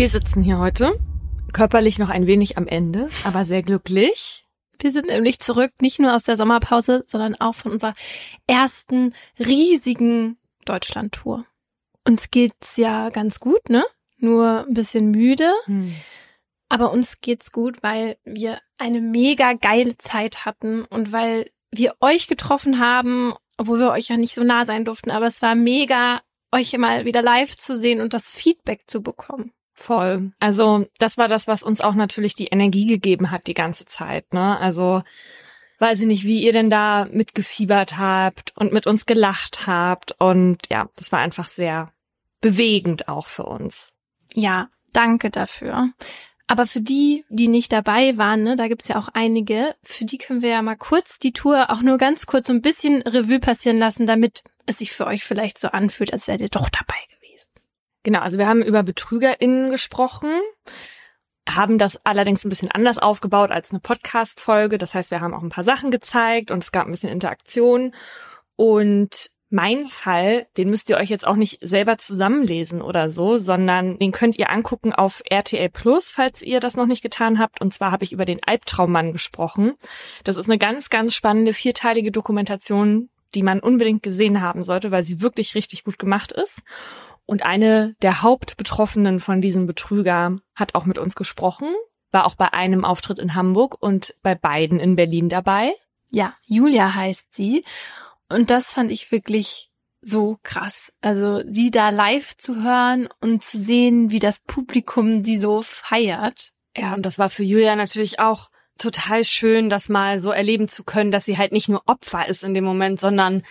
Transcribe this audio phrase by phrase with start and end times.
[0.00, 0.98] Wir sitzen hier heute,
[1.52, 4.46] körperlich noch ein wenig am Ende, aber sehr glücklich.
[4.78, 7.92] Wir sind nämlich zurück, nicht nur aus der Sommerpause, sondern auch von unserer
[8.46, 11.44] ersten riesigen Deutschland-Tour.
[12.06, 13.84] Uns geht's ja ganz gut, ne?
[14.16, 15.52] Nur ein bisschen müde.
[15.66, 15.94] Hm.
[16.70, 22.26] Aber uns geht's gut, weil wir eine mega geile Zeit hatten und weil wir euch
[22.26, 25.10] getroffen haben, obwohl wir euch ja nicht so nah sein durften.
[25.10, 26.22] Aber es war mega,
[26.52, 29.52] euch mal wieder live zu sehen und das Feedback zu bekommen.
[29.80, 30.32] Voll.
[30.38, 34.34] Also das war das, was uns auch natürlich die Energie gegeben hat die ganze Zeit.
[34.34, 34.58] Ne?
[34.58, 35.02] Also
[35.78, 40.14] weiß ich nicht, wie ihr denn da mitgefiebert habt und mit uns gelacht habt.
[40.20, 41.94] Und ja, das war einfach sehr
[42.42, 43.94] bewegend auch für uns.
[44.34, 45.88] Ja, danke dafür.
[46.46, 50.18] Aber für die, die nicht dabei waren, ne, da gibt's ja auch einige, für die
[50.18, 53.40] können wir ja mal kurz die Tour auch nur ganz kurz so ein bisschen Revue
[53.40, 56.98] passieren lassen, damit es sich für euch vielleicht so anfühlt, als wärt ihr doch dabei
[58.02, 60.30] Genau, also wir haben über BetrügerInnen gesprochen,
[61.48, 64.78] haben das allerdings ein bisschen anders aufgebaut als eine Podcast-Folge.
[64.78, 67.94] Das heißt, wir haben auch ein paar Sachen gezeigt und es gab ein bisschen Interaktion.
[68.56, 73.98] Und mein Fall, den müsst ihr euch jetzt auch nicht selber zusammenlesen oder so, sondern
[73.98, 77.60] den könnt ihr angucken auf RTL Plus, falls ihr das noch nicht getan habt.
[77.60, 79.74] Und zwar habe ich über den Albtraummann gesprochen.
[80.22, 85.02] Das ist eine ganz, ganz spannende vierteilige Dokumentation, die man unbedingt gesehen haben sollte, weil
[85.02, 86.62] sie wirklich richtig gut gemacht ist.
[87.30, 91.68] Und eine der Hauptbetroffenen von diesem Betrüger hat auch mit uns gesprochen,
[92.10, 95.72] war auch bei einem Auftritt in Hamburg und bei beiden in Berlin dabei.
[96.10, 97.62] Ja, Julia heißt sie.
[98.28, 99.70] Und das fand ich wirklich
[100.00, 100.92] so krass.
[101.02, 106.50] Also sie da live zu hören und zu sehen, wie das Publikum sie so feiert.
[106.76, 110.82] Ja, und das war für Julia natürlich auch total schön, das mal so erleben zu
[110.82, 113.44] können, dass sie halt nicht nur Opfer ist in dem Moment, sondern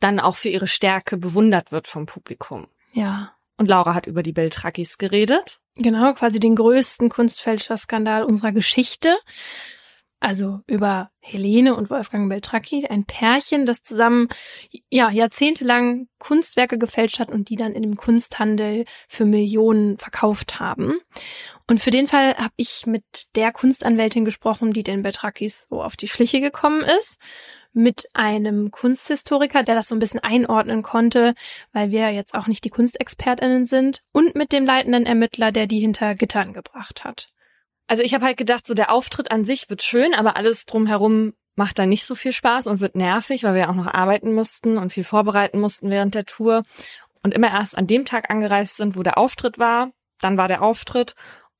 [0.00, 2.68] dann auch für ihre Stärke bewundert wird vom Publikum.
[2.98, 3.32] Ja.
[3.56, 5.60] Und Laura hat über die Beltrakis geredet.
[5.76, 9.16] Genau, quasi den größten Kunstfälscherskandal unserer Geschichte.
[10.20, 14.26] Also über Helene und Wolfgang Beltracchi, ein Pärchen, das zusammen
[14.90, 20.98] ja jahrzehntelang Kunstwerke gefälscht hat und die dann in dem Kunsthandel für Millionen verkauft haben.
[21.68, 23.04] Und für den Fall habe ich mit
[23.36, 27.18] der Kunstanwältin gesprochen, die den Beltrachis so auf die Schliche gekommen ist
[27.78, 31.34] mit einem Kunsthistoriker, der das so ein bisschen einordnen konnte,
[31.72, 35.78] weil wir jetzt auch nicht die Kunstexpertinnen sind, und mit dem leitenden Ermittler, der die
[35.78, 37.30] hinter Gittern gebracht hat.
[37.86, 41.34] Also ich habe halt gedacht, so der Auftritt an sich wird schön, aber alles drumherum
[41.54, 44.76] macht dann nicht so viel Spaß und wird nervig, weil wir auch noch arbeiten mussten
[44.76, 46.64] und viel vorbereiten mussten während der Tour
[47.22, 49.92] und immer erst an dem Tag angereist sind, wo der Auftritt war.
[50.20, 51.14] Dann war der Auftritt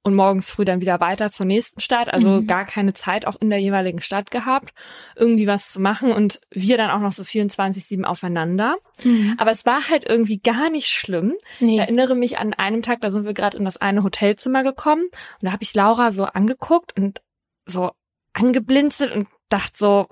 [0.08, 2.12] und morgens früh dann wieder weiter zur nächsten Stadt.
[2.12, 2.46] Also mhm.
[2.46, 4.74] gar keine Zeit auch in der jeweiligen Stadt gehabt,
[5.14, 8.76] irgendwie was zu machen und wir dann auch noch so 24-7 aufeinander.
[9.04, 9.34] Mhm.
[9.38, 11.34] Aber es war halt irgendwie gar nicht schlimm.
[11.60, 11.74] Nee.
[11.74, 15.04] Ich erinnere mich an einem Tag, da sind wir gerade in das eine Hotelzimmer gekommen
[15.04, 17.22] und da habe ich Laura so angeguckt und
[17.66, 17.92] so
[18.32, 20.08] angeblinzelt und dachte so,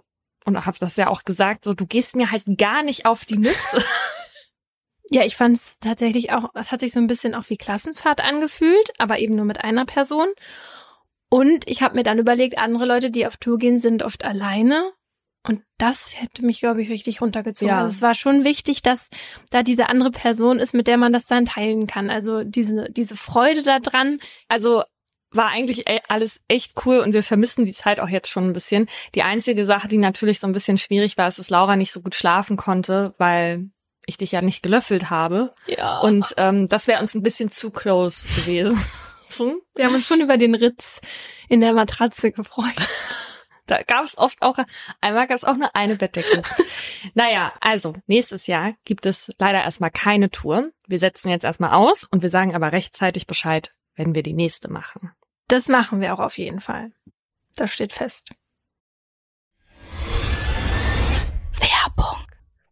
[0.46, 3.36] und habe das ja auch gesagt, so du gehst mir halt gar nicht auf die
[3.36, 3.84] Nüsse.
[5.10, 8.20] Ja, ich fand es tatsächlich auch, es hat sich so ein bisschen auch wie Klassenfahrt
[8.22, 10.28] angefühlt, aber eben nur mit einer Person.
[11.28, 14.92] Und ich habe mir dann überlegt, andere Leute, die auf Tour gehen, sind oft alleine.
[15.42, 17.68] Und das hätte mich, glaube ich, richtig runtergezogen.
[17.68, 17.82] Ja.
[17.82, 19.10] Also es war schon wichtig, dass
[19.50, 22.10] da diese andere Person ist, mit der man das dann teilen kann.
[22.10, 24.18] Also diese, diese Freude daran.
[24.48, 24.82] Also
[25.30, 28.88] war eigentlich alles echt cool und wir vermissen die Zeit auch jetzt schon ein bisschen.
[29.14, 32.00] Die einzige Sache, die natürlich so ein bisschen schwierig war, ist, dass Laura nicht so
[32.00, 33.70] gut schlafen konnte, weil
[34.06, 35.54] ich dich ja nicht gelöffelt habe.
[35.66, 36.00] Ja.
[36.00, 38.80] Und ähm, das wäre uns ein bisschen zu close gewesen.
[39.74, 41.00] Wir haben uns schon über den Ritz
[41.48, 42.76] in der Matratze gefreut.
[43.68, 44.58] Da gab es oft auch,
[45.00, 46.42] einmal gab es auch nur eine Bettdecke.
[47.14, 50.70] naja, also nächstes Jahr gibt es leider erstmal keine Tour.
[50.86, 54.70] Wir setzen jetzt erstmal aus und wir sagen aber rechtzeitig Bescheid, wenn wir die nächste
[54.70, 55.10] machen.
[55.48, 56.92] Das machen wir auch auf jeden Fall.
[57.56, 58.30] Das steht fest.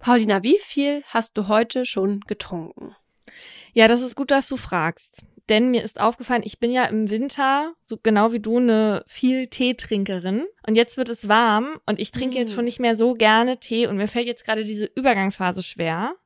[0.05, 2.95] Paulina, wie viel hast du heute schon getrunken?
[3.73, 5.23] Ja, das ist gut, dass du fragst.
[5.49, 9.47] Denn mir ist aufgefallen, ich bin ja im Winter, so genau wie du, eine viel
[9.47, 10.45] Teetrinkerin.
[10.67, 12.39] Und jetzt wird es warm und ich trinke mm.
[12.41, 16.17] jetzt schon nicht mehr so gerne Tee und mir fällt jetzt gerade diese Übergangsphase schwer,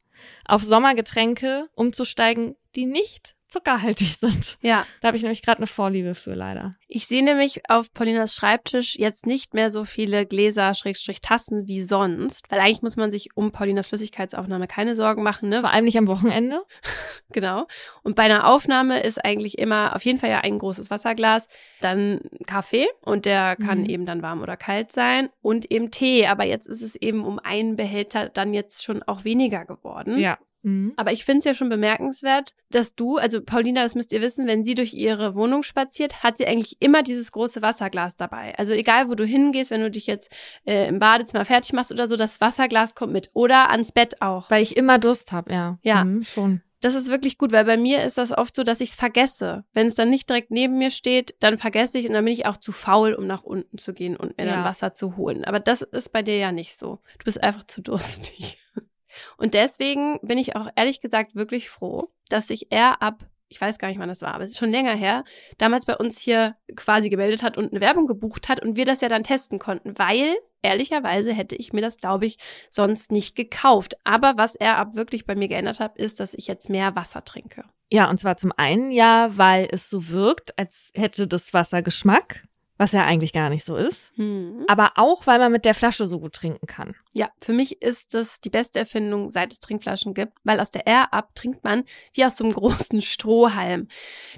[0.45, 4.59] auf Sommergetränke umzusteigen, die nicht zuckerhaltig sind.
[4.61, 4.87] Ja.
[5.01, 6.73] Da habe ich nämlich gerade eine Vorliebe für, leider.
[6.87, 11.83] Ich sehe nämlich auf Paulinas Schreibtisch jetzt nicht mehr so viele Gläser, Schrägstrich Tassen wie
[11.83, 15.61] sonst, weil eigentlich muss man sich um Paulinas Flüssigkeitsaufnahme keine Sorgen machen, ne?
[15.61, 16.63] Vor allem nicht am Wochenende.
[17.33, 17.67] genau.
[18.03, 21.49] Und bei einer Aufnahme ist eigentlich immer auf jeden Fall ja ein großes Wasserglas,
[21.81, 23.91] dann Kaffee und der kann mhm.
[23.91, 27.39] eben dann warm oder kalt sein und eben Tee, aber jetzt ist es eben um
[27.39, 30.19] einen Behälter dann jetzt schon auch weniger geworden.
[30.19, 30.39] Ja.
[30.69, 30.93] Mhm.
[30.97, 34.47] Aber ich finde es ja schon bemerkenswert, dass du, also Paulina, das müsst ihr wissen,
[34.47, 38.55] wenn sie durch ihre Wohnung spaziert, hat sie eigentlich immer dieses große Wasserglas dabei.
[38.59, 40.31] Also egal, wo du hingehst, wenn du dich jetzt
[40.67, 43.31] äh, im Badezimmer fertig machst oder so, das Wasserglas kommt mit.
[43.33, 44.51] Oder ans Bett auch.
[44.51, 45.79] Weil ich immer Durst habe, ja.
[45.83, 46.05] Ja.
[46.05, 46.63] Mhm, schon.
[46.81, 49.65] Das ist wirklich gut, weil bei mir ist das oft so, dass ich es vergesse.
[49.73, 52.47] Wenn es dann nicht direkt neben mir steht, dann vergesse ich und dann bin ich
[52.47, 54.65] auch zu faul, um nach unten zu gehen und mir dann Ja.
[54.65, 55.45] Wasser zu holen.
[55.45, 57.01] Aber das ist bei dir ja nicht so.
[57.19, 58.59] Du bist einfach zu durstig.
[59.37, 63.79] Und deswegen bin ich auch ehrlich gesagt wirklich froh, dass sich er ab, ich weiß
[63.79, 65.25] gar nicht, wann das war, aber es ist schon länger her,
[65.57, 69.01] damals bei uns hier quasi gemeldet hat und eine Werbung gebucht hat und wir das
[69.01, 72.39] ja dann testen konnten, weil ehrlicherweise hätte ich mir das, glaube ich,
[72.71, 73.95] sonst nicht gekauft.
[74.05, 77.25] Aber was er ab wirklich bei mir geändert hat, ist, dass ich jetzt mehr Wasser
[77.25, 77.65] trinke.
[77.91, 82.45] Ja, und zwar zum einen ja, weil es so wirkt, als hätte das Wasser Geschmack,
[82.79, 84.13] was ja eigentlich gar nicht so ist.
[84.15, 84.65] Hm.
[84.69, 86.95] Aber auch, weil man mit der Flasche so gut trinken kann.
[87.13, 90.87] Ja, für mich ist das die beste Erfindung, seit es Trinkflaschen gibt, weil aus der
[90.87, 93.89] Air-Up trinkt man wie aus so einem großen Strohhalm.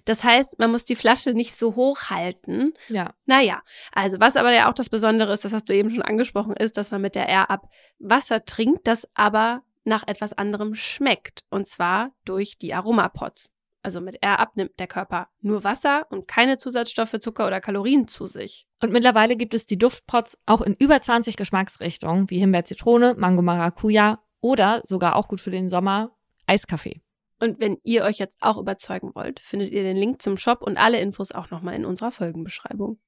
[0.07, 2.73] Das heißt, man muss die Flasche nicht so hoch halten.
[2.89, 3.13] Ja.
[3.27, 6.55] Naja, also was aber ja auch das Besondere ist, das hast du eben schon angesprochen,
[6.55, 11.45] ist, dass man mit der Air-Up Wasser trinkt, das aber nach etwas anderem schmeckt.
[11.51, 13.53] Und zwar durch die Aromapods.
[13.83, 18.27] Also mit Air-Up nimmt der Körper nur Wasser und keine Zusatzstoffe, Zucker oder Kalorien zu
[18.27, 18.67] sich.
[18.83, 23.43] Und mittlerweile gibt es die Duftpots auch in über 20 Geschmacksrichtungen, wie Himbeer, Zitrone, Mango,
[23.43, 26.11] Maracuja oder sogar auch gut für den Sommer
[26.47, 27.01] Eiskaffee.
[27.41, 30.77] Und wenn ihr euch jetzt auch überzeugen wollt, findet ihr den Link zum Shop und
[30.77, 32.99] alle Infos auch nochmal in unserer Folgenbeschreibung.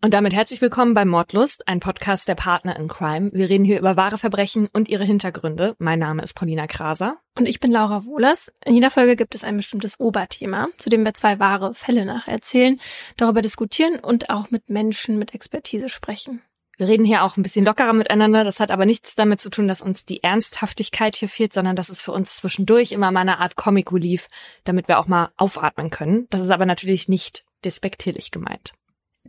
[0.00, 3.32] Und damit herzlich willkommen bei Mordlust, ein Podcast der Partner in Crime.
[3.32, 5.74] Wir reden hier über wahre Verbrechen und ihre Hintergründe.
[5.80, 7.16] Mein Name ist Paulina Kraser.
[7.36, 8.52] Und ich bin Laura Wohlers.
[8.64, 12.78] In jeder Folge gibt es ein bestimmtes Oberthema, zu dem wir zwei wahre Fälle nacherzählen,
[13.16, 16.42] darüber diskutieren und auch mit Menschen mit Expertise sprechen.
[16.76, 18.44] Wir reden hier auch ein bisschen lockerer miteinander.
[18.44, 21.88] Das hat aber nichts damit zu tun, dass uns die Ernsthaftigkeit hier fehlt, sondern dass
[21.88, 24.28] es für uns zwischendurch immer mal eine Art Comic Relief,
[24.62, 26.28] damit wir auch mal aufatmen können.
[26.30, 28.74] Das ist aber natürlich nicht despektierlich gemeint.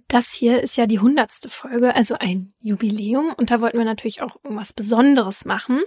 [0.09, 3.31] Das hier ist ja die hundertste Folge, also ein Jubiläum.
[3.37, 5.83] Und da wollten wir natürlich auch irgendwas Besonderes machen.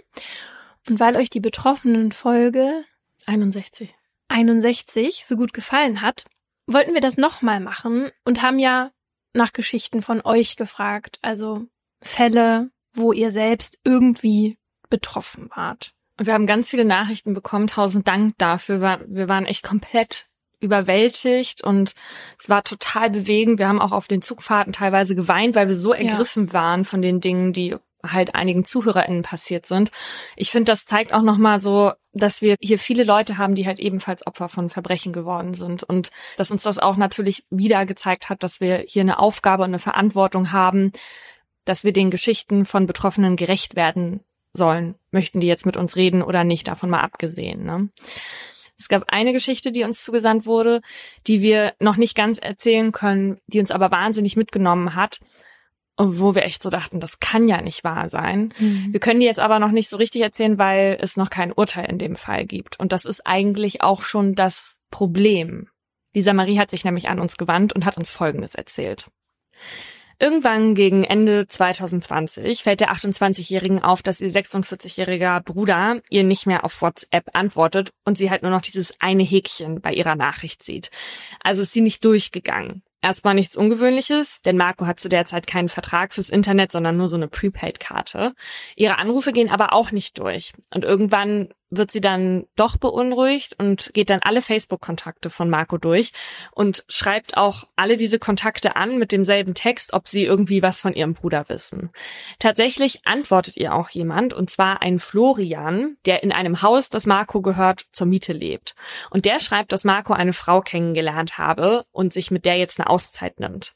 [0.88, 2.84] Und weil euch die betroffenen Folge
[3.26, 3.92] 61.
[4.28, 6.24] 61 so gut gefallen hat,
[6.66, 8.92] wollten wir das nochmal machen und haben ja
[9.34, 11.18] nach Geschichten von euch gefragt.
[11.22, 11.66] Also
[12.00, 14.56] Fälle, wo ihr selbst irgendwie
[14.88, 15.94] betroffen wart.
[16.16, 17.66] Und wir haben ganz viele Nachrichten bekommen.
[17.66, 19.04] Tausend Dank dafür.
[19.08, 20.28] Wir waren echt komplett
[20.62, 21.94] überwältigt und
[22.38, 23.58] es war total bewegend.
[23.58, 27.20] Wir haben auch auf den Zugfahrten teilweise geweint, weil wir so ergriffen waren von den
[27.20, 29.90] Dingen, die halt einigen ZuhörerInnen passiert sind.
[30.36, 33.78] Ich finde, das zeigt auch nochmal so, dass wir hier viele Leute haben, die halt
[33.78, 38.42] ebenfalls Opfer von Verbrechen geworden sind und dass uns das auch natürlich wieder gezeigt hat,
[38.42, 40.92] dass wir hier eine Aufgabe und eine Verantwortung haben,
[41.64, 44.20] dass wir den Geschichten von Betroffenen gerecht werden
[44.52, 44.96] sollen.
[45.10, 47.64] Möchten die jetzt mit uns reden oder nicht, davon mal abgesehen.
[47.64, 47.88] Ne?
[48.78, 50.80] Es gab eine Geschichte, die uns zugesandt wurde,
[51.26, 55.20] die wir noch nicht ganz erzählen können, die uns aber wahnsinnig mitgenommen hat,
[55.98, 58.52] wo wir echt so dachten, das kann ja nicht wahr sein.
[58.90, 61.84] Wir können die jetzt aber noch nicht so richtig erzählen, weil es noch kein Urteil
[61.84, 62.80] in dem Fall gibt.
[62.80, 65.68] Und das ist eigentlich auch schon das Problem.
[66.14, 69.06] Lisa Marie hat sich nämlich an uns gewandt und hat uns Folgendes erzählt.
[70.22, 76.62] Irgendwann gegen Ende 2020 fällt der 28-Jährigen auf, dass ihr 46-jähriger Bruder ihr nicht mehr
[76.62, 80.92] auf WhatsApp antwortet und sie halt nur noch dieses eine Häkchen bei ihrer Nachricht sieht.
[81.42, 82.84] Also ist sie nicht durchgegangen.
[83.00, 87.08] Erstmal nichts Ungewöhnliches, denn Marco hat zu der Zeit keinen Vertrag fürs Internet, sondern nur
[87.08, 88.30] so eine Prepaid-Karte.
[88.76, 90.52] Ihre Anrufe gehen aber auch nicht durch.
[90.72, 96.12] Und irgendwann wird sie dann doch beunruhigt und geht dann alle Facebook-Kontakte von Marco durch
[96.52, 100.92] und schreibt auch alle diese Kontakte an mit demselben Text, ob sie irgendwie was von
[100.94, 101.90] ihrem Bruder wissen.
[102.38, 107.40] Tatsächlich antwortet ihr auch jemand, und zwar ein Florian, der in einem Haus, das Marco
[107.40, 108.74] gehört, zur Miete lebt.
[109.10, 112.90] Und der schreibt, dass Marco eine Frau kennengelernt habe und sich mit der jetzt eine
[112.90, 113.74] Auszeit nimmt.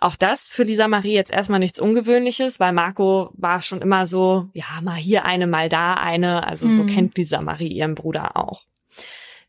[0.00, 4.48] Auch das für Lisa Marie jetzt erstmal nichts Ungewöhnliches, weil Marco war schon immer so,
[4.54, 6.46] ja, mal hier eine, mal da eine.
[6.46, 6.86] Also so Mhm.
[6.86, 8.67] kennt Lisa Marie ihren Bruder auch.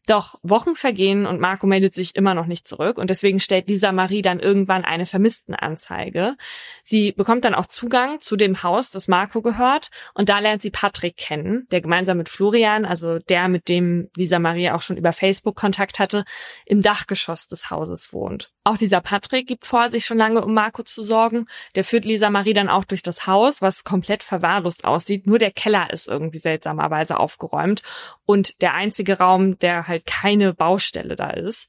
[0.09, 3.91] Doch Wochen vergehen und Marco meldet sich immer noch nicht zurück und deswegen stellt Lisa
[3.91, 6.35] Marie dann irgendwann eine Vermisstenanzeige.
[6.81, 10.71] Sie bekommt dann auch Zugang zu dem Haus, das Marco gehört und da lernt sie
[10.71, 15.13] Patrick kennen, der gemeinsam mit Florian, also der, mit dem Lisa Marie auch schon über
[15.13, 16.25] Facebook Kontakt hatte,
[16.65, 18.51] im Dachgeschoss des Hauses wohnt.
[18.63, 21.45] Auch dieser Patrick gibt vor, sich schon lange um Marco zu sorgen.
[21.75, 25.25] Der führt Lisa Marie dann auch durch das Haus, was komplett verwahrlost aussieht.
[25.25, 27.81] Nur der Keller ist irgendwie seltsamerweise aufgeräumt
[28.25, 31.67] und der einzige Raum, der halt keine Baustelle da ist.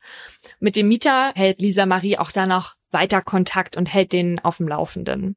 [0.59, 4.59] Mit dem Mieter hält Lisa Marie auch da noch weiter Kontakt und hält den auf
[4.59, 5.37] dem Laufenden.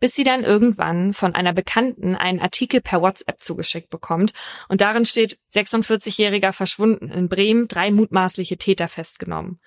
[0.00, 4.32] Bis sie dann irgendwann von einer Bekannten einen Artikel per WhatsApp zugeschickt bekommt
[4.68, 9.60] und darin steht 46-Jähriger verschwunden in Bremen, drei mutmaßliche Täter festgenommen.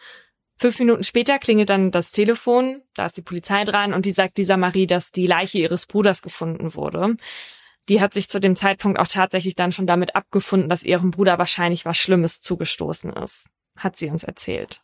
[0.57, 4.37] Fünf Minuten später klingelt dann das Telefon, da ist die Polizei dran und die sagt
[4.37, 7.17] dieser Marie, dass die Leiche ihres Bruders gefunden wurde.
[7.89, 11.37] Die hat sich zu dem Zeitpunkt auch tatsächlich dann schon damit abgefunden, dass ihrem Bruder
[11.37, 14.81] wahrscheinlich was Schlimmes zugestoßen ist, hat sie uns erzählt.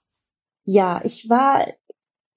[0.66, 1.66] Ja, ich war,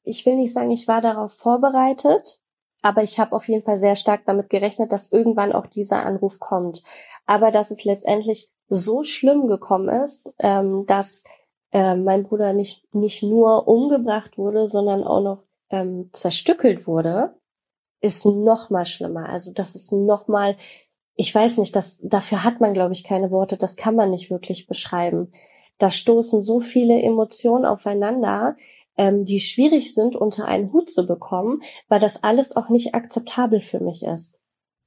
[0.04, 2.40] ich will nicht sagen, ich war darauf vorbereitet,
[2.82, 6.38] aber ich habe auf jeden Fall sehr stark damit gerechnet, dass irgendwann auch dieser Anruf
[6.38, 6.82] kommt.
[7.26, 11.24] Aber dass es letztendlich so schlimm gekommen ist, ähm, dass
[11.72, 17.34] äh, mein Bruder nicht, nicht nur umgebracht wurde, sondern auch noch ähm, zerstückelt wurde,
[18.00, 19.28] ist noch mal schlimmer.
[19.28, 20.56] Also das ist noch mal,
[21.16, 24.30] ich weiß nicht, das, dafür hat man, glaube ich, keine Worte, das kann man nicht
[24.30, 25.32] wirklich beschreiben.
[25.78, 28.56] Da stoßen so viele Emotionen aufeinander,
[28.96, 33.60] ähm, die schwierig sind, unter einen Hut zu bekommen, weil das alles auch nicht akzeptabel
[33.60, 34.40] für mich ist.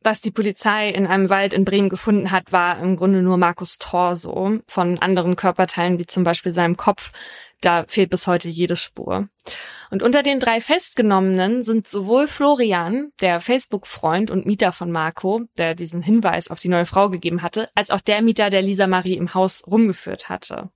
[0.05, 3.77] Was die Polizei in einem Wald in Bremen gefunden hat, war im Grunde nur Markus
[3.77, 4.59] Torso.
[4.67, 7.11] Von anderen Körperteilen, wie zum Beispiel seinem Kopf,
[7.65, 9.29] da fehlt bis heute jede Spur.
[9.91, 15.75] Und unter den drei Festgenommenen sind sowohl Florian, der Facebook-Freund und Mieter von Marco, der
[15.75, 19.17] diesen Hinweis auf die neue Frau gegeben hatte, als auch der Mieter, der Lisa Marie
[19.17, 20.71] im Haus rumgeführt hatte.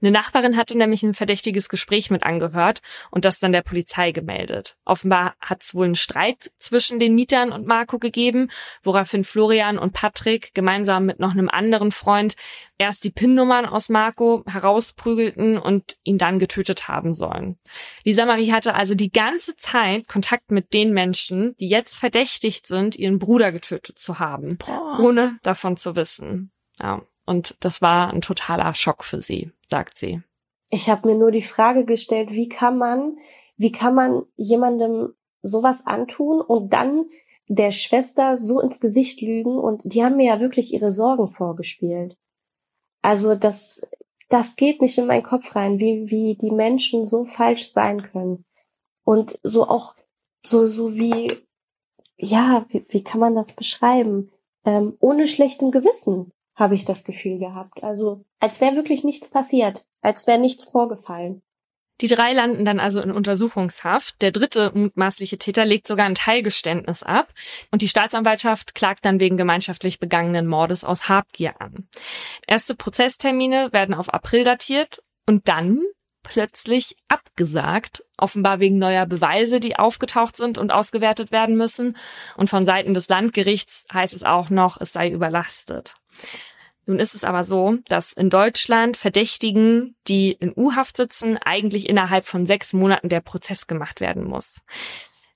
[0.00, 4.76] Eine Nachbarin hatte nämlich ein verdächtiges Gespräch mit angehört und das dann der Polizei gemeldet.
[4.84, 8.48] Offenbar hat es wohl einen Streit zwischen den Mietern und Marco gegeben,
[8.82, 12.34] woraufhin Florian und Patrick gemeinsam mit noch einem anderen Freund
[12.78, 17.58] erst die PIN-Nummern aus Marco herausprügelten und ihn dann getötet haben sollen.
[18.04, 22.96] Lisa Marie hatte also die ganze Zeit Kontakt mit den Menschen, die jetzt verdächtigt sind,
[22.96, 25.00] ihren Bruder getötet zu haben, Boah.
[25.02, 26.52] ohne davon zu wissen.
[26.80, 30.22] Ja, und das war ein totaler Schock für sie, sagt sie.
[30.70, 33.18] Ich habe mir nur die Frage gestellt, wie kann man,
[33.56, 37.06] wie kann man jemandem sowas antun und dann
[37.48, 42.16] der Schwester so ins Gesicht lügen und die haben mir ja wirklich ihre Sorgen vorgespielt.
[43.06, 43.86] Also das,
[44.30, 48.44] das geht nicht in meinen Kopf rein, wie, wie die Menschen so falsch sein können.
[49.04, 49.94] Und so auch,
[50.44, 51.40] so, so wie,
[52.16, 54.32] ja, wie, wie kann man das beschreiben?
[54.64, 57.84] Ähm, ohne schlechtem Gewissen habe ich das Gefühl gehabt.
[57.84, 61.42] Also, als wäre wirklich nichts passiert, als wäre nichts vorgefallen.
[62.00, 64.20] Die drei landen dann also in Untersuchungshaft.
[64.20, 67.32] Der dritte mutmaßliche Täter legt sogar ein Teilgeständnis ab
[67.70, 71.88] und die Staatsanwaltschaft klagt dann wegen gemeinschaftlich begangenen Mordes aus Habgier an.
[72.46, 75.80] Erste Prozesstermine werden auf April datiert und dann
[76.22, 81.96] plötzlich abgesagt, offenbar wegen neuer Beweise, die aufgetaucht sind und ausgewertet werden müssen.
[82.36, 85.94] Und von Seiten des Landgerichts heißt es auch noch, es sei überlastet.
[86.86, 92.24] Nun ist es aber so, dass in Deutschland Verdächtigen, die in U-Haft sitzen, eigentlich innerhalb
[92.24, 94.60] von sechs Monaten der Prozess gemacht werden muss.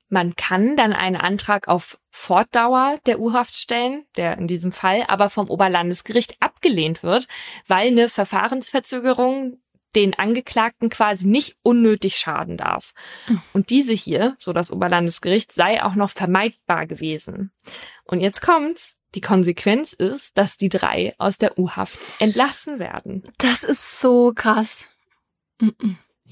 [0.09, 5.31] Man kann dann einen Antrag auf Fortdauer der U-Haft stellen, der in diesem Fall aber
[5.31, 7.29] vom Oberlandesgericht abgelehnt wird,
[7.69, 9.61] weil eine Verfahrensverzögerung
[9.95, 12.93] den Angeklagten quasi nicht unnötig schaden darf.
[13.53, 17.53] Und diese hier, so das Oberlandesgericht, sei auch noch vermeidbar gewesen.
[18.05, 18.97] Und jetzt kommt's.
[19.15, 23.25] Die Konsequenz ist, dass die drei aus der U-Haft entlassen werden.
[23.39, 24.85] Das ist so krass.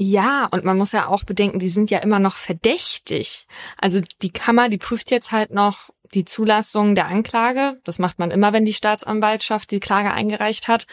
[0.01, 3.49] Ja, und man muss ja auch bedenken, die sind ja immer noch verdächtig.
[3.77, 7.81] Also die Kammer, die prüft jetzt halt noch die Zulassung der Anklage.
[7.83, 10.87] Das macht man immer, wenn die Staatsanwaltschaft die Klage eingereicht hat.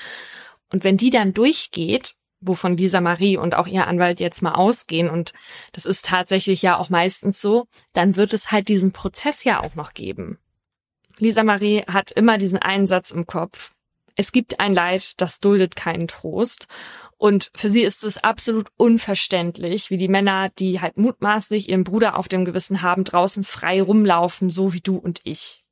[0.71, 5.09] Und wenn die dann durchgeht, wovon Lisa Marie und auch ihr Anwalt jetzt mal ausgehen,
[5.09, 5.33] und
[5.71, 9.75] das ist tatsächlich ja auch meistens so, dann wird es halt diesen Prozess ja auch
[9.75, 10.39] noch geben.
[11.19, 13.71] Lisa Marie hat immer diesen einen Satz im Kopf.
[14.17, 16.67] Es gibt ein Leid, das duldet keinen Trost.
[17.17, 22.17] Und für sie ist es absolut unverständlich, wie die Männer, die halt mutmaßlich ihren Bruder
[22.17, 25.63] auf dem Gewissen haben, draußen frei rumlaufen, so wie du und ich.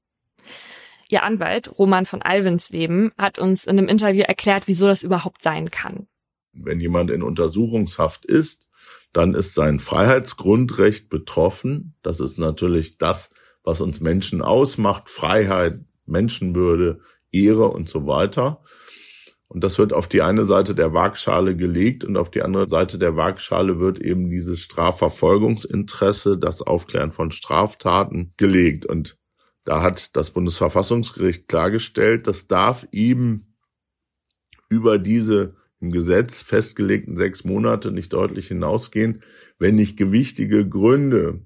[1.10, 5.70] Ihr Anwalt, Roman von Alvensleben, hat uns in einem Interview erklärt, wieso das überhaupt sein
[5.70, 6.08] kann.
[6.54, 8.68] Wenn jemand in Untersuchungshaft ist,
[9.12, 11.96] dann ist sein Freiheitsgrundrecht betroffen.
[12.02, 13.32] Das ist natürlich das,
[13.64, 17.00] was uns Menschen ausmacht, Freiheit, Menschenwürde,
[17.32, 18.62] Ehre und so weiter.
[19.48, 22.98] Und das wird auf die eine Seite der Waagschale gelegt und auf die andere Seite
[22.98, 28.86] der Waagschale wird eben dieses Strafverfolgungsinteresse, das Aufklären von Straftaten gelegt.
[28.86, 29.18] Und
[29.64, 33.54] da hat das Bundesverfassungsgericht klargestellt, das darf ihm
[34.70, 39.22] über diese im Gesetz festgelegten sechs Monate nicht deutlich hinausgehen,
[39.60, 41.46] wenn nicht gewichtige Gründe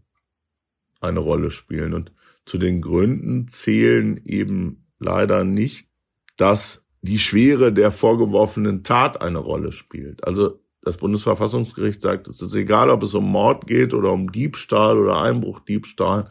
[1.02, 1.94] eine Rolle spielen.
[1.94, 2.12] Und
[2.46, 5.90] zu den Gründen zählen eben leider nicht,
[6.38, 10.24] dass die Schwere der vorgeworfenen Tat eine Rolle spielt.
[10.24, 14.98] Also das Bundesverfassungsgericht sagt, es ist egal, ob es um Mord geht oder um Diebstahl
[14.98, 16.30] oder Einbruchdiebstahl.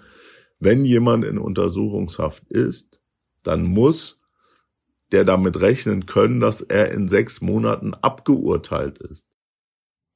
[0.58, 3.00] Wenn jemand in Untersuchungshaft ist,
[3.42, 4.20] dann muss
[5.12, 9.26] der damit rechnen können, dass er in sechs Monaten abgeurteilt ist.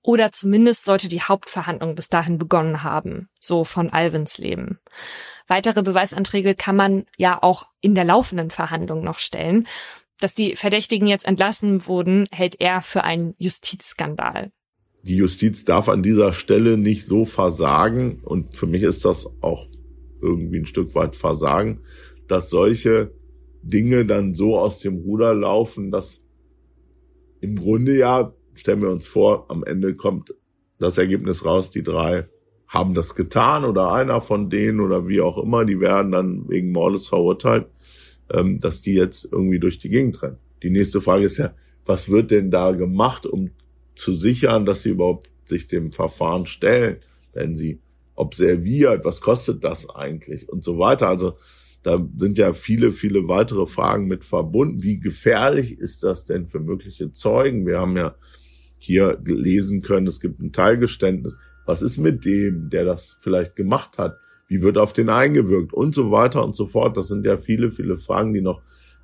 [0.02, 4.78] Oder zumindest sollte die Hauptverhandlung bis dahin begonnen haben, so von Alvins Leben.
[5.46, 9.66] Weitere Beweisanträge kann man ja auch in der laufenden Verhandlung noch stellen.
[10.18, 14.52] Dass die Verdächtigen jetzt entlassen wurden, hält er für einen Justizskandal.
[15.02, 19.66] Die Justiz darf an dieser Stelle nicht so versagen, und für mich ist das auch
[20.20, 21.80] irgendwie ein Stück weit Versagen,
[22.28, 23.12] dass solche
[23.62, 26.22] Dinge dann so aus dem Ruder laufen, dass
[27.40, 30.34] im Grunde ja, stellen wir uns vor, am Ende kommt
[30.78, 32.28] das Ergebnis raus, die drei
[32.68, 36.70] haben das getan oder einer von denen oder wie auch immer, die werden dann wegen
[36.70, 37.66] Mordes verurteilt,
[38.32, 40.38] ähm, dass die jetzt irgendwie durch die Gegend rennen.
[40.62, 41.52] Die nächste Frage ist ja,
[41.84, 43.50] was wird denn da gemacht, um
[43.96, 46.98] zu sichern, dass sie überhaupt sich dem Verfahren stellen,
[47.32, 47.80] wenn sie
[48.14, 51.08] observiert, was kostet das eigentlich und so weiter.
[51.08, 51.34] Also
[51.82, 54.82] da sind ja viele, viele weitere Fragen mit verbunden.
[54.82, 57.66] Wie gefährlich ist das denn für mögliche Zeugen?
[57.66, 58.14] Wir haben ja
[58.80, 61.36] hier lesen können, es gibt ein Teilgeständnis.
[61.66, 64.18] Was ist mit dem, der das vielleicht gemacht hat?
[64.48, 65.72] Wie wird auf den eingewirkt?
[65.72, 66.96] Und so weiter und so fort.
[66.96, 68.62] Das sind ja viele, viele Fragen, die noch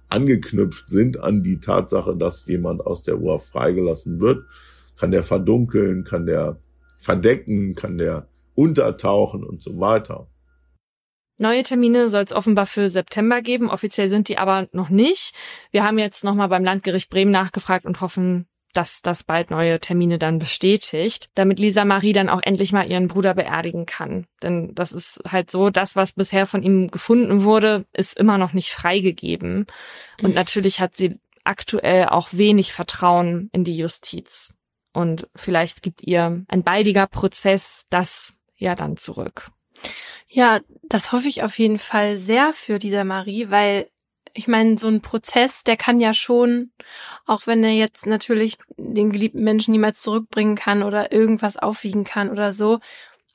[0.08, 4.44] angeknüpft sind an die Tatsache, dass jemand aus der Uhr freigelassen wird.
[4.98, 6.04] Kann der verdunkeln?
[6.04, 6.58] Kann der
[6.98, 7.74] verdecken?
[7.74, 10.26] Kann der untertauchen und so weiter?
[11.38, 13.68] Neue Termine soll es offenbar für September geben.
[13.68, 15.34] Offiziell sind die aber noch nicht.
[15.70, 20.18] Wir haben jetzt nochmal beim Landgericht Bremen nachgefragt und hoffen, dass das bald neue Termine
[20.18, 24.26] dann bestätigt, damit Lisa Marie dann auch endlich mal ihren Bruder beerdigen kann.
[24.42, 28.52] Denn das ist halt so, das, was bisher von ihm gefunden wurde, ist immer noch
[28.52, 29.66] nicht freigegeben.
[30.22, 34.54] Und natürlich hat sie aktuell auch wenig Vertrauen in die Justiz.
[34.92, 39.50] Und vielleicht gibt ihr ein baldiger Prozess das ja dann zurück.
[40.28, 43.88] Ja, das hoffe ich auf jeden Fall sehr für dieser Marie, weil
[44.36, 46.70] ich meine, so ein Prozess, der kann ja schon,
[47.24, 52.30] auch wenn er jetzt natürlich den geliebten Menschen niemals zurückbringen kann oder irgendwas aufwiegen kann
[52.30, 52.80] oder so,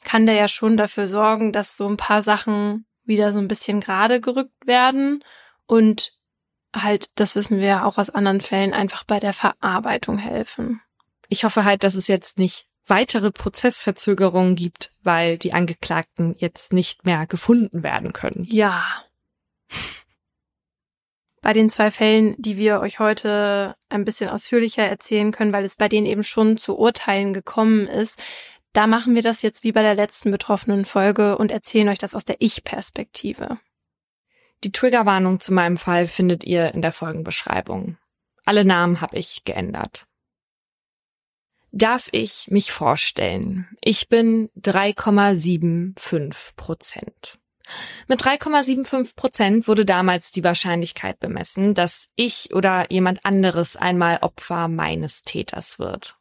[0.04, 3.82] kann der ja schon dafür sorgen, dass so ein paar Sachen wieder so ein bisschen
[3.82, 5.24] gerade gerückt werden
[5.66, 6.14] und
[6.76, 10.82] halt, das wissen wir ja auch aus anderen Fällen, einfach bei der Verarbeitung helfen.
[11.28, 17.06] Ich hoffe halt, dass es jetzt nicht weitere Prozessverzögerungen gibt, weil die Angeklagten jetzt nicht
[17.06, 18.46] mehr gefunden werden können.
[18.50, 18.86] Ja.
[21.42, 25.76] Bei den zwei Fällen, die wir euch heute ein bisschen ausführlicher erzählen können, weil es
[25.76, 28.22] bei denen eben schon zu Urteilen gekommen ist,
[28.74, 32.16] da machen wir das jetzt wie bei der letzten betroffenen Folge und erzählen euch das
[32.16, 33.60] aus der Ich-Perspektive.
[34.64, 37.98] Die Triggerwarnung zu meinem Fall findet ihr in der Folgenbeschreibung.
[38.46, 40.06] Alle Namen habe ich geändert
[41.72, 43.68] darf ich mich vorstellen.
[43.82, 47.40] Ich bin 3,75 Prozent.
[48.08, 54.68] Mit 3,75 Prozent wurde damals die Wahrscheinlichkeit bemessen, dass ich oder jemand anderes einmal Opfer
[54.68, 56.18] meines Täters wird.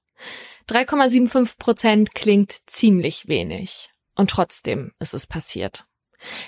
[0.68, 3.90] 3,75 Prozent klingt ziemlich wenig.
[4.14, 5.84] Und trotzdem ist es passiert.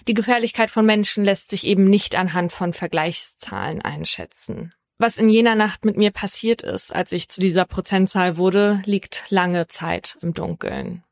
[0.07, 4.75] Die Gefährlichkeit von Menschen lässt sich eben nicht anhand von Vergleichszahlen einschätzen.
[4.99, 9.25] Was in jener Nacht mit mir passiert ist, als ich zu dieser Prozentzahl wurde, liegt
[9.31, 11.03] lange Zeit im Dunkeln.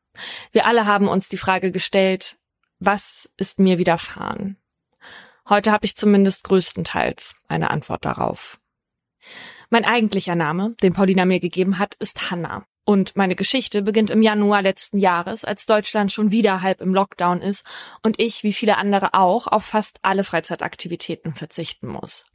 [0.51, 2.37] Wir alle haben uns die Frage gestellt,
[2.81, 4.57] was ist mir widerfahren?
[5.47, 8.59] Heute habe ich zumindest größtenteils eine Antwort darauf.
[9.69, 12.65] Mein eigentlicher Name, den Paulina mir gegeben hat, ist Hanna.
[12.83, 17.43] Und meine Geschichte beginnt im Januar letzten Jahres, als Deutschland schon wieder halb im Lockdown
[17.43, 17.63] ist
[18.01, 22.25] und ich, wie viele andere auch, auf fast alle Freizeitaktivitäten verzichten muss.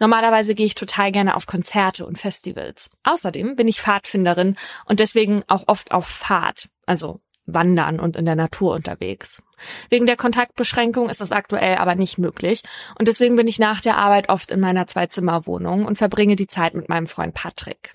[0.00, 2.90] Normalerweise gehe ich total gerne auf Konzerte und Festivals.
[3.04, 8.36] Außerdem bin ich Pfadfinderin und deswegen auch oft auf Fahrt, also wandern und in der
[8.36, 9.42] Natur unterwegs.
[9.90, 12.62] Wegen der Kontaktbeschränkung ist das aktuell aber nicht möglich
[12.98, 16.74] und deswegen bin ich nach der Arbeit oft in meiner Zweizimmerwohnung und verbringe die Zeit
[16.74, 17.94] mit meinem Freund Patrick.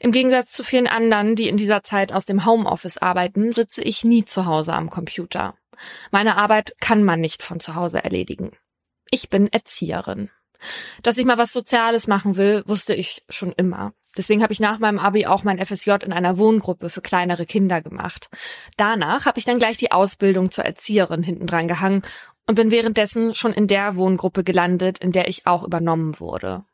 [0.00, 4.04] Im Gegensatz zu vielen anderen, die in dieser Zeit aus dem Homeoffice arbeiten, sitze ich
[4.04, 5.54] nie zu Hause am Computer.
[6.10, 8.52] Meine Arbeit kann man nicht von zu Hause erledigen.
[9.10, 10.30] Ich bin Erzieherin.
[11.02, 13.92] Dass ich mal was Soziales machen will, wusste ich schon immer.
[14.16, 17.80] Deswegen habe ich nach meinem Abi auch mein FSJ in einer Wohngruppe für kleinere Kinder
[17.80, 18.28] gemacht.
[18.76, 22.02] Danach habe ich dann gleich die Ausbildung zur Erzieherin hinten dran gehangen
[22.46, 26.64] und bin währenddessen schon in der Wohngruppe gelandet, in der ich auch übernommen wurde.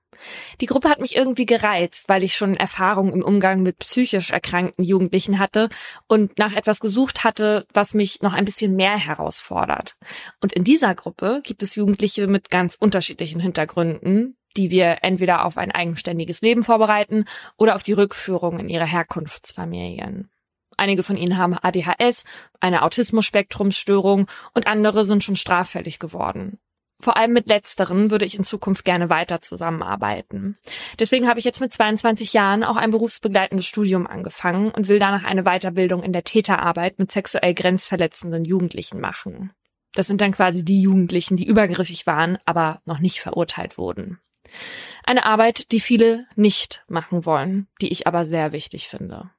[0.61, 4.85] Die Gruppe hat mich irgendwie gereizt, weil ich schon Erfahrung im Umgang mit psychisch erkrankten
[4.85, 5.69] Jugendlichen hatte
[6.07, 9.97] und nach etwas gesucht hatte, was mich noch ein bisschen mehr herausfordert.
[10.43, 15.59] Und in dieser Gruppe gibt es Jugendliche mit ganz unterschiedlichen Hintergründen, die wir entweder auf
[15.59, 17.25] ein eigenständiges Leben vorbereiten
[17.57, 20.31] oder auf die Rückführung in ihre Herkunftsfamilien.
[20.77, 22.25] Einige von ihnen haben ADHS,
[22.61, 26.59] eine Autismus-Spektrumsstörung und andere sind schon straffällig geworden.
[27.01, 30.59] Vor allem mit letzteren würde ich in Zukunft gerne weiter zusammenarbeiten.
[30.99, 35.23] Deswegen habe ich jetzt mit 22 Jahren auch ein berufsbegleitendes Studium angefangen und will danach
[35.23, 39.53] eine Weiterbildung in der Täterarbeit mit sexuell grenzverletzenden Jugendlichen machen.
[39.95, 44.19] Das sind dann quasi die Jugendlichen, die übergriffig waren, aber noch nicht verurteilt wurden.
[45.05, 49.31] Eine Arbeit, die viele nicht machen wollen, die ich aber sehr wichtig finde.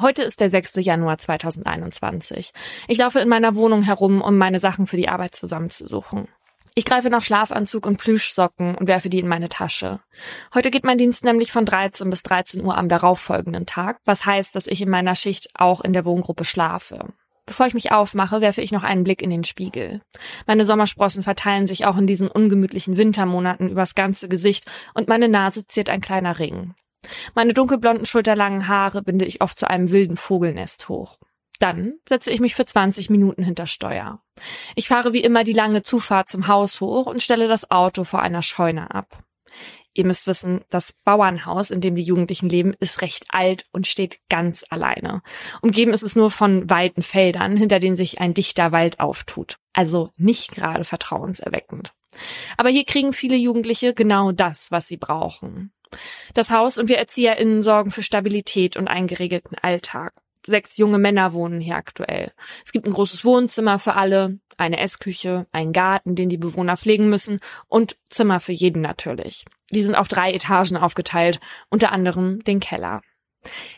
[0.00, 0.76] Heute ist der 6.
[0.76, 2.52] Januar 2021.
[2.88, 6.28] Ich laufe in meiner Wohnung herum, um meine Sachen für die Arbeit zusammenzusuchen.
[6.74, 10.00] Ich greife nach Schlafanzug und Plüschsocken und werfe die in meine Tasche.
[10.54, 14.54] Heute geht mein Dienst nämlich von 13 bis 13 Uhr am darauffolgenden Tag, was heißt,
[14.54, 17.12] dass ich in meiner Schicht auch in der Wohngruppe schlafe.
[17.50, 20.02] Bevor ich mich aufmache, werfe ich noch einen Blick in den Spiegel.
[20.46, 25.66] Meine Sommersprossen verteilen sich auch in diesen ungemütlichen Wintermonaten übers ganze Gesicht und meine Nase
[25.66, 26.76] ziert ein kleiner Ring.
[27.34, 31.18] Meine dunkelblonden, schulterlangen Haare binde ich oft zu einem wilden Vogelnest hoch.
[31.58, 34.22] Dann setze ich mich für 20 Minuten hinter Steuer.
[34.76, 38.22] Ich fahre wie immer die lange Zufahrt zum Haus hoch und stelle das Auto vor
[38.22, 39.24] einer Scheune ab.
[39.92, 44.20] Ihr müsst wissen, das Bauernhaus, in dem die Jugendlichen leben, ist recht alt und steht
[44.28, 45.22] ganz alleine.
[45.62, 49.56] Umgeben ist es nur von weiten Feldern, hinter denen sich ein dichter Wald auftut.
[49.72, 51.92] Also nicht gerade vertrauenserweckend.
[52.56, 55.72] Aber hier kriegen viele Jugendliche genau das, was sie brauchen.
[56.34, 60.12] Das Haus und wir ErzieherInnen sorgen für Stabilität und einen geregelten Alltag.
[60.46, 62.32] Sechs junge Männer wohnen hier aktuell.
[62.64, 67.08] Es gibt ein großes Wohnzimmer für alle, eine Essküche, einen Garten, den die Bewohner pflegen
[67.08, 69.44] müssen und Zimmer für jeden natürlich.
[69.70, 73.02] Die sind auf drei Etagen aufgeteilt, unter anderem den Keller.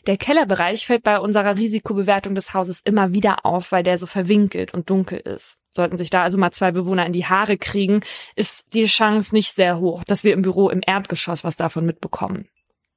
[0.06, 4.74] Der Kellerbereich fällt bei unserer Risikobewertung des Hauses immer wieder auf, weil der so verwinkelt
[4.74, 5.58] und dunkel ist.
[5.70, 8.00] Sollten sich da also mal zwei Bewohner in die Haare kriegen,
[8.34, 12.48] ist die Chance nicht sehr hoch, dass wir im Büro im Erdgeschoss was davon mitbekommen.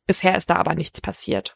[0.08, 1.56] Bisher ist da aber nichts passiert.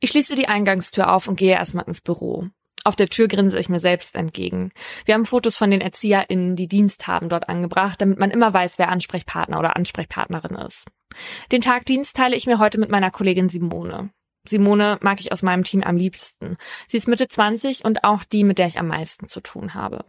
[0.00, 2.48] Ich schließe die Eingangstür auf und gehe erstmal ins Büro.
[2.84, 4.70] Auf der Tür grinse ich mir selbst entgegen.
[5.04, 8.78] Wir haben Fotos von den ErzieherInnen, die Dienst haben, dort angebracht, damit man immer weiß,
[8.78, 10.86] wer Ansprechpartner oder Ansprechpartnerin ist.
[11.52, 14.10] Den Tagdienst teile ich mir heute mit meiner Kollegin Simone.
[14.46, 16.56] Simone mag ich aus meinem Team am liebsten.
[16.86, 20.04] Sie ist Mitte 20 und auch die, mit der ich am meisten zu tun habe.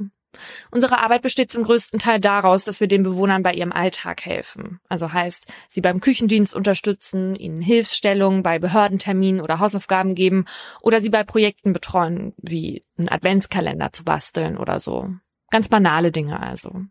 [0.72, 4.80] Unsere Arbeit besteht zum größten Teil daraus, dass wir den Bewohnern bei ihrem Alltag helfen.
[4.88, 10.46] Also heißt, sie beim Küchendienst unterstützen, ihnen Hilfsstellungen bei Behördenterminen oder Hausaufgaben geben
[10.82, 15.10] oder sie bei Projekten betreuen, wie einen Adventskalender zu basteln oder so.
[15.50, 16.82] Ganz banale Dinge also.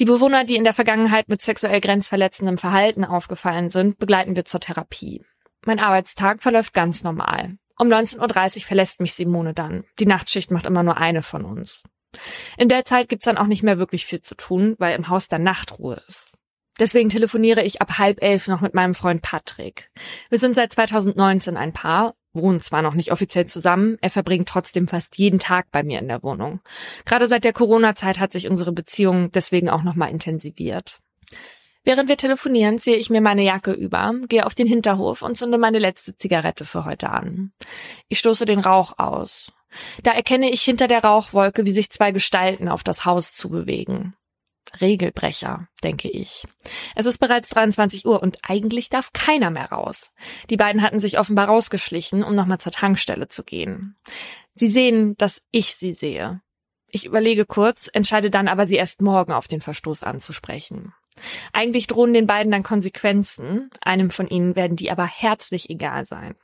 [0.00, 4.58] Die Bewohner, die in der Vergangenheit mit sexuell grenzverletzendem Verhalten aufgefallen sind, begleiten wir zur
[4.58, 5.24] Therapie.
[5.64, 7.56] Mein Arbeitstag verläuft ganz normal.
[7.78, 9.84] Um 19.30 Uhr verlässt mich Simone dann.
[9.98, 11.82] Die Nachtschicht macht immer nur eine von uns.
[12.56, 15.28] In der Zeit gibt's dann auch nicht mehr wirklich viel zu tun, weil im Haus
[15.28, 16.32] dann Nachtruhe ist.
[16.78, 19.90] Deswegen telefoniere ich ab halb elf noch mit meinem Freund Patrick.
[20.28, 24.88] Wir sind seit 2019 ein Paar, wohnen zwar noch nicht offiziell zusammen, er verbringt trotzdem
[24.88, 26.60] fast jeden Tag bei mir in der Wohnung.
[27.04, 30.98] Gerade seit der Corona-Zeit hat sich unsere Beziehung deswegen auch nochmal intensiviert.
[31.84, 35.58] Während wir telefonieren, ziehe ich mir meine Jacke über, gehe auf den Hinterhof und zünde
[35.58, 37.52] meine letzte Zigarette für heute an.
[38.08, 39.52] Ich stoße den Rauch aus.
[40.02, 44.14] Da erkenne ich hinter der Rauchwolke, wie sich zwei Gestalten auf das Haus zubewegen.
[44.80, 46.44] Regelbrecher, denke ich.
[46.94, 50.12] Es ist bereits 23 Uhr und eigentlich darf keiner mehr raus.
[50.50, 53.96] Die beiden hatten sich offenbar rausgeschlichen, um nochmal zur Tankstelle zu gehen.
[54.54, 56.40] Sie sehen, dass ich sie sehe.
[56.90, 60.94] Ich überlege kurz, entscheide dann aber, sie erst morgen auf den Verstoß anzusprechen.
[61.52, 66.34] Eigentlich drohen den beiden dann Konsequenzen, einem von ihnen werden die aber herzlich egal sein.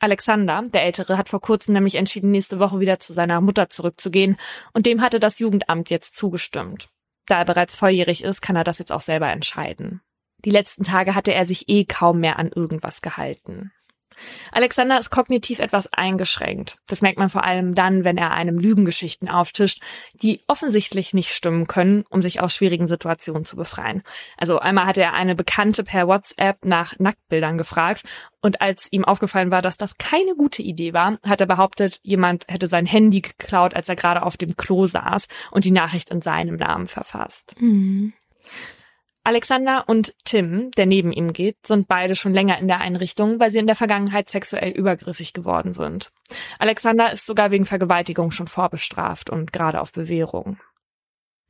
[0.00, 4.36] Alexander, der Ältere, hat vor kurzem nämlich entschieden, nächste Woche wieder zu seiner Mutter zurückzugehen
[4.72, 6.88] und dem hatte das Jugendamt jetzt zugestimmt.
[7.26, 10.00] Da er bereits volljährig ist, kann er das jetzt auch selber entscheiden.
[10.44, 13.72] Die letzten Tage hatte er sich eh kaum mehr an irgendwas gehalten.
[14.52, 16.76] Alexander ist kognitiv etwas eingeschränkt.
[16.86, 19.82] Das merkt man vor allem dann, wenn er einem Lügengeschichten auftischt,
[20.14, 24.02] die offensichtlich nicht stimmen können, um sich aus schwierigen Situationen zu befreien.
[24.36, 28.04] Also einmal hatte er eine Bekannte per WhatsApp nach Nacktbildern gefragt
[28.42, 32.46] und als ihm aufgefallen war, dass das keine gute Idee war, hat er behauptet, jemand
[32.48, 36.22] hätte sein Handy geklaut, als er gerade auf dem Klo saß und die Nachricht in
[36.22, 37.54] seinem Namen verfasst.
[37.60, 38.14] Mhm.
[39.22, 43.50] Alexander und Tim, der neben ihm geht, sind beide schon länger in der Einrichtung, weil
[43.50, 46.10] sie in der Vergangenheit sexuell übergriffig geworden sind.
[46.58, 50.58] Alexander ist sogar wegen Vergewaltigung schon vorbestraft und gerade auf Bewährung.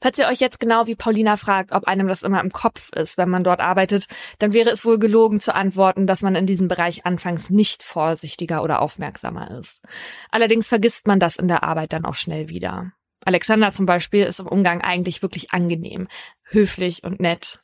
[0.02, 3.18] Falls ihr euch jetzt genau wie Paulina fragt, ob einem das immer im Kopf ist,
[3.18, 4.06] wenn man dort arbeitet,
[4.38, 8.62] dann wäre es wohl gelogen zu antworten, dass man in diesem Bereich anfangs nicht vorsichtiger
[8.62, 9.82] oder aufmerksamer ist.
[10.30, 12.92] Allerdings vergisst man das in der Arbeit dann auch schnell wieder.
[13.24, 16.08] Alexander zum Beispiel ist im Umgang eigentlich wirklich angenehm,
[16.44, 17.60] höflich und nett.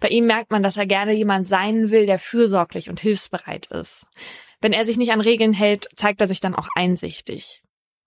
[0.00, 4.06] Bei ihm merkt man, dass er gerne jemand sein will, der fürsorglich und hilfsbereit ist.
[4.60, 7.62] Wenn er sich nicht an Regeln hält, zeigt er sich dann auch einsichtig.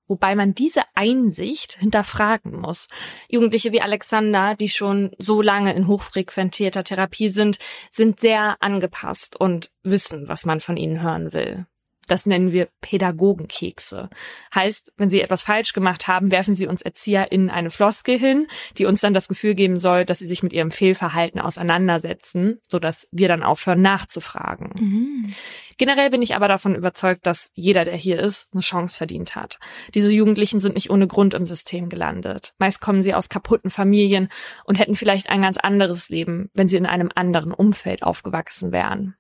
[0.08, 2.88] Wobei man diese Einsicht hinterfragen muss.
[3.30, 7.58] Jugendliche wie Alexander, die schon so lange in hochfrequentierter Therapie sind,
[7.90, 11.66] sind sehr angepasst und wissen, was man von ihnen hören will.
[12.08, 14.10] Das nennen wir Pädagogenkekse.
[14.54, 18.48] Heißt, wenn sie etwas falsch gemacht haben, werfen sie uns Erzieher in eine Floskel hin,
[18.78, 23.08] die uns dann das Gefühl geben soll, dass sie sich mit ihrem Fehlverhalten auseinandersetzen, sodass
[23.12, 24.72] wir dann aufhören nachzufragen.
[24.76, 25.34] Mhm.
[25.78, 29.60] Generell bin ich aber davon überzeugt, dass jeder, der hier ist, eine Chance verdient hat.
[29.96, 32.54] Diese Jugendlichen sind nicht ohne Grund im System gelandet.
[32.60, 34.30] Meist kommen sie aus kaputten Familien
[34.66, 39.16] und hätten vielleicht ein ganz anderes Leben, wenn sie in einem anderen Umfeld aufgewachsen wären.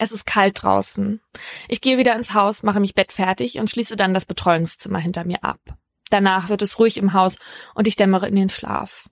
[0.00, 1.20] Es ist kalt draußen.
[1.68, 5.44] Ich gehe wieder ins Haus, mache mich bettfertig und schließe dann das Betreuungszimmer hinter mir
[5.44, 5.60] ab.
[6.08, 7.36] Danach wird es ruhig im Haus
[7.74, 9.10] und ich dämmere in den Schlaf.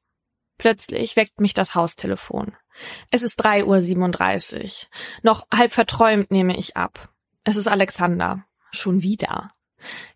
[0.57, 2.57] Plötzlich weckt mich das Haustelefon.
[3.11, 4.89] Es ist 3.37 Uhr.
[5.23, 7.11] Noch halb verträumt nehme ich ab.
[7.45, 8.47] Es ist Alexander.
[8.71, 9.51] Schon wieder.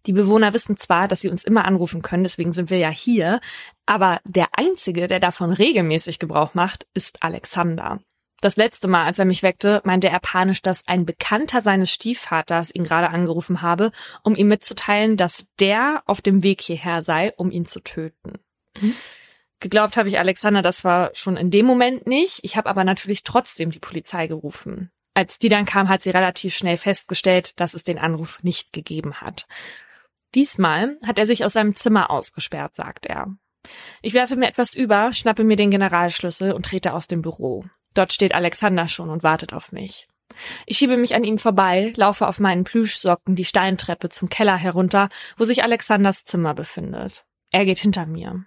[0.07, 3.43] Die Bewohner wissen zwar, dass sie uns immer anrufen können, deswegen sind wir ja hier,
[3.85, 8.01] aber der Einzige, der davon regelmäßig Gebrauch macht, ist Alexander.
[8.43, 12.75] Das letzte Mal, als er mich weckte, meinte er panisch, dass ein Bekannter seines Stiefvaters
[12.75, 13.93] ihn gerade angerufen habe,
[14.25, 18.41] um ihm mitzuteilen, dass der auf dem Weg hierher sei, um ihn zu töten.
[18.81, 18.97] Mhm.
[19.61, 22.41] Geglaubt habe ich Alexander das war schon in dem Moment nicht.
[22.43, 24.91] Ich habe aber natürlich trotzdem die Polizei gerufen.
[25.15, 29.21] Als die dann kam, hat sie relativ schnell festgestellt, dass es den Anruf nicht gegeben
[29.21, 29.47] hat.
[30.35, 33.37] Diesmal hat er sich aus seinem Zimmer ausgesperrt, sagt er.
[34.01, 37.65] Ich werfe mir etwas über, schnappe mir den Generalschlüssel und trete aus dem Büro.
[37.95, 40.09] Dort steht Alexander schon und wartet auf mich.
[40.67, 45.09] Ich schiebe mich an ihm vorbei, laufe auf meinen Plüschsocken die Steintreppe zum Keller herunter,
[45.37, 47.25] wo sich Alexanders Zimmer befindet.
[47.51, 48.45] Er geht hinter mir.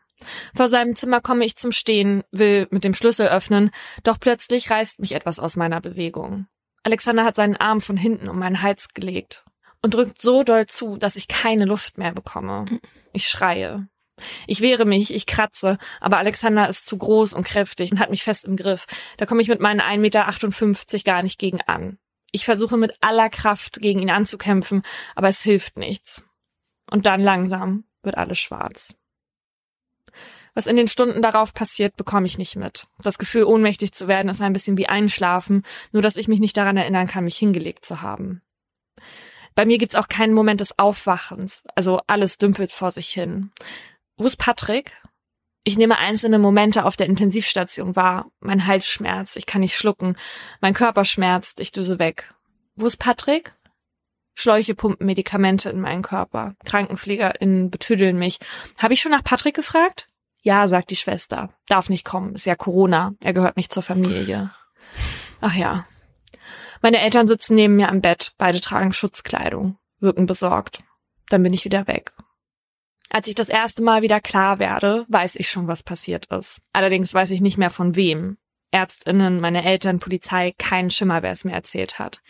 [0.55, 3.71] Vor seinem Zimmer komme ich zum Stehen, will mit dem Schlüssel öffnen,
[4.03, 6.47] doch plötzlich reißt mich etwas aus meiner Bewegung.
[6.83, 9.43] Alexander hat seinen Arm von hinten um meinen Hals gelegt
[9.81, 12.65] und drückt so doll zu, dass ich keine Luft mehr bekomme.
[13.11, 13.87] Ich schreie.
[14.47, 18.23] Ich wehre mich, ich kratze, aber Alexander ist zu groß und kräftig und hat mich
[18.23, 18.85] fest im Griff.
[19.17, 21.97] Da komme ich mit meinen 1,58 Meter gar nicht gegen an.
[22.31, 24.83] Ich versuche mit aller Kraft gegen ihn anzukämpfen,
[25.15, 26.25] aber es hilft nichts.
[26.91, 28.95] Und dann langsam wird alles schwarz.
[30.53, 32.87] Was in den Stunden darauf passiert, bekomme ich nicht mit.
[32.99, 36.55] Das Gefühl, ohnmächtig zu werden, ist ein bisschen wie Einschlafen, nur dass ich mich nicht
[36.55, 38.41] daran erinnern kann, mich hingelegt zu haben.
[39.53, 43.51] Bei mir gibt's auch keinen Moment des Aufwachens, also alles dümpelt vor sich hin.
[44.17, 44.91] Wo ist Patrick?
[45.63, 48.27] Ich nehme einzelne Momente auf der Intensivstation wahr.
[48.39, 50.15] Mein Hals schmerzt, ich kann nicht schlucken.
[50.61, 52.33] Mein Körper schmerzt, ich düse weg.
[52.75, 53.51] Wo ist Patrick?
[54.35, 56.55] Schläuche pumpen Medikamente in meinen Körper.
[56.65, 58.39] KrankenpflegerInnen betüdeln mich.
[58.77, 60.09] Habe ich schon nach Patrick gefragt?
[60.41, 61.49] Ja, sagt die Schwester.
[61.67, 63.13] Darf nicht kommen, ist ja Corona.
[63.21, 64.51] Er gehört nicht zur Familie.
[65.41, 65.87] Ach ja.
[66.81, 68.33] Meine Eltern sitzen neben mir am Bett.
[68.37, 70.83] Beide tragen Schutzkleidung, wirken besorgt.
[71.29, 72.13] Dann bin ich wieder weg.
[73.09, 76.61] Als ich das erste Mal wieder klar werde, weiß ich schon, was passiert ist.
[76.73, 78.37] Allerdings weiß ich nicht mehr von wem.
[78.71, 82.21] Ärztinnen, meine Eltern, Polizei, kein Schimmer, wer es mir erzählt hat.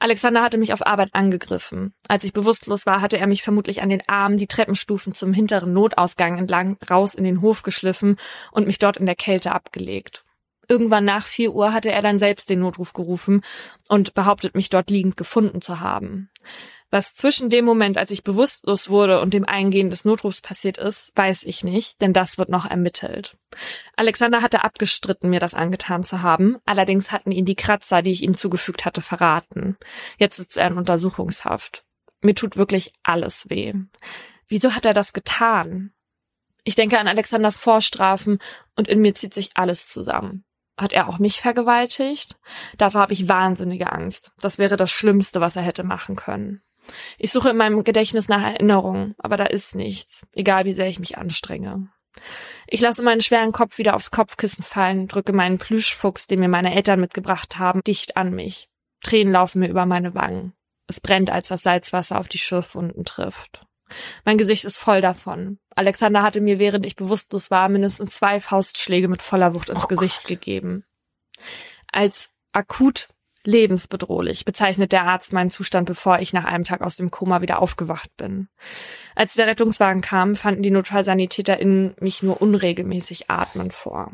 [0.00, 1.92] Alexander hatte mich auf Arbeit angegriffen.
[2.06, 5.72] Als ich bewusstlos war, hatte er mich vermutlich an den Armen die Treppenstufen zum hinteren
[5.72, 8.16] Notausgang entlang raus in den Hof geschliffen
[8.52, 10.24] und mich dort in der Kälte abgelegt.
[10.68, 13.40] Irgendwann nach vier Uhr hatte er dann selbst den Notruf gerufen
[13.88, 16.30] und behauptet, mich dort liegend gefunden zu haben.
[16.90, 21.12] Was zwischen dem Moment, als ich bewusstlos wurde und dem Eingehen des Notrufs passiert ist,
[21.16, 23.36] weiß ich nicht, denn das wird noch ermittelt.
[23.94, 28.22] Alexander hatte abgestritten, mir das angetan zu haben, allerdings hatten ihn die Kratzer, die ich
[28.22, 29.76] ihm zugefügt hatte, verraten.
[30.16, 31.84] Jetzt sitzt er in Untersuchungshaft.
[32.22, 33.74] Mir tut wirklich alles weh.
[34.48, 35.92] Wieso hat er das getan?
[36.64, 38.38] Ich denke an Alexanders Vorstrafen
[38.76, 40.44] und in mir zieht sich alles zusammen.
[40.78, 42.38] Hat er auch mich vergewaltigt?
[42.78, 44.32] Dafür habe ich wahnsinnige Angst.
[44.40, 46.62] Das wäre das Schlimmste, was er hätte machen können.
[47.18, 50.98] Ich suche in meinem Gedächtnis nach Erinnerungen, aber da ist nichts, egal wie sehr ich
[50.98, 51.88] mich anstrenge.
[52.66, 56.74] Ich lasse meinen schweren Kopf wieder aufs Kopfkissen fallen, drücke meinen Plüschfuchs, den mir meine
[56.74, 58.68] Eltern mitgebracht haben, dicht an mich.
[59.02, 60.52] Tränen laufen mir über meine Wangen.
[60.86, 63.66] Es brennt, als das Salzwasser auf die Schürfwunden trifft.
[64.24, 65.58] Mein Gesicht ist voll davon.
[65.74, 69.88] Alexander hatte mir, während ich bewusstlos war, mindestens zwei Faustschläge mit voller Wucht ins oh
[69.88, 70.28] Gesicht Gott.
[70.28, 70.84] gegeben.
[71.90, 73.08] Als akut
[73.48, 77.60] lebensbedrohlich, bezeichnet der Arzt meinen Zustand, bevor ich nach einem Tag aus dem Koma wieder
[77.60, 78.48] aufgewacht bin.
[79.14, 84.12] Als der Rettungswagen kam, fanden die NotfallsanitäterInnen mich nur unregelmäßig atmen vor.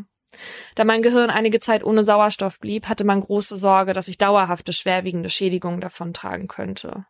[0.75, 4.73] Da mein Gehirn einige Zeit ohne Sauerstoff blieb, hatte man große Sorge, dass ich dauerhafte
[4.73, 7.07] schwerwiegende Schädigungen davontragen könnte.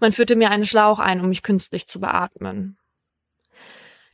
[0.00, 2.76] Man führte mir einen Schlauch ein, um mich künstlich zu beatmen.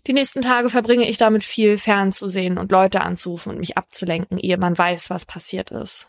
[0.06, 4.56] Die nächsten Tage verbringe ich damit viel fernzusehen und Leute anzurufen und mich abzulenken, ehe
[4.56, 6.08] man weiß, was passiert ist.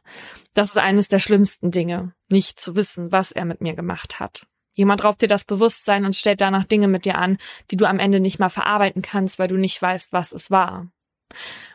[0.57, 4.47] Das ist eines der schlimmsten Dinge, nicht zu wissen, was er mit mir gemacht hat.
[4.73, 7.37] Jemand raubt dir das Bewusstsein und stellt danach Dinge mit dir an,
[7.69, 10.87] die du am Ende nicht mal verarbeiten kannst, weil du nicht weißt, was es war.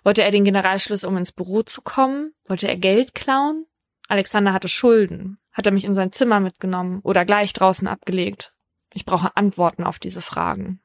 [0.03, 2.33] Wollte er den Generalschluss, um ins Büro zu kommen?
[2.49, 3.67] Wollte er Geld klauen?
[4.09, 5.39] Alexander hatte Schulden.
[5.53, 8.53] Hat er mich in sein Zimmer mitgenommen oder gleich draußen abgelegt?
[8.95, 10.81] Ich brauche Antworten auf diese Fragen.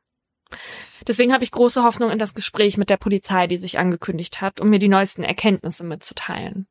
[1.08, 4.62] Deswegen habe ich große Hoffnung in das Gespräch mit der Polizei, die sich angekündigt hat,
[4.62, 6.68] um mir die neuesten Erkenntnisse mitzuteilen.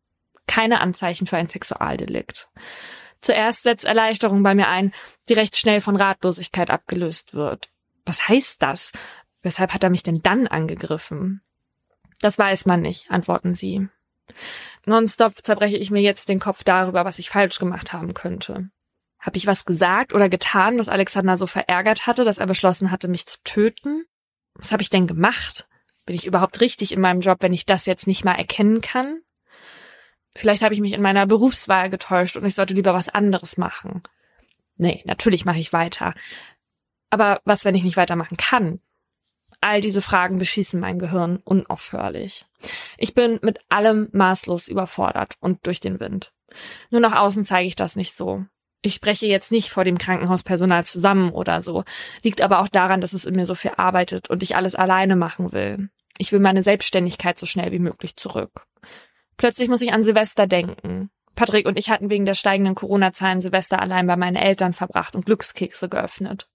[0.47, 2.49] Keine Anzeichen für ein Sexualdelikt.
[3.21, 4.93] Zuerst setzt Erleichterung bei mir ein,
[5.29, 7.71] die recht schnell von Ratlosigkeit abgelöst wird.
[8.05, 8.93] Was heißt das?
[9.43, 11.43] Weshalb hat er mich denn dann angegriffen?
[12.21, 13.89] Das weiß man nicht, antworten sie.
[14.87, 18.71] Nonstop zerbreche ich mir jetzt den Kopf darüber, was ich falsch gemacht haben könnte.
[19.19, 23.09] Habe ich was gesagt oder getan, was Alexander so verärgert hatte, dass er beschlossen hatte,
[23.09, 24.05] mich zu töten?
[24.55, 25.69] Was habe ich denn gemacht?
[26.05, 29.21] Bin ich überhaupt richtig in meinem Job, wenn ich das jetzt nicht mal erkennen kann?
[30.37, 34.03] Vielleicht habe ich mich in meiner Berufswahl getäuscht und ich sollte lieber was anderes machen.
[34.77, 36.15] Nee, natürlich mache ich weiter.
[37.11, 38.81] Aber was, wenn ich nicht weitermachen kann?
[39.61, 42.45] All diese Fragen beschießen mein Gehirn unaufhörlich.
[42.99, 46.33] Ich bin mit allem maßlos überfordert und durch den Wind.
[46.91, 48.45] Nur nach außen zeige ich das nicht so.
[48.83, 51.85] Ich spreche jetzt nicht vor dem Krankenhauspersonal zusammen oder so.
[52.23, 55.17] Liegt aber auch daran, dass es in mir so viel arbeitet und ich alles alleine
[55.17, 55.89] machen will.
[56.19, 58.67] Ich will meine Selbstständigkeit so schnell wie möglich zurück.
[59.37, 61.11] Plötzlich muss ich an Silvester denken.
[61.35, 65.27] Patrick und ich hatten wegen der steigenden Corona-Zahlen Silvester allein bei meinen Eltern verbracht und
[65.27, 66.49] Glückskekse geöffnet.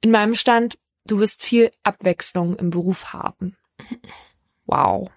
[0.00, 3.56] In meinem Stand, du wirst viel Abwechslung im Beruf haben.
[4.66, 5.10] Wow.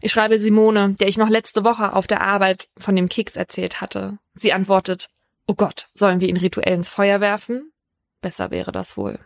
[0.00, 3.80] Ich schreibe Simone, der ich noch letzte Woche auf der Arbeit von dem Keks erzählt
[3.80, 4.18] hatte.
[4.34, 5.08] Sie antwortet,
[5.46, 7.72] oh Gott, sollen wir ihn rituell ins Feuer werfen?
[8.20, 9.18] Besser wäre das wohl.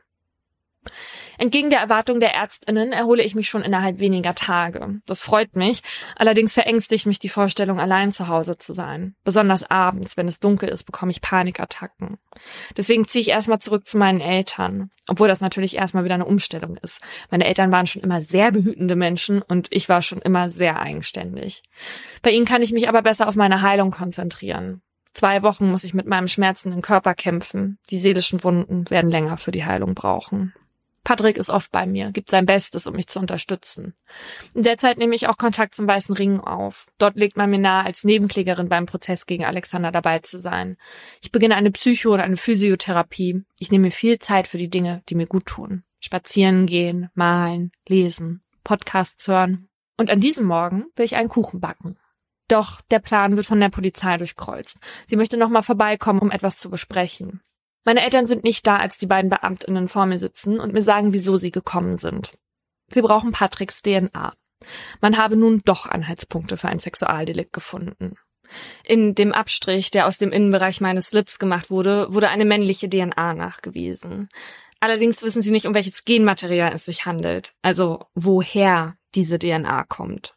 [1.42, 5.00] Entgegen der Erwartung der Ärztinnen erhole ich mich schon innerhalb weniger Tage.
[5.07, 5.83] Das freut mich.
[6.14, 9.16] Allerdings verängstigt mich die Vorstellung, allein zu Hause zu sein.
[9.24, 12.18] Besonders abends, wenn es dunkel ist, bekomme ich Panikattacken.
[12.76, 14.92] Deswegen ziehe ich erstmal zurück zu meinen Eltern.
[15.09, 17.00] Obwohl das natürlich erstmal wieder eine Umstellung ist.
[17.28, 21.64] Meine Eltern waren schon immer sehr behütende Menschen und ich war schon immer sehr eigenständig.
[22.22, 24.81] Bei ihnen kann ich mich aber besser auf meine Heilung konzentrieren.
[25.12, 27.81] Zwei Wochen muss ich mit meinem schmerzenden Körper kämpfen.
[27.90, 30.55] Die seelischen Wunden werden länger für die Heilung brauchen.
[31.04, 33.94] Patrick ist oft bei mir, gibt sein Bestes, um mich zu unterstützen.
[34.54, 36.86] In der Zeit nehme ich auch Kontakt zum Weißen Ring auf.
[36.98, 40.76] Dort legt man mir nahe, als Nebenklägerin beim Prozess gegen Alexander dabei zu sein.
[41.20, 43.44] Ich beginne eine Psycho- und eine Physiotherapie.
[43.58, 45.82] Ich nehme mir viel Zeit für die Dinge, die mir gut tun.
[45.98, 49.68] Spazieren gehen, malen, lesen, Podcasts hören.
[49.96, 51.98] Und an diesem Morgen will ich einen Kuchen backen.
[52.48, 54.78] Doch der Plan wird von der Polizei durchkreuzt.
[55.06, 57.40] Sie möchte nochmal vorbeikommen, um etwas zu besprechen.
[57.85, 61.12] Meine Eltern sind nicht da, als die beiden Beamtinnen vor mir sitzen und mir sagen,
[61.12, 62.33] wieso sie gekommen sind.
[62.88, 64.35] Sie brauchen Patricks DNA.
[65.01, 68.16] Man habe nun doch Anhaltspunkte für ein Sexualdelikt gefunden.
[68.85, 73.35] In dem Abstrich, der aus dem Innenbereich meines Slips gemacht wurde, wurde eine männliche DNA
[73.35, 74.29] nachgewiesen.
[74.81, 80.35] Allerdings wissen sie nicht, um welches Genmaterial es sich handelt, also woher diese DNA kommt.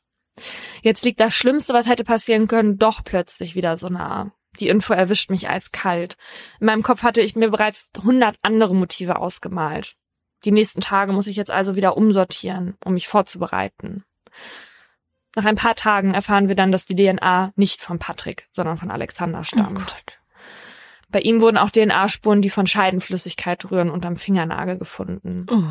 [0.82, 4.32] Jetzt liegt das Schlimmste, was hätte passieren können, doch plötzlich wieder so nah.
[4.60, 6.18] Die Info erwischt mich eiskalt.
[6.60, 9.96] In meinem Kopf hatte ich mir bereits hundert andere Motive ausgemalt.
[10.44, 14.04] Die nächsten Tage muss ich jetzt also wieder umsortieren, um mich vorzubereiten.
[15.36, 18.92] Nach ein paar Tagen erfahren wir dann, dass die DNA nicht von Patrick, sondern von
[18.92, 19.80] Alexander stammt.
[19.80, 20.12] Oh
[21.10, 25.46] Bei ihm wurden auch DNA-Spuren, die von Scheidenflüssigkeit rühren, unterm Fingernagel gefunden.
[25.50, 25.64] Oh.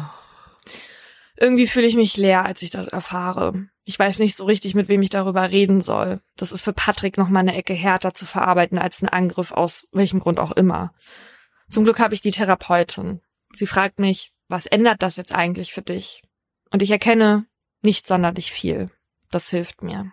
[1.36, 3.68] Irgendwie fühle ich mich leer, als ich das erfahre.
[3.84, 6.20] Ich weiß nicht so richtig, mit wem ich darüber reden soll.
[6.36, 9.88] Das ist für Patrick noch mal eine Ecke härter zu verarbeiten als ein Angriff aus
[9.92, 10.94] welchem Grund auch immer.
[11.68, 13.20] Zum Glück habe ich die Therapeutin.
[13.54, 16.22] Sie fragt mich, was ändert das jetzt eigentlich für dich?
[16.70, 17.46] Und ich erkenne
[17.82, 18.90] nicht sonderlich viel.
[19.30, 20.12] Das hilft mir.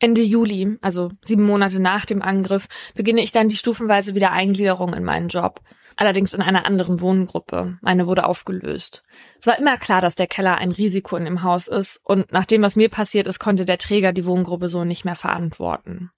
[0.00, 5.04] Ende Juli, also sieben Monate nach dem Angriff, beginne ich dann die stufenweise Wiedereingliederung in
[5.04, 5.60] meinen Job
[5.98, 7.76] allerdings in einer anderen Wohngruppe.
[7.80, 9.02] Meine wurde aufgelöst.
[9.40, 12.46] Es war immer klar, dass der Keller ein Risiko in dem Haus ist und nach
[12.46, 16.10] dem, was mir passiert ist, konnte der Träger die Wohngruppe so nicht mehr verantworten.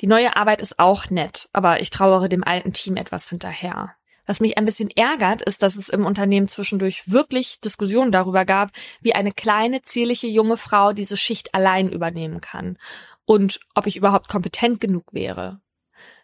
[0.00, 3.94] Die neue Arbeit ist auch nett, aber ich trauere dem alten Team etwas hinterher.
[4.24, 8.70] Was mich ein bisschen ärgert, ist, dass es im Unternehmen zwischendurch wirklich Diskussionen darüber gab,
[9.00, 12.78] wie eine kleine, zierliche junge Frau diese Schicht allein übernehmen kann
[13.26, 15.60] und ob ich überhaupt kompetent genug wäre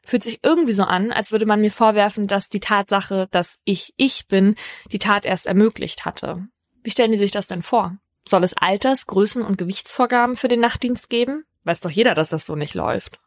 [0.04, 3.92] fühlt sich irgendwie so an, als würde man mir vorwerfen, dass die Tatsache, dass ich
[3.96, 4.54] ich bin,
[4.92, 6.46] die Tat erst ermöglicht hatte.
[6.82, 7.98] Wie stellen die sich das denn vor?
[8.28, 11.44] Soll es Alters-, Größen- und Gewichtsvorgaben für den Nachtdienst geben?
[11.64, 13.18] Weiß doch jeder, dass das so nicht läuft.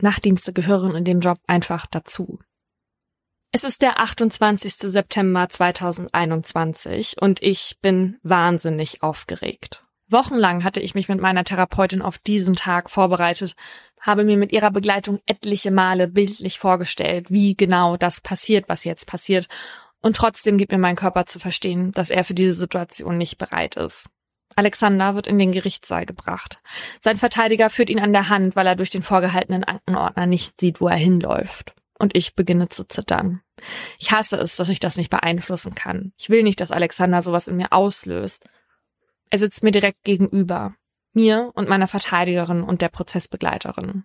[0.00, 2.40] Nachtdienste gehören in dem Job einfach dazu.
[3.52, 4.74] Es ist der 28.
[4.74, 9.84] September 2021 und ich bin wahnsinnig aufgeregt.
[10.08, 13.54] Wochenlang hatte ich mich mit meiner Therapeutin auf diesen Tag vorbereitet,
[14.00, 19.06] habe mir mit ihrer Begleitung etliche Male bildlich vorgestellt, wie genau das passiert, was jetzt
[19.06, 19.48] passiert.
[20.00, 23.76] Und trotzdem gibt mir mein Körper zu verstehen, dass er für diese Situation nicht bereit
[23.76, 24.08] ist.
[24.56, 26.60] Alexander wird in den Gerichtssaal gebracht.
[27.00, 30.80] Sein Verteidiger führt ihn an der Hand, weil er durch den vorgehaltenen Aktenordner nicht sieht,
[30.80, 31.74] wo er hinläuft.
[31.98, 33.42] Und ich beginne zu zittern.
[33.98, 36.12] Ich hasse es, dass ich das nicht beeinflussen kann.
[36.18, 38.48] Ich will nicht, dass Alexander sowas in mir auslöst.
[39.30, 40.74] Er sitzt mir direkt gegenüber.
[41.12, 44.04] Mir und meiner Verteidigerin und der Prozessbegleiterin.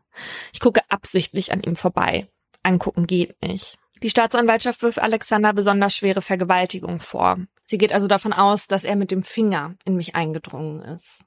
[0.53, 2.27] Ich gucke absichtlich an ihm vorbei.
[2.63, 3.77] Angucken geht nicht.
[4.01, 7.37] Die Staatsanwaltschaft wirft Alexander besonders schwere Vergewaltigung vor.
[7.63, 11.23] Sie geht also davon aus, dass er mit dem Finger in mich eingedrungen ist.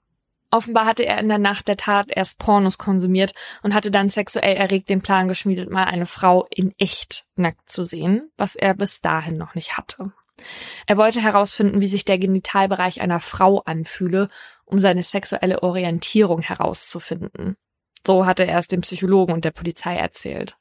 [0.51, 4.57] Offenbar hatte er in der Nacht der Tat erst Pornos konsumiert und hatte dann sexuell
[4.57, 9.01] erregt den Plan geschmiedet, mal eine Frau in echt nackt zu sehen, was er bis
[9.01, 10.13] dahin noch nicht hatte.
[10.87, 14.29] Er wollte herausfinden, wie sich der Genitalbereich einer Frau anfühle,
[14.69, 17.57] um seine sexuelle Orientierung herauszufinden.
[18.07, 20.57] So hatte er es dem Psychologen und der Polizei erzählt.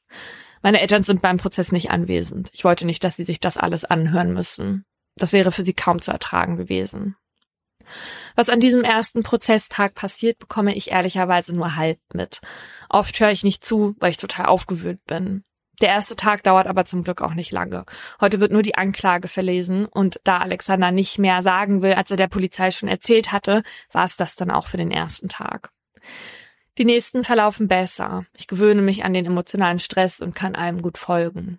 [0.62, 2.50] Meine Eltern sind beim Prozess nicht anwesend.
[2.52, 4.84] Ich wollte nicht, dass sie sich das alles anhören müssen.
[5.16, 7.16] Das wäre für sie kaum zu ertragen gewesen.
[8.34, 12.40] Was an diesem ersten Prozesstag passiert, bekomme ich ehrlicherweise nur halb mit.
[12.88, 15.44] Oft höre ich nicht zu, weil ich total aufgewöhnt bin.
[15.80, 17.84] Der erste Tag dauert aber zum Glück auch nicht lange.
[18.20, 22.16] Heute wird nur die Anklage verlesen und da Alexander nicht mehr sagen will, als er
[22.16, 23.62] der Polizei schon erzählt hatte,
[23.92, 25.70] war es das dann auch für den ersten Tag.
[26.78, 28.24] Die nächsten verlaufen besser.
[28.34, 31.58] Ich gewöhne mich an den emotionalen Stress und kann allem gut folgen.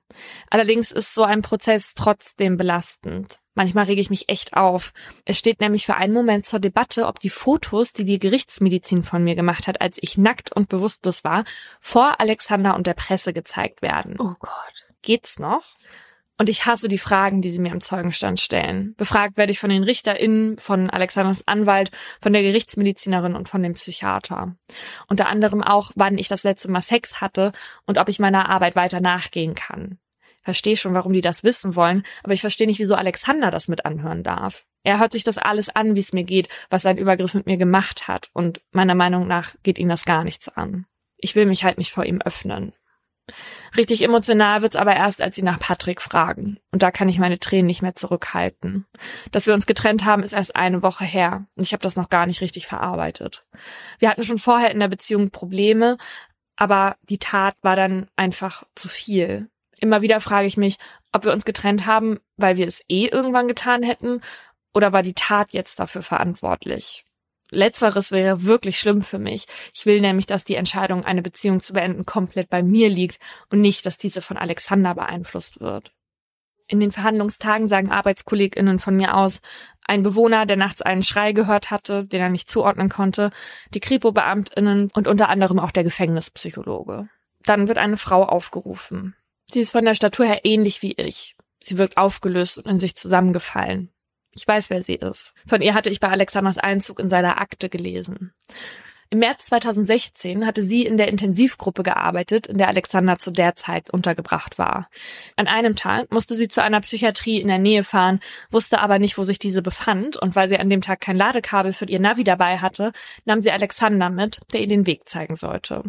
[0.49, 3.39] Allerdings ist so ein Prozess trotzdem belastend.
[3.59, 4.93] Manchmal rege ich mich echt auf.
[5.25, 9.21] Es steht nämlich für einen Moment zur Debatte, ob die Fotos, die die Gerichtsmedizin von
[9.21, 11.43] mir gemacht hat, als ich nackt und bewusstlos war,
[11.81, 14.15] vor Alexander und der Presse gezeigt werden.
[14.17, 14.87] Oh Gott.
[15.01, 15.75] Geht's noch?
[16.37, 18.95] Und ich hasse die Fragen, die sie mir im Zeugenstand stellen.
[18.95, 21.91] Befragt werde ich von den RichterInnen, von Alexanders Anwalt,
[22.21, 24.55] von der Gerichtsmedizinerin und von dem Psychiater.
[25.09, 27.51] Unter anderem auch, wann ich das letzte Mal Sex hatte
[27.85, 29.99] und ob ich meiner Arbeit weiter nachgehen kann.
[30.41, 33.85] Verstehe schon, warum die das wissen wollen, aber ich verstehe nicht, wieso Alexander das mit
[33.85, 34.65] anhören darf.
[34.83, 37.57] Er hört sich das alles an, wie es mir geht, was sein Übergriff mit mir
[37.57, 40.85] gemacht hat, und meiner Meinung nach geht ihn das gar nichts an.
[41.17, 42.73] Ich will mich halt nicht vor ihm öffnen.
[43.77, 46.59] Richtig emotional wird's aber erst, als sie nach Patrick fragen.
[46.71, 48.85] Und da kann ich meine Tränen nicht mehr zurückhalten.
[49.31, 51.45] Dass wir uns getrennt haben, ist erst eine Woche her.
[51.55, 53.45] Und ich habe das noch gar nicht richtig verarbeitet.
[53.99, 55.97] Wir hatten schon vorher in der Beziehung Probleme,
[56.55, 59.49] aber die Tat war dann einfach zu viel.
[59.79, 60.77] Immer wieder frage ich mich,
[61.11, 64.21] ob wir uns getrennt haben, weil wir es eh irgendwann getan hätten,
[64.73, 67.05] oder war die Tat jetzt dafür verantwortlich?
[67.51, 69.47] Letzteres wäre wirklich schlimm für mich.
[69.73, 73.19] Ich will nämlich, dass die Entscheidung, eine Beziehung zu beenden, komplett bei mir liegt
[73.49, 75.91] und nicht, dass diese von Alexander beeinflusst wird.
[76.67, 79.41] In den Verhandlungstagen sagen ArbeitskollegInnen von mir aus,
[79.81, 83.31] ein Bewohner, der nachts einen Schrei gehört hatte, den er nicht zuordnen konnte,
[83.73, 87.09] die Kripo-BeamtInnen und unter anderem auch der Gefängnispsychologe.
[87.43, 89.15] Dann wird eine Frau aufgerufen.
[89.51, 91.35] Sie ist von der Statur her ähnlich wie ich.
[91.61, 93.91] Sie wirkt aufgelöst und in sich zusammengefallen.
[94.35, 95.33] Ich weiß, wer sie ist.
[95.47, 98.33] Von ihr hatte ich bei Alexanders Einzug in seiner Akte gelesen.
[99.11, 103.89] Im März 2016 hatte sie in der Intensivgruppe gearbeitet, in der Alexander zu der Zeit
[103.89, 104.87] untergebracht war.
[105.35, 108.19] An einem Tag musste sie zu einer Psychiatrie in der Nähe fahren,
[108.51, 111.73] wusste aber nicht, wo sich diese befand, und weil sie an dem Tag kein Ladekabel
[111.73, 112.91] für ihr Navi dabei hatte,
[113.25, 115.83] nahm sie Alexander mit, der ihr den Weg zeigen sollte.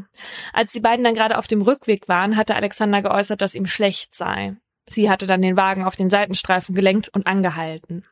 [0.55, 4.15] Als die beiden dann gerade auf dem Rückweg waren, hatte Alexander geäußert, dass ihm schlecht
[4.15, 4.57] sei.
[4.89, 8.07] Sie hatte dann den Wagen auf den Seitenstreifen gelenkt und angehalten.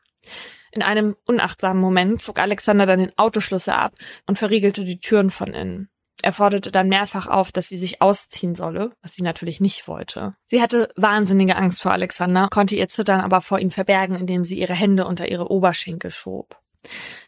[0.71, 3.93] In einem unachtsamen Moment zog Alexander dann den Autoschlüssel ab
[4.27, 5.89] und verriegelte die Türen von innen.
[6.21, 10.35] Er forderte dann mehrfach auf, dass sie sich ausziehen solle, was sie natürlich nicht wollte.
[10.45, 14.59] Sie hatte wahnsinnige Angst vor Alexander, konnte ihr Zittern aber vor ihm verbergen, indem sie
[14.59, 16.57] ihre Hände unter ihre Oberschenkel schob.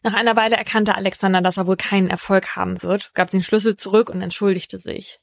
[0.03, 3.77] Nach einer Weile erkannte Alexander, dass er wohl keinen Erfolg haben wird, gab den Schlüssel
[3.77, 5.19] zurück und entschuldigte sich.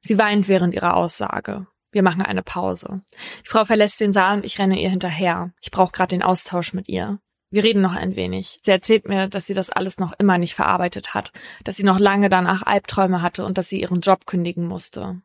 [0.00, 1.66] Sie weint während ihrer Aussage.
[1.90, 3.02] Wir machen eine Pause.
[3.44, 5.52] Die Frau verlässt den Saal und ich renne ihr hinterher.
[5.60, 7.20] Ich brauche gerade den Austausch mit ihr.
[7.52, 8.58] Wir reden noch ein wenig.
[8.62, 11.32] Sie erzählt mir, dass sie das alles noch immer nicht verarbeitet hat,
[11.64, 15.20] dass sie noch lange danach Albträume hatte und dass sie ihren Job kündigen musste.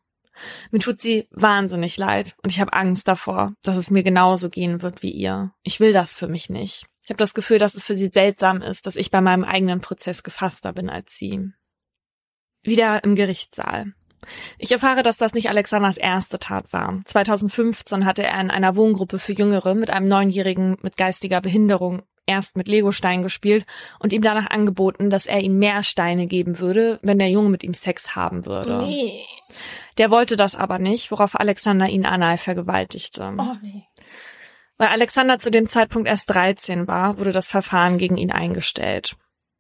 [0.70, 4.82] Mir tut sie wahnsinnig leid und ich habe Angst davor, dass es mir genauso gehen
[4.82, 5.54] wird wie ihr.
[5.64, 6.86] Ich will das für mich nicht.
[7.06, 9.80] Ich habe das Gefühl, dass es für sie seltsam ist, dass ich bei meinem eigenen
[9.80, 11.50] Prozess gefasster bin als sie.
[12.62, 13.94] Wieder im Gerichtssaal.
[14.58, 17.00] Ich erfahre, dass das nicht Alexanders erste Tat war.
[17.06, 22.56] 2015 hatte er in einer Wohngruppe für Jüngere mit einem Neunjährigen mit geistiger Behinderung erst
[22.56, 23.66] mit Legosteinen gespielt
[24.00, 27.64] und ihm danach angeboten, dass er ihm mehr Steine geben würde, wenn der Junge mit
[27.64, 28.78] ihm Sex haben würde.
[28.78, 29.26] Nee.
[29.98, 33.34] Der wollte das aber nicht, worauf Alexander ihn anal vergewaltigte.
[33.38, 33.86] Oh nee.
[34.78, 39.16] Weil Alexander zu dem Zeitpunkt erst 13 war, wurde das Verfahren gegen ihn eingestellt.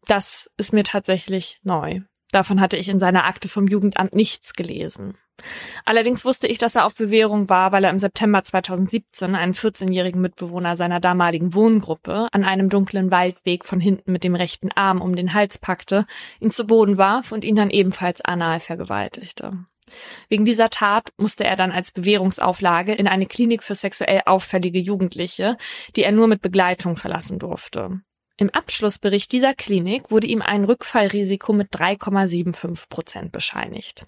[0.05, 2.01] Das ist mir tatsächlich neu.
[2.31, 5.17] Davon hatte ich in seiner Akte vom Jugendamt nichts gelesen.
[5.85, 10.19] Allerdings wusste ich, dass er auf Bewährung war, weil er im September 2017 einen 14-jährigen
[10.19, 15.15] Mitbewohner seiner damaligen Wohngruppe an einem dunklen Waldweg von hinten mit dem rechten Arm um
[15.15, 16.05] den Hals packte,
[16.39, 19.65] ihn zu Boden warf und ihn dann ebenfalls anal vergewaltigte.
[20.27, 25.57] Wegen dieser Tat musste er dann als Bewährungsauflage in eine Klinik für sexuell auffällige Jugendliche,
[25.95, 28.01] die er nur mit Begleitung verlassen durfte.
[28.39, 34.05] Im Abschlussbericht dieser Klinik wurde ihm ein Rückfallrisiko mit 3,75 Prozent bescheinigt.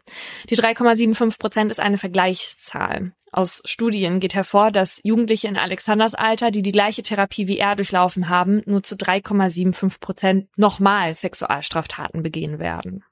[0.52, 3.14] Die 3,75 Prozent ist eine Vergleichszahl.
[3.32, 7.76] Aus Studien geht hervor, dass Jugendliche in Alexanders Alter, die die gleiche Therapie wie er
[7.76, 13.04] durchlaufen haben, nur zu 3,75 Prozent nochmal Sexualstraftaten begehen werden.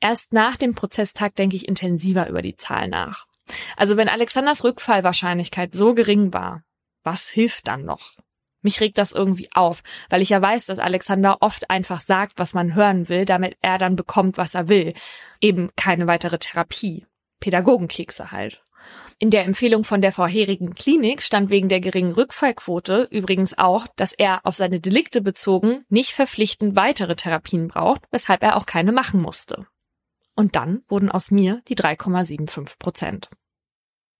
[0.00, 3.26] Erst nach dem Prozesstag denke ich intensiver über die Zahl nach.
[3.76, 6.64] Also wenn Alexanders Rückfallwahrscheinlichkeit so gering war,
[7.02, 8.16] was hilft dann noch?
[8.62, 12.54] Mich regt das irgendwie auf, weil ich ja weiß, dass Alexander oft einfach sagt, was
[12.54, 14.94] man hören will, damit er dann bekommt, was er will.
[15.40, 17.06] Eben keine weitere Therapie.
[17.40, 18.62] Pädagogenkekse halt.
[19.18, 24.12] In der Empfehlung von der vorherigen Klinik stand wegen der geringen Rückfallquote übrigens auch, dass
[24.12, 29.20] er auf seine Delikte bezogen nicht verpflichtend weitere Therapien braucht, weshalb er auch keine machen
[29.20, 29.66] musste.
[30.34, 33.30] Und dann wurden aus mir die 3,75 Prozent.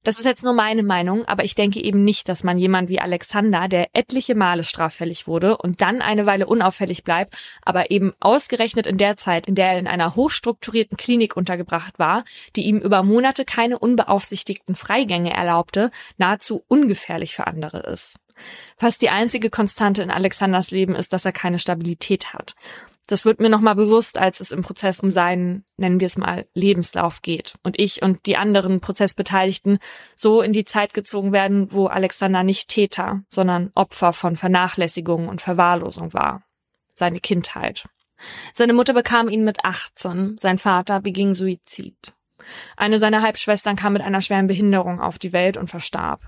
[0.05, 2.99] Das ist jetzt nur meine Meinung, aber ich denke eben nicht, dass man jemand wie
[2.99, 8.89] Alexander, der etliche Male straffällig wurde und dann eine Weile unauffällig bleibt, aber eben ausgerechnet
[8.89, 12.25] in der Zeit, in der er in einer hochstrukturierten Klinik untergebracht war,
[12.57, 18.17] die ihm über Monate keine unbeaufsichtigten Freigänge erlaubte, nahezu ungefährlich für andere ist.
[18.77, 22.55] Fast die einzige Konstante in Alexanders Leben ist, dass er keine Stabilität hat.
[23.07, 26.47] Das wird mir nochmal bewusst, als es im Prozess um seinen, nennen wir es mal,
[26.55, 29.81] Lebenslauf geht und ich und die anderen Prozessbeteiligten
[30.15, 35.43] so in die Zeit gezogen werden, wo Alexander nicht Täter, sondern Opfer von Vernachlässigung und
[35.43, 36.45] Verwahrlosung war.
[36.95, 37.85] Seine Kindheit.
[38.55, 42.15] Seine Mutter bekam ihn mit 18, sein Vater beging Suizid.
[42.77, 46.21] Eine seiner Halbschwestern kam mit einer schweren Behinderung auf die Welt und verstarb.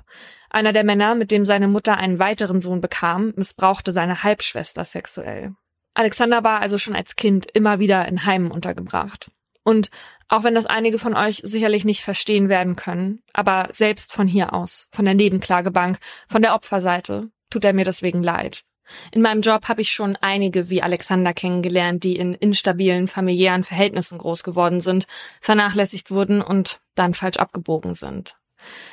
[0.51, 5.55] Einer der Männer, mit dem seine Mutter einen weiteren Sohn bekam, missbrauchte seine Halbschwester sexuell.
[5.95, 9.31] Alexander war also schon als Kind immer wieder in Heimen untergebracht.
[9.63, 9.91] Und
[10.29, 14.53] auch wenn das einige von euch sicherlich nicht verstehen werden können, aber selbst von hier
[14.53, 15.99] aus, von der Nebenklagebank,
[16.29, 18.65] von der Opferseite, tut er mir deswegen leid.
[19.13, 24.19] In meinem Job habe ich schon einige wie Alexander kennengelernt, die in instabilen familiären Verhältnissen
[24.19, 25.07] groß geworden sind,
[25.41, 28.37] vernachlässigt wurden und dann falsch abgebogen sind.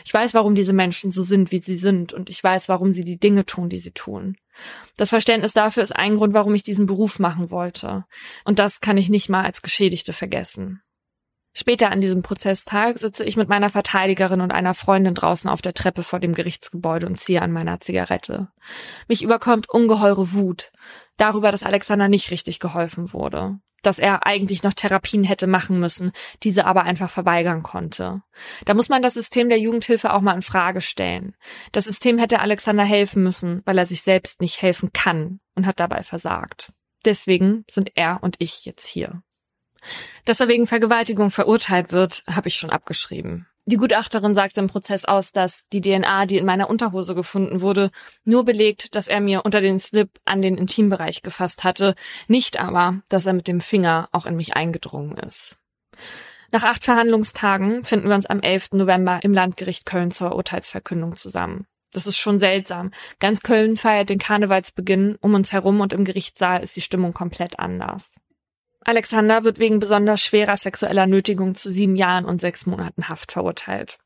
[0.03, 3.03] Ich weiß, warum diese Menschen so sind, wie sie sind, und ich weiß, warum sie
[3.03, 4.37] die Dinge tun, die sie tun.
[4.97, 8.05] Das Verständnis dafür ist ein Grund, warum ich diesen Beruf machen wollte.
[8.43, 10.81] Und das kann ich nicht mal als Geschädigte vergessen.
[11.53, 15.73] Später an diesem Prozesstag sitze ich mit meiner Verteidigerin und einer Freundin draußen auf der
[15.73, 18.47] Treppe vor dem Gerichtsgebäude und ziehe an meiner Zigarette.
[19.07, 20.71] Mich überkommt ungeheure Wut
[21.17, 26.11] darüber, dass Alexander nicht richtig geholfen wurde dass er eigentlich noch Therapien hätte machen müssen,
[26.43, 28.21] diese aber einfach verweigern konnte.
[28.65, 31.35] Da muss man das System der Jugendhilfe auch mal in Frage stellen.
[31.71, 35.79] Das System hätte Alexander helfen müssen, weil er sich selbst nicht helfen kann und hat
[35.79, 36.71] dabei versagt.
[37.05, 39.23] Deswegen sind er und ich jetzt hier.
[40.25, 43.47] Dass er wegen Vergewaltigung verurteilt wird, habe ich schon abgeschrieben.
[43.65, 47.91] Die Gutachterin sagte im Prozess aus, dass die DNA, die in meiner Unterhose gefunden wurde,
[48.23, 51.95] nur belegt, dass er mir unter den Slip an den Intimbereich gefasst hatte,
[52.27, 55.57] nicht aber, dass er mit dem Finger auch in mich eingedrungen ist.
[56.51, 58.73] Nach acht Verhandlungstagen finden wir uns am 11.
[58.73, 61.67] November im Landgericht Köln zur Urteilsverkündung zusammen.
[61.93, 62.91] Das ist schon seltsam.
[63.19, 67.59] Ganz Köln feiert den Karnevalsbeginn, um uns herum und im Gerichtssaal ist die Stimmung komplett
[67.59, 68.11] anders.
[68.83, 73.99] Alexander wird wegen besonders schwerer sexueller Nötigung zu sieben Jahren und sechs Monaten Haft verurteilt.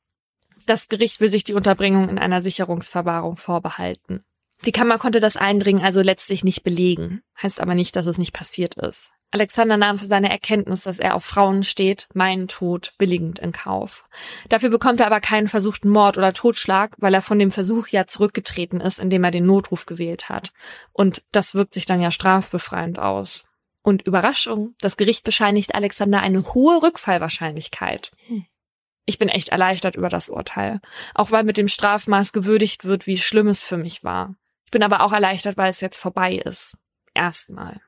[0.66, 4.26] Das Gericht will sich die Unterbringung in einer Sicherungsverwahrung vorbehalten.
[4.66, 8.34] Die Kammer konnte das Eindringen also letztlich nicht belegen, heißt aber nicht, dass es nicht
[8.34, 9.12] passiert ist.
[9.32, 14.08] Alexander nahm für seine Erkenntnis, dass er auf Frauen steht, meinen Tod billigend in Kauf.
[14.50, 18.08] Dafür bekommt er aber keinen versuchten Mord oder Totschlag, weil er von dem Versuch ja
[18.08, 20.54] zurückgetreten ist, indem er den Notruf gewählt hat.
[20.94, 23.44] Und das wirkt sich dann ja strafbefreiend aus.
[23.86, 28.12] Und Überraschung, das Gericht bescheinigt Alexander eine hohe Rückfallwahrscheinlichkeit.
[28.26, 28.44] Hm.
[29.06, 30.82] Ich bin echt erleichtert über das Urteil,
[31.14, 34.34] auch weil mit dem Strafmaß gewürdigt wird, wie schlimm es für mich war.
[34.66, 36.76] Ich bin aber auch erleichtert, weil es jetzt vorbei ist.
[37.14, 37.80] Erstmal.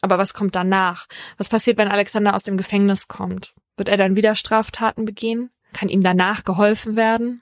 [0.00, 1.06] Aber was kommt danach?
[1.38, 3.54] Was passiert, wenn Alexander aus dem Gefängnis kommt?
[3.76, 5.50] Wird er dann wieder Straftaten begehen?
[5.72, 7.40] Kann ihm danach geholfen werden?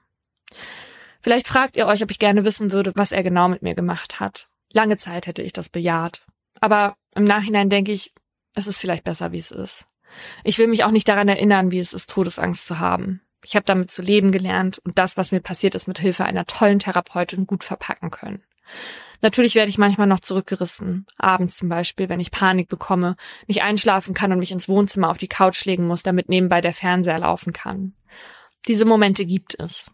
[1.23, 4.21] Vielleicht fragt ihr euch, ob ich gerne wissen würde, was er genau mit mir gemacht
[4.21, 4.51] hat.
[4.75, 6.27] Lange Zeit hätte ich das bejaht.
[6.61, 8.13] Aber im Nachhinein denke ich,
[8.55, 9.87] es ist vielleicht besser, wie es ist.
[10.45, 13.21] Ich will mich auch nicht daran erinnern, wie es ist, Todesangst zu haben.
[13.45, 16.47] Ich habe damit zu leben gelernt und das, was mir passiert ist, mit Hilfe einer
[16.47, 18.43] tollen Therapeutin gut verpacken können.
[19.21, 21.07] Natürlich werde ich manchmal noch zurückgerissen.
[21.17, 25.19] Abends zum Beispiel, wenn ich Panik bekomme, nicht einschlafen kann und mich ins Wohnzimmer auf
[25.19, 27.95] die Couch legen muss, damit nebenbei der Fernseher laufen kann.
[28.67, 29.91] Diese Momente gibt es.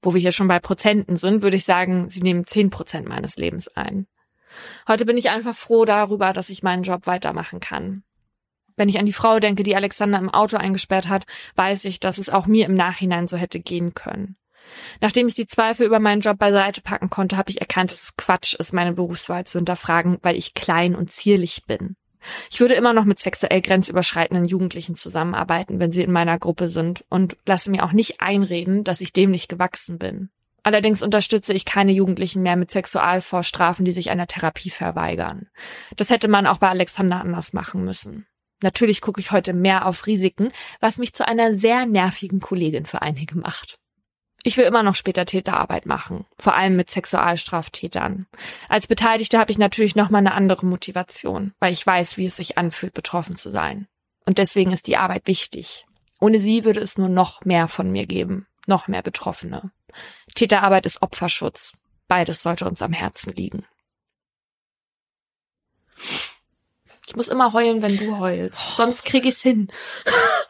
[0.00, 3.36] Wo wir hier schon bei Prozenten sind, würde ich sagen, sie nehmen zehn Prozent meines
[3.36, 4.06] Lebens ein.
[4.86, 8.02] Heute bin ich einfach froh darüber, dass ich meinen Job weitermachen kann.
[8.76, 11.24] Wenn ich an die Frau denke, die Alexander im Auto eingesperrt hat,
[11.56, 14.36] weiß ich, dass es auch mir im Nachhinein so hätte gehen können.
[15.00, 18.16] Nachdem ich die Zweifel über meinen Job beiseite packen konnte, habe ich erkannt, dass es
[18.16, 21.96] Quatsch ist, meine Berufswahl zu hinterfragen, weil ich klein und zierlich bin.
[22.50, 27.04] Ich würde immer noch mit sexuell grenzüberschreitenden Jugendlichen zusammenarbeiten, wenn sie in meiner Gruppe sind
[27.08, 30.30] und lasse mir auch nicht einreden, dass ich dem nicht gewachsen bin.
[30.68, 35.48] Allerdings unterstütze ich keine Jugendlichen mehr mit Sexualvorstrafen, die sich einer Therapie verweigern.
[35.96, 38.26] Das hätte man auch bei Alexander anders machen müssen.
[38.60, 40.48] Natürlich gucke ich heute mehr auf Risiken,
[40.78, 43.78] was mich zu einer sehr nervigen Kollegin für einige macht.
[44.42, 48.26] Ich will immer noch später Täterarbeit machen, vor allem mit Sexualstraftätern.
[48.68, 52.36] Als Beteiligte habe ich natürlich noch mal eine andere Motivation, weil ich weiß, wie es
[52.36, 53.88] sich anfühlt, betroffen zu sein.
[54.26, 55.86] Und deswegen ist die Arbeit wichtig.
[56.20, 59.70] Ohne sie würde es nur noch mehr von mir geben, noch mehr Betroffene.
[60.34, 61.72] Täterarbeit ist Opferschutz.
[62.06, 63.66] Beides sollte uns am Herzen liegen.
[67.06, 68.76] Ich muss immer heulen, wenn du heulst.
[68.76, 69.68] Sonst krieg ich's hin.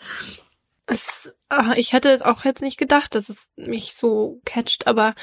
[0.91, 5.15] Es, ah, ich hätte auch jetzt nicht gedacht, dass es mich so catcht, aber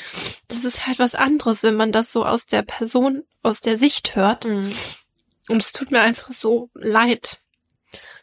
[0.48, 4.16] das ist halt was anderes, wenn man das so aus der Person, aus der Sicht
[4.16, 4.46] hört.
[4.46, 4.72] Mhm.
[5.50, 7.40] Und es tut mir einfach so leid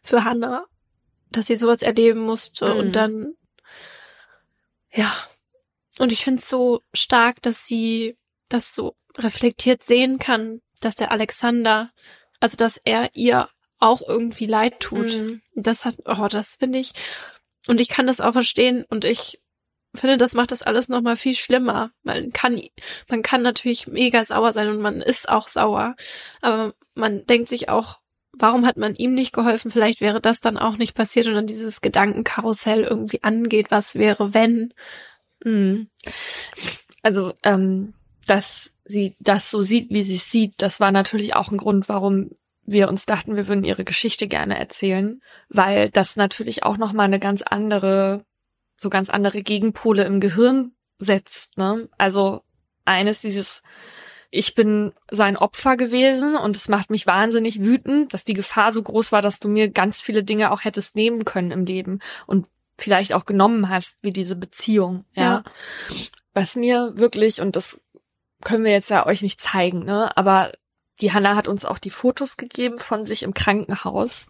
[0.04, 0.66] für Hannah,
[1.30, 2.78] dass sie sowas erleben musste Mhm.
[2.78, 3.34] und dann,
[4.92, 5.14] ja.
[5.98, 8.16] Und ich finde es so stark, dass sie
[8.48, 11.92] das so reflektiert sehen kann, dass der Alexander,
[12.40, 15.16] also dass er ihr auch irgendwie leid tut.
[15.16, 15.42] Mhm.
[15.54, 16.92] Das hat, oh, das finde ich,
[17.68, 19.40] und ich kann das auch verstehen und ich
[19.94, 21.92] finde, das macht das alles nochmal viel schlimmer.
[22.02, 22.60] Man kann,
[23.08, 25.96] man kann natürlich mega sauer sein und man ist auch sauer,
[26.40, 28.00] aber man denkt sich auch,
[28.32, 29.70] warum hat man ihm nicht geholfen?
[29.70, 34.34] Vielleicht wäre das dann auch nicht passiert und dann dieses Gedankenkarussell irgendwie angeht, was wäre,
[34.34, 34.72] wenn.
[35.44, 35.88] Mhm.
[37.02, 37.94] Also, ähm,
[38.26, 41.88] dass sie das so sieht, wie sie es sieht, das war natürlich auch ein Grund,
[41.88, 42.30] warum
[42.64, 47.04] wir uns dachten, wir würden ihre Geschichte gerne erzählen, weil das natürlich auch noch mal
[47.04, 48.24] eine ganz andere,
[48.76, 51.58] so ganz andere Gegenpole im Gehirn setzt.
[51.58, 51.88] Ne?
[51.98, 52.42] Also
[52.84, 53.62] eines dieses,
[54.34, 58.82] ich bin sein Opfer gewesen und es macht mich wahnsinnig wütend, dass die Gefahr so
[58.82, 62.48] groß war, dass du mir ganz viele Dinge auch hättest nehmen können im Leben und
[62.78, 65.04] vielleicht auch genommen hast, wie diese Beziehung.
[65.12, 65.22] Ja.
[65.22, 65.44] Ja.
[66.32, 67.78] Was mir wirklich, und das
[68.42, 70.16] können wir jetzt ja euch nicht zeigen, ne?
[70.16, 70.52] Aber
[71.02, 74.28] die Hanna hat uns auch die Fotos gegeben von sich im Krankenhaus.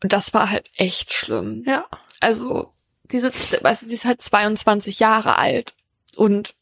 [0.00, 1.64] Und das war halt echt schlimm.
[1.66, 1.86] Ja.
[2.20, 2.72] Also,
[3.10, 5.74] die sitzt, weißt du, sie ist halt 22 Jahre alt
[6.14, 6.54] und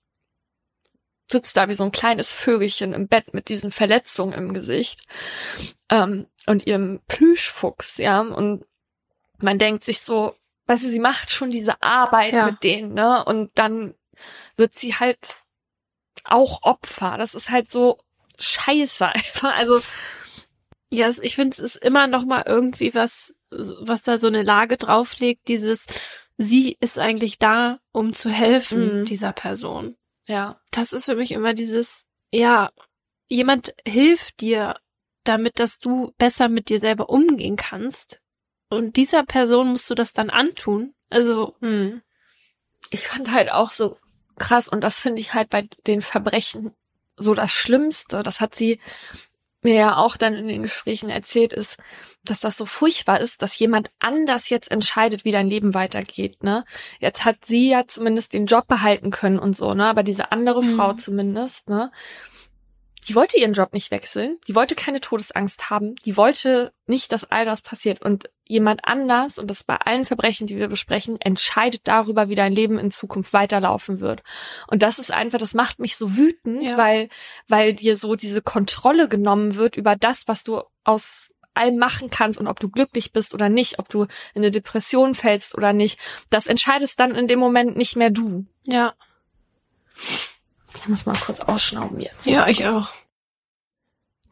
[1.31, 5.03] sitzt da wie so ein kleines Vögelchen im Bett mit diesen Verletzungen im Gesicht
[5.91, 8.20] ähm, und ihrem Plüschfuchs, ja.
[8.20, 8.64] Und
[9.39, 12.47] man denkt sich so, weißt du, sie macht schon diese Arbeit Ja.
[12.47, 13.24] mit denen, ne?
[13.24, 13.95] Und dann
[14.57, 15.37] wird sie halt
[16.24, 17.16] auch Opfer.
[17.18, 17.99] Das ist halt so
[18.39, 19.55] scheiße einfach.
[19.57, 19.81] Also,
[20.89, 24.43] Ja, es- ich finde, es ist immer noch mal irgendwie was, was da so eine
[24.45, 25.85] Lage drauflegt, dieses,
[26.39, 29.05] sie ist eigentlich da, um zu helfen, Mhm.
[29.05, 29.97] dieser Person.
[30.27, 30.61] Ja.
[30.70, 32.70] das ist für mich immer dieses, ja,
[33.29, 34.77] jemand hilft dir,
[35.24, 38.20] damit, dass du besser mit dir selber umgehen kannst.
[38.68, 40.95] Und dieser Person musst du das dann antun.
[41.11, 42.03] Also, Hm.
[42.91, 43.97] Ich fand halt auch so
[44.39, 46.72] krass und das finde ich halt bei den Verbrechen
[47.16, 48.22] so das Schlimmste.
[48.22, 48.81] Das hat sie
[49.67, 51.77] mir ja auch dann in den Gesprächen erzählt, ist,
[52.25, 56.64] dass das so furchtbar ist, dass jemand anders jetzt entscheidet, wie dein Leben weitergeht, ne?
[57.01, 59.87] Jetzt hat sie ja zumindest den Job behalten können und so, ne?
[59.87, 60.77] Aber diese andere Mhm.
[60.77, 61.91] Frau zumindest, ne?
[63.09, 64.38] Die wollte ihren Job nicht wechseln.
[64.48, 65.94] Die wollte keine Todesangst haben.
[66.04, 68.02] Die wollte nicht, dass all das passiert.
[68.02, 72.52] Und jemand anders, und das bei allen Verbrechen, die wir besprechen, entscheidet darüber, wie dein
[72.52, 74.22] Leben in Zukunft weiterlaufen wird.
[74.68, 76.76] Und das ist einfach, das macht mich so wütend, Ja.
[76.78, 77.09] weil,
[77.48, 82.38] weil dir so diese Kontrolle genommen wird über das, was du aus allem machen kannst
[82.38, 84.09] und ob du glücklich bist oder nicht, ob du in
[84.42, 85.98] eine Depression fällst oder nicht.
[86.28, 88.44] Das entscheidest dann in dem Moment nicht mehr du.
[88.64, 88.94] ja,
[90.77, 92.27] Ich muss mal kurz ausschnauben jetzt.
[92.27, 92.91] ja, ich auch.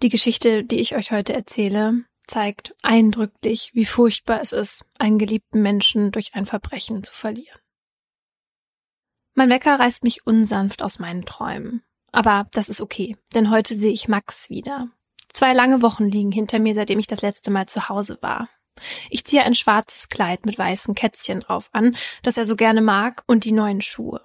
[0.03, 5.63] Die Geschichte, die ich euch heute erzähle, zeigt eindrücklich, wie furchtbar es ist, einen geliebten
[5.63, 7.59] Menschen durch ein Verbrechen zu verlieren.
[9.35, 11.83] Mein Wecker reißt mich unsanft aus meinen Träumen.
[12.13, 14.89] Aber das ist okay, denn heute sehe ich Max wieder.
[15.33, 18.49] Zwei lange Wochen liegen hinter mir, seitdem ich das letzte Mal zu Hause war.
[19.11, 23.25] Ich ziehe ein schwarzes Kleid mit weißen Kätzchen drauf an, das er so gerne mag,
[23.27, 24.21] und die neuen Schuhe.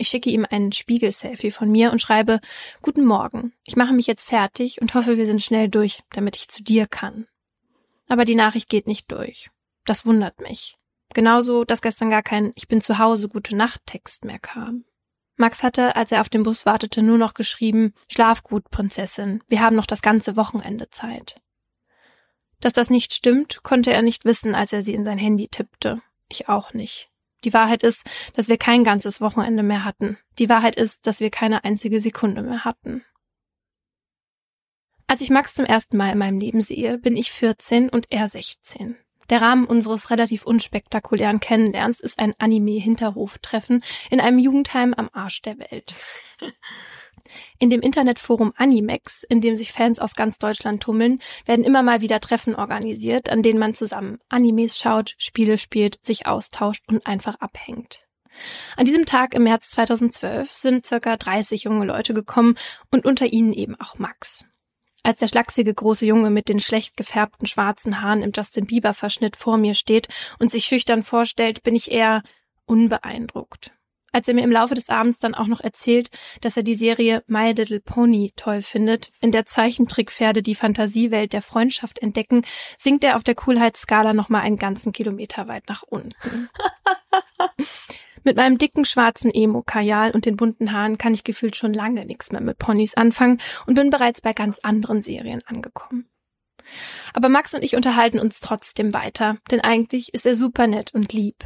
[0.00, 2.40] Ich schicke ihm einen Spiegel-Selfie von mir und schreibe,
[2.80, 6.48] Guten Morgen, ich mache mich jetzt fertig und hoffe, wir sind schnell durch, damit ich
[6.48, 7.26] zu dir kann.
[8.08, 9.50] Aber die Nachricht geht nicht durch.
[9.84, 10.78] Das wundert mich.
[11.12, 14.86] Genauso, dass gestern gar kein Ich bin zu Hause, gute Nacht Text mehr kam.
[15.36, 19.60] Max hatte, als er auf den Bus wartete, nur noch geschrieben, Schlaf gut, Prinzessin, wir
[19.60, 21.42] haben noch das ganze Wochenende Zeit.
[22.62, 26.00] Dass das nicht stimmt, konnte er nicht wissen, als er sie in sein Handy tippte.
[26.30, 27.10] Ich auch nicht.
[27.44, 30.18] Die Wahrheit ist, dass wir kein ganzes Wochenende mehr hatten.
[30.38, 33.04] Die Wahrheit ist, dass wir keine einzige Sekunde mehr hatten.
[35.06, 38.28] Als ich Max zum ersten Mal in meinem Leben sehe, bin ich 14 und er
[38.28, 38.96] 16.
[39.28, 45.58] Der Rahmen unseres relativ unspektakulären Kennenlernens ist ein Anime-Hinterhoftreffen in einem Jugendheim am Arsch der
[45.58, 45.94] Welt.
[47.58, 52.00] In dem Internetforum Animex, in dem sich Fans aus ganz Deutschland tummeln, werden immer mal
[52.00, 57.36] wieder Treffen organisiert, an denen man zusammen Animes schaut, Spiele spielt, sich austauscht und einfach
[57.40, 58.06] abhängt.
[58.76, 62.56] An diesem Tag im März 2012 sind circa 30 junge Leute gekommen
[62.90, 64.44] und unter ihnen eben auch Max.
[65.02, 69.36] Als der schlachsige große Junge mit den schlecht gefärbten schwarzen Haaren im Justin Bieber Verschnitt
[69.36, 70.08] vor mir steht
[70.38, 72.22] und sich schüchtern vorstellt, bin ich eher
[72.66, 73.72] unbeeindruckt.
[74.12, 77.22] Als er mir im Laufe des Abends dann auch noch erzählt, dass er die Serie
[77.26, 82.42] My Little Pony toll findet, in der Zeichentrickpferde die Fantasiewelt der Freundschaft entdecken,
[82.78, 86.48] sinkt er auf der Coolheitsskala nochmal einen ganzen Kilometer weit nach unten.
[88.24, 92.32] Mit meinem dicken schwarzen Emo-Kajal und den bunten Haaren kann ich gefühlt schon lange nichts
[92.32, 96.06] mehr mit Ponys anfangen und bin bereits bei ganz anderen Serien angekommen.
[97.14, 101.12] Aber Max und ich unterhalten uns trotzdem weiter, denn eigentlich ist er super nett und
[101.12, 101.44] lieb.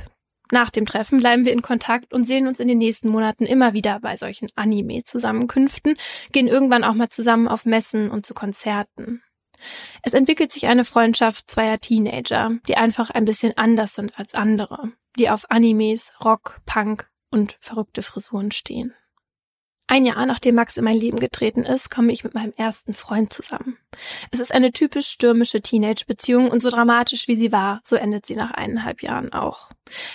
[0.53, 3.73] Nach dem Treffen bleiben wir in Kontakt und sehen uns in den nächsten Monaten immer
[3.73, 5.97] wieder bei solchen Anime-Zusammenkünften,
[6.33, 9.23] gehen irgendwann auch mal zusammen auf Messen und zu Konzerten.
[10.03, 14.93] Es entwickelt sich eine Freundschaft zweier Teenager, die einfach ein bisschen anders sind als andere
[15.19, 18.95] die auf Animes, Rock, Punk und verrückte Frisuren stehen.
[19.95, 23.33] Ein Jahr nachdem Max in mein Leben getreten ist, komme ich mit meinem ersten Freund
[23.33, 23.79] zusammen.
[24.33, 28.35] Es ist eine typisch stürmische Teenage-Beziehung und so dramatisch wie sie war, so endet sie
[28.35, 29.71] nach eineinhalb Jahren auch.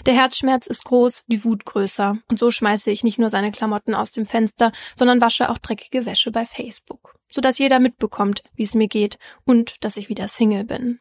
[0.06, 3.96] Der Herzschmerz ist groß, die Wut größer und so schmeiße ich nicht nur seine Klamotten
[3.96, 8.74] aus dem Fenster, sondern wasche auch dreckige Wäsche bei Facebook, sodass jeder mitbekommt, wie es
[8.74, 11.00] mir geht und dass ich wieder Single bin.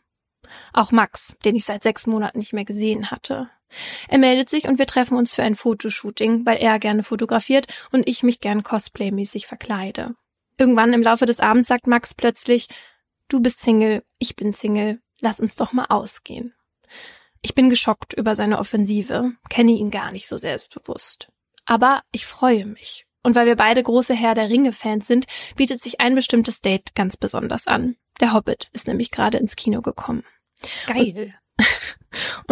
[0.72, 3.50] Auch Max, den ich seit sechs Monaten nicht mehr gesehen hatte.
[4.08, 8.08] Er meldet sich und wir treffen uns für ein Fotoshooting, weil er gerne fotografiert und
[8.08, 10.14] ich mich gern cosplaymäßig verkleide.
[10.56, 12.68] Irgendwann im Laufe des Abends sagt Max plötzlich,
[13.28, 16.54] du bist Single, ich bin Single, lass uns doch mal ausgehen.
[17.42, 21.30] Ich bin geschockt über seine Offensive, kenne ihn gar nicht so selbstbewusst.
[21.64, 23.06] Aber ich freue mich.
[23.22, 27.16] Und weil wir beide große Herr der Ringe-Fans sind, bietet sich ein bestimmtes Date ganz
[27.16, 27.96] besonders an.
[28.20, 30.24] Der Hobbit ist nämlich gerade ins Kino gekommen.
[30.86, 31.14] Geil.
[31.14, 31.34] Und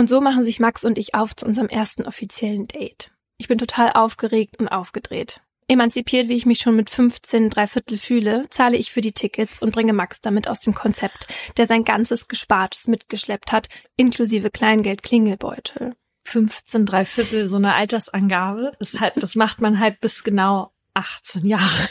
[0.07, 3.11] so machen sich Max und ich auf zu unserem ersten offiziellen Date.
[3.38, 5.40] Ich bin total aufgeregt und aufgedreht.
[5.68, 9.72] Emanzipiert, wie ich mich schon mit 15 Dreiviertel fühle, zahle ich für die Tickets und
[9.72, 11.26] bringe Max damit aus dem Konzept,
[11.57, 15.96] der sein ganzes Gespartes mitgeschleppt hat, inklusive Kleingeld Klingelbeutel.
[16.24, 21.88] 15 Dreiviertel, so eine Altersangabe, das, halt, das macht man halt bis genau 18 Jahre.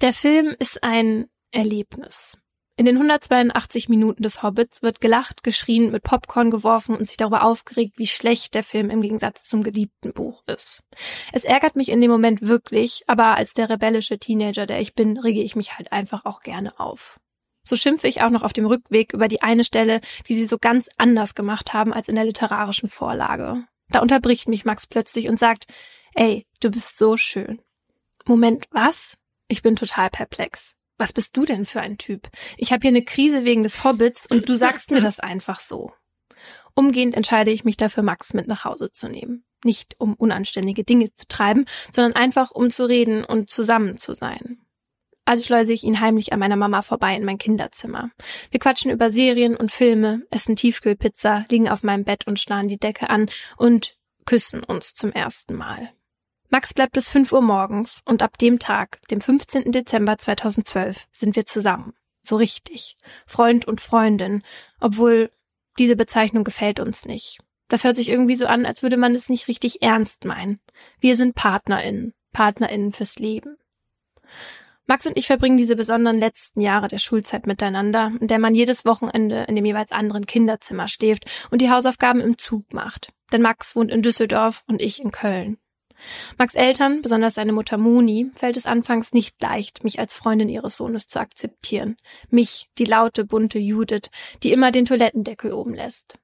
[0.00, 2.38] Der Film ist ein Erlebnis.
[2.80, 7.42] In den 182 Minuten des Hobbits wird gelacht, geschrien, mit Popcorn geworfen und sich darüber
[7.42, 10.82] aufgeregt, wie schlecht der Film im Gegensatz zum geliebten Buch ist.
[11.30, 15.18] Es ärgert mich in dem Moment wirklich, aber als der rebellische Teenager, der ich bin,
[15.18, 17.20] rege ich mich halt einfach auch gerne auf.
[17.64, 20.56] So schimpfe ich auch noch auf dem Rückweg über die eine Stelle, die sie so
[20.56, 23.62] ganz anders gemacht haben als in der literarischen Vorlage.
[23.90, 25.66] Da unterbricht mich Max plötzlich und sagt,
[26.14, 27.60] ey, du bist so schön.
[28.24, 29.18] Moment, was?
[29.48, 32.28] Ich bin total perplex was bist du denn für ein Typ?
[32.56, 35.92] Ich habe hier eine Krise wegen des Hobbits und du sagst mir das einfach so.
[36.74, 39.44] Umgehend entscheide ich mich dafür, Max mit nach Hause zu nehmen.
[39.64, 44.58] Nicht um unanständige Dinge zu treiben, sondern einfach um zu reden und zusammen zu sein.
[45.24, 48.10] Also schleuse ich ihn heimlich an meiner Mama vorbei in mein Kinderzimmer.
[48.50, 52.78] Wir quatschen über Serien und Filme, essen Tiefkühlpizza, liegen auf meinem Bett und starren die
[52.78, 55.92] Decke an und küssen uns zum ersten Mal.
[56.52, 59.70] Max bleibt bis 5 Uhr morgens und ab dem Tag, dem 15.
[59.70, 61.94] Dezember 2012, sind wir zusammen.
[62.22, 62.96] So richtig.
[63.24, 64.42] Freund und Freundin.
[64.80, 65.30] Obwohl
[65.78, 67.38] diese Bezeichnung gefällt uns nicht.
[67.68, 70.58] Das hört sich irgendwie so an, als würde man es nicht richtig ernst meinen.
[70.98, 72.14] Wir sind PartnerInnen.
[72.32, 73.56] PartnerInnen fürs Leben.
[74.86, 78.84] Max und ich verbringen diese besonderen letzten Jahre der Schulzeit miteinander, in der man jedes
[78.84, 83.12] Wochenende in dem jeweils anderen Kinderzimmer schläft und die Hausaufgaben im Zug macht.
[83.30, 85.58] Denn Max wohnt in Düsseldorf und ich in Köln.
[86.38, 90.76] Max Eltern, besonders seine Mutter Moni, fällt es anfangs nicht leicht, mich als Freundin ihres
[90.76, 91.96] Sohnes zu akzeptieren.
[92.28, 94.10] Mich, die laute, bunte Judith,
[94.42, 96.18] die immer den Toilettendeckel oben lässt.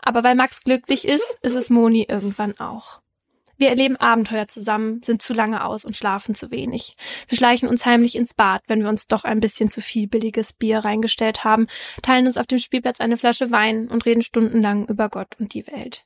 [0.00, 3.00] Aber weil Max glücklich ist, ist es Moni irgendwann auch.
[3.62, 6.96] Wir erleben Abenteuer zusammen, sind zu lange aus und schlafen zu wenig.
[7.28, 10.52] Wir schleichen uns heimlich ins Bad, wenn wir uns doch ein bisschen zu viel billiges
[10.52, 11.68] Bier reingestellt haben,
[12.02, 15.64] teilen uns auf dem Spielplatz eine Flasche Wein und reden stundenlang über Gott und die
[15.68, 16.04] Welt.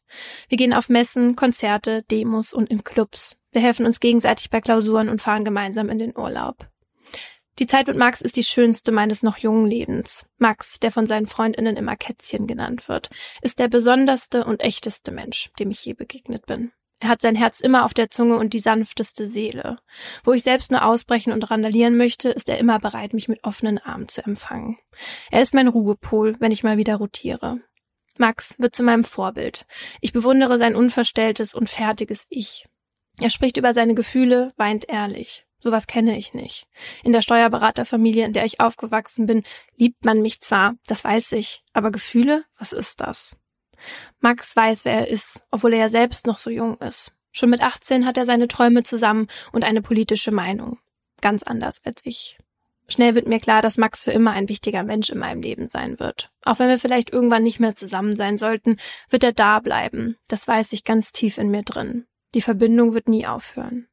[0.50, 3.38] Wir gehen auf Messen, Konzerte, Demos und in Clubs.
[3.52, 6.68] Wir helfen uns gegenseitig bei Klausuren und fahren gemeinsam in den Urlaub.
[7.58, 10.26] Die Zeit mit Max ist die schönste meines noch jungen Lebens.
[10.36, 13.08] Max, der von seinen Freundinnen immer Kätzchen genannt wird,
[13.40, 16.72] ist der besonderste und echteste Mensch, dem ich je begegnet bin.
[16.98, 19.78] Er hat sein Herz immer auf der Zunge und die sanfteste Seele.
[20.24, 23.78] Wo ich selbst nur ausbrechen und randalieren möchte, ist er immer bereit, mich mit offenen
[23.78, 24.78] Armen zu empfangen.
[25.30, 27.60] Er ist mein Ruhepol, wenn ich mal wieder rotiere.
[28.18, 29.66] Max wird zu meinem Vorbild.
[30.00, 32.66] Ich bewundere sein unverstelltes und fertiges Ich.
[33.20, 35.46] Er spricht über seine Gefühle, weint ehrlich.
[35.58, 36.66] Sowas kenne ich nicht.
[37.02, 39.42] In der Steuerberaterfamilie, in der ich aufgewachsen bin,
[39.76, 43.36] liebt man mich zwar, das weiß ich, aber Gefühle, was ist das?
[44.20, 47.12] Max weiß, wer er ist, obwohl er ja selbst noch so jung ist.
[47.32, 50.78] Schon mit 18 hat er seine Träume zusammen und eine politische Meinung.
[51.20, 52.38] Ganz anders als ich.
[52.88, 55.98] Schnell wird mir klar, dass Max für immer ein wichtiger Mensch in meinem Leben sein
[55.98, 56.30] wird.
[56.42, 58.76] Auch wenn wir vielleicht irgendwann nicht mehr zusammen sein sollten,
[59.10, 60.16] wird er da bleiben.
[60.28, 62.06] Das weiß ich ganz tief in mir drin.
[62.34, 63.88] Die Verbindung wird nie aufhören.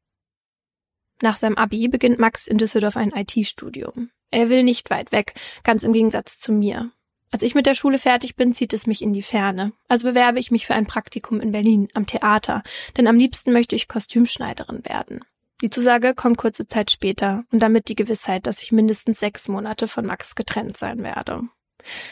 [1.22, 4.12] Nach seinem Abi beginnt Max in Düsseldorf ein IT-Studium.
[4.30, 5.34] Er will nicht weit weg,
[5.64, 6.91] ganz im Gegensatz zu mir.
[7.34, 9.74] Als ich mit der Schule fertig bin, zieht es mich in die Ferne.
[9.88, 12.62] Also bewerbe ich mich für ein Praktikum in Berlin am Theater,
[12.96, 15.22] denn am liebsten möchte ich Kostümschneiderin werden.
[15.64, 19.88] Die Zusage kommt kurze Zeit später und damit die Gewissheit, dass ich mindestens sechs Monate
[19.88, 21.42] von Max getrennt sein werde.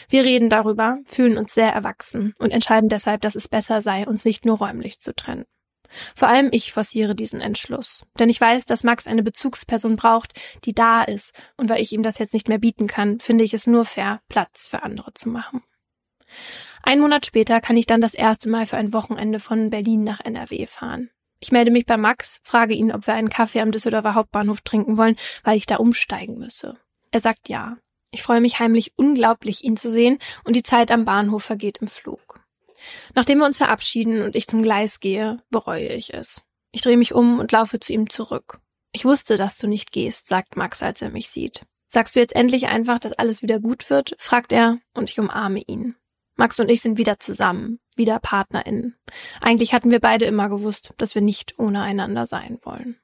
[0.08, 4.24] Wir reden darüber, fühlen uns sehr erwachsen und entscheiden deshalb, dass es besser sei, uns
[4.24, 5.44] nicht nur räumlich zu trennen.
[6.14, 8.04] Vor allem ich forciere diesen Entschluss.
[8.18, 10.32] Denn ich weiß, dass Max eine Bezugsperson braucht,
[10.64, 11.34] die da ist.
[11.56, 14.20] Und weil ich ihm das jetzt nicht mehr bieten kann, finde ich es nur fair,
[14.28, 15.62] Platz für andere zu machen.
[16.82, 20.20] Ein Monat später kann ich dann das erste Mal für ein Wochenende von Berlin nach
[20.20, 21.10] NRW fahren.
[21.38, 24.96] Ich melde mich bei Max, frage ihn, ob wir einen Kaffee am Düsseldorfer Hauptbahnhof trinken
[24.96, 26.76] wollen, weil ich da umsteigen müsse.
[27.10, 27.76] Er sagt ja.
[28.12, 31.88] Ich freue mich heimlich unglaublich, ihn zu sehen, und die Zeit am Bahnhof vergeht im
[31.88, 32.41] Flug.
[33.14, 36.42] Nachdem wir uns verabschieden und ich zum Gleis gehe, bereue ich es.
[36.72, 38.60] Ich drehe mich um und laufe zu ihm zurück.
[38.92, 41.64] Ich wusste, dass du nicht gehst, sagt Max, als er mich sieht.
[41.86, 44.14] Sagst du jetzt endlich einfach, dass alles wieder gut wird?
[44.18, 45.94] fragt er und ich umarme ihn.
[46.36, 48.96] Max und ich sind wieder zusammen, wieder PartnerInnen.
[49.40, 52.98] Eigentlich hatten wir beide immer gewusst, dass wir nicht ohne einander sein wollen.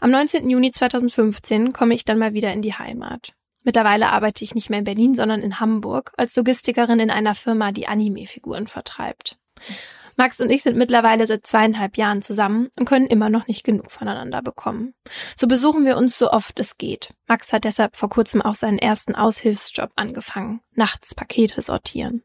[0.00, 0.48] Am 19.
[0.48, 3.34] Juni 2015 komme ich dann mal wieder in die Heimat.
[3.64, 7.72] Mittlerweile arbeite ich nicht mehr in Berlin, sondern in Hamburg als Logistikerin in einer Firma,
[7.72, 9.38] die Anime-Figuren vertreibt.
[10.16, 13.90] Max und ich sind mittlerweile seit zweieinhalb Jahren zusammen und können immer noch nicht genug
[13.90, 14.94] voneinander bekommen.
[15.36, 17.12] So besuchen wir uns so oft es geht.
[17.26, 22.22] Max hat deshalb vor kurzem auch seinen ersten Aushilfsjob angefangen, nachts Pakete sortieren.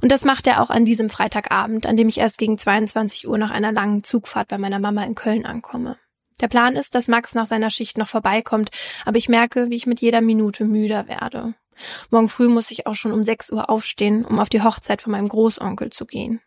[0.00, 3.38] Und das macht er auch an diesem Freitagabend, an dem ich erst gegen 22 Uhr
[3.38, 5.96] nach einer langen Zugfahrt bei meiner Mama in Köln ankomme.
[6.40, 8.70] Der Plan ist, dass Max nach seiner Schicht noch vorbeikommt,
[9.04, 11.54] aber ich merke, wie ich mit jeder Minute müder werde.
[12.10, 15.12] Morgen früh muss ich auch schon um 6 Uhr aufstehen, um auf die Hochzeit von
[15.12, 16.40] meinem Großonkel zu gehen.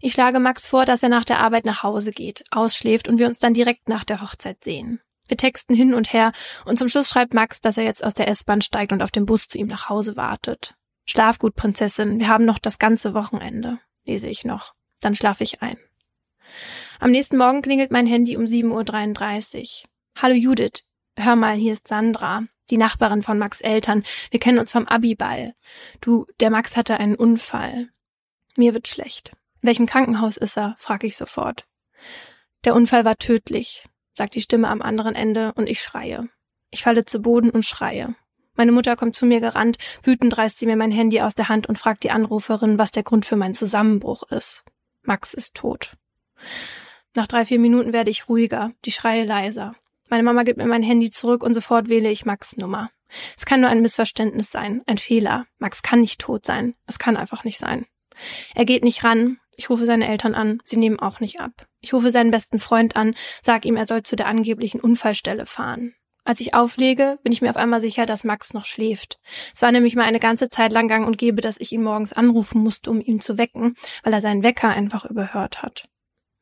[0.00, 3.26] Ich schlage Max vor, dass er nach der Arbeit nach Hause geht, ausschläft und wir
[3.26, 5.00] uns dann direkt nach der Hochzeit sehen.
[5.28, 6.32] Wir texten hin und her
[6.64, 9.26] und zum Schluss schreibt Max, dass er jetzt aus der S-Bahn steigt und auf dem
[9.26, 10.74] Bus zu ihm nach Hause wartet.
[11.06, 14.74] Schlaf gut, Prinzessin, wir haben noch das ganze Wochenende, lese ich noch.
[15.00, 15.78] Dann schlafe ich ein.
[17.02, 19.90] Am nächsten Morgen klingelt mein Handy um 7.33 Uhr.
[20.20, 20.84] Hallo Judith,
[21.16, 24.04] hör mal, hier ist Sandra, die Nachbarin von Max Eltern.
[24.30, 25.54] Wir kennen uns vom Abiball.
[26.02, 27.88] Du, der Max hatte einen Unfall.
[28.58, 29.32] Mir wird schlecht.
[29.62, 30.76] In welchem Krankenhaus ist er?
[30.78, 31.66] frage ich sofort.
[32.66, 36.28] Der Unfall war tödlich, sagt die Stimme am anderen Ende und ich schreie.
[36.70, 38.14] Ich falle zu Boden und schreie.
[38.56, 41.66] Meine Mutter kommt zu mir gerannt, wütend reißt sie mir mein Handy aus der Hand
[41.66, 44.64] und fragt die Anruferin, was der Grund für meinen Zusammenbruch ist.
[45.00, 45.96] Max ist tot.
[47.14, 49.74] Nach drei, vier Minuten werde ich ruhiger, die Schreie leiser.
[50.08, 52.90] Meine Mama gibt mir mein Handy zurück und sofort wähle ich Max Nummer.
[53.36, 55.46] Es kann nur ein Missverständnis sein, ein Fehler.
[55.58, 56.74] Max kann nicht tot sein.
[56.86, 57.86] Es kann einfach nicht sein.
[58.54, 59.38] Er geht nicht ran.
[59.56, 60.60] Ich rufe seine Eltern an.
[60.64, 61.66] Sie nehmen auch nicht ab.
[61.80, 65.94] Ich rufe seinen besten Freund an, sag ihm, er soll zu der angeblichen Unfallstelle fahren.
[66.24, 69.18] Als ich auflege, bin ich mir auf einmal sicher, dass Max noch schläft.
[69.54, 72.12] Es war nämlich mal eine ganze Zeit lang gang und gäbe, dass ich ihn morgens
[72.12, 75.88] anrufen musste, um ihn zu wecken, weil er seinen Wecker einfach überhört hat.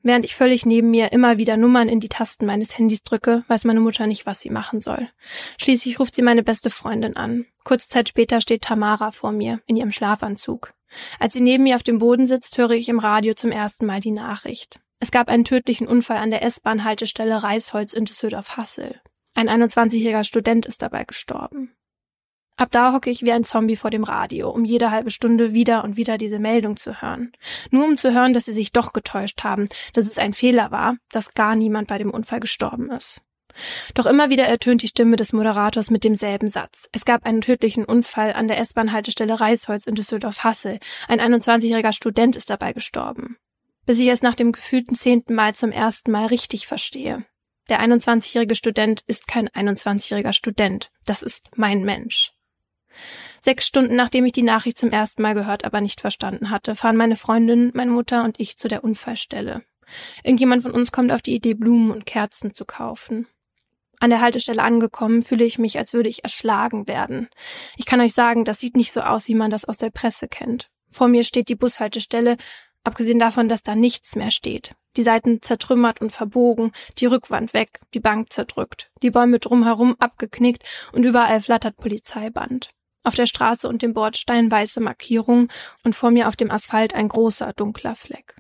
[0.03, 3.65] Während ich völlig neben mir immer wieder Nummern in die Tasten meines Handys drücke, weiß
[3.65, 5.09] meine Mutter nicht, was sie machen soll.
[5.61, 7.47] Schließlich ruft sie meine beste Freundin an.
[7.65, 10.73] Kurze Zeit später steht Tamara vor mir, in ihrem Schlafanzug.
[11.19, 14.01] Als sie neben mir auf dem Boden sitzt, höre ich im Radio zum ersten Mal
[14.01, 14.81] die Nachricht.
[15.01, 19.01] Es gab einen tödlichen Unfall an der S-Bahn-Haltestelle Reisholz in Düsseldorf-Hassel.
[19.35, 21.73] Ein 21-jähriger Student ist dabei gestorben.
[22.59, 25.85] Ab da hocke ich wie ein Zombie vor dem Radio, um jede halbe Stunde wieder
[25.85, 27.31] und wieder diese Meldung zu hören.
[27.71, 30.97] Nur um zu hören, dass sie sich doch getäuscht haben, dass es ein Fehler war,
[31.13, 33.23] dass gar niemand bei dem Unfall gestorben ist.
[33.95, 36.89] Doch immer wieder ertönt die Stimme des Moderators mit demselben Satz.
[36.91, 40.81] Es gab einen tödlichen Unfall an der S-Bahn-Haltestelle Reisholz in Düsseldorf-Hassel.
[41.07, 43.37] Ein 21-jähriger Student ist dabei gestorben.
[43.87, 47.25] Bis ich es nach dem gefühlten zehnten Mal zum ersten Mal richtig verstehe.
[47.69, 50.91] Der 21-jährige Student ist kein 21-jähriger Student.
[51.05, 52.33] Das ist mein Mensch.
[53.41, 56.97] Sechs Stunden nachdem ich die Nachricht zum ersten Mal gehört, aber nicht verstanden hatte, fahren
[56.97, 59.63] meine Freundin, meine Mutter und ich zu der Unfallstelle.
[60.23, 63.27] Irgendjemand von uns kommt auf die Idee, Blumen und Kerzen zu kaufen.
[64.01, 67.29] An der Haltestelle angekommen, fühle ich mich, als würde ich erschlagen werden.
[67.77, 70.29] Ich kann euch sagen, das sieht nicht so aus, wie man das aus der Presse
[70.29, 70.71] kennt.
[70.89, 72.37] Vor mir steht die Bushaltestelle,
[72.85, 74.75] abgesehen davon, dass da nichts mehr steht.
[74.97, 80.63] Die Seiten zertrümmert und verbogen, die Rückwand weg, die Bank zerdrückt, die Bäume drumherum abgeknickt
[80.93, 82.71] und überall flattert Polizeiband.
[83.03, 85.49] Auf der Straße und dem Bordstein weiße Markierung
[85.85, 88.37] und vor mir auf dem Asphalt ein großer, dunkler Fleck.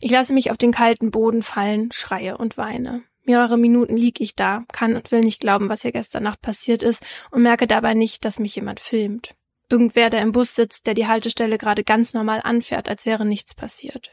[0.00, 3.02] Ich lasse mich auf den kalten Boden fallen, schreie und weine.
[3.24, 6.82] Mehrere Minuten lieg ich da, kann und will nicht glauben, was hier gestern Nacht passiert
[6.82, 9.34] ist und merke dabei nicht, dass mich jemand filmt.
[9.70, 13.54] Irgendwer, der im Bus sitzt, der die Haltestelle gerade ganz normal anfährt, als wäre nichts
[13.54, 14.12] passiert.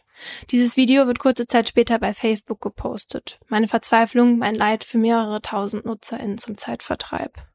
[0.51, 3.39] Dieses Video wird kurze Zeit später bei Facebook gepostet.
[3.47, 7.47] Meine Verzweiflung, mein Leid für mehrere tausend NutzerInnen zum Zeitvertreib.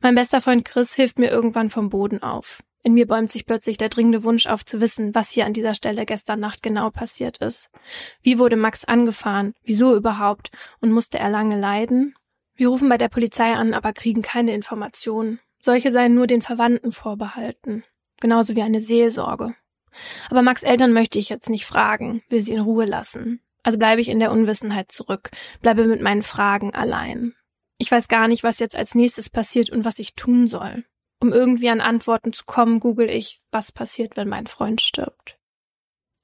[0.00, 2.62] Mein bester Freund Chris hilft mir irgendwann vom Boden auf.
[2.82, 5.74] In mir bäumt sich plötzlich der dringende Wunsch auf zu wissen, was hier an dieser
[5.74, 7.70] Stelle gestern Nacht genau passiert ist.
[8.20, 9.54] Wie wurde Max angefahren?
[9.62, 10.50] Wieso überhaupt?
[10.82, 12.14] Und musste er lange leiden?
[12.54, 15.40] Wir rufen bei der Polizei an, aber kriegen keine Informationen.
[15.60, 17.84] Solche seien nur den Verwandten vorbehalten.
[18.20, 19.54] Genauso wie eine Seelsorge.
[20.28, 23.40] Aber Max Eltern möchte ich jetzt nicht fragen, will sie in Ruhe lassen.
[23.62, 25.30] Also bleibe ich in der Unwissenheit zurück,
[25.62, 27.34] bleibe mit meinen Fragen allein.
[27.78, 30.84] Ich weiß gar nicht, was jetzt als nächstes passiert und was ich tun soll.
[31.20, 35.38] Um irgendwie an Antworten zu kommen, google ich, was passiert, wenn mein Freund stirbt.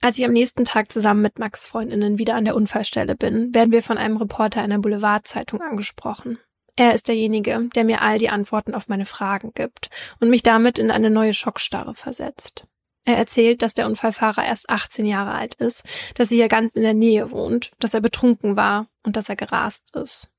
[0.02, 3.72] Als ich am nächsten Tag zusammen mit Max Freundinnen wieder an der Unfallstelle bin, werden
[3.72, 6.38] wir von einem Reporter einer Boulevardzeitung angesprochen.
[6.76, 10.78] Er ist derjenige, der mir all die Antworten auf meine Fragen gibt und mich damit
[10.78, 12.66] in eine neue Schockstarre versetzt.
[13.04, 15.82] Er erzählt, dass der Unfallfahrer erst 18 Jahre alt ist,
[16.14, 19.36] dass er hier ganz in der Nähe wohnt, dass er betrunken war und dass er
[19.36, 20.30] gerast ist.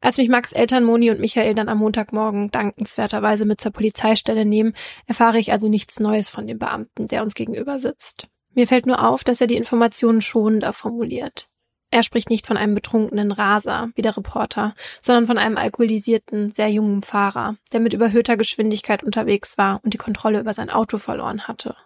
[0.00, 4.74] Als mich Max Eltern Moni und Michael dann am Montagmorgen dankenswerterweise mit zur Polizeistelle nehmen,
[5.06, 8.28] erfahre ich also nichts Neues von dem Beamten, der uns gegenüber sitzt.
[8.52, 11.48] Mir fällt nur auf, dass er die Informationen schonender formuliert.
[11.90, 16.68] Er spricht nicht von einem betrunkenen Raser, wie der Reporter, sondern von einem alkoholisierten, sehr
[16.68, 21.46] jungen Fahrer, der mit überhöhter Geschwindigkeit unterwegs war und die Kontrolle über sein Auto verloren
[21.46, 21.76] hatte.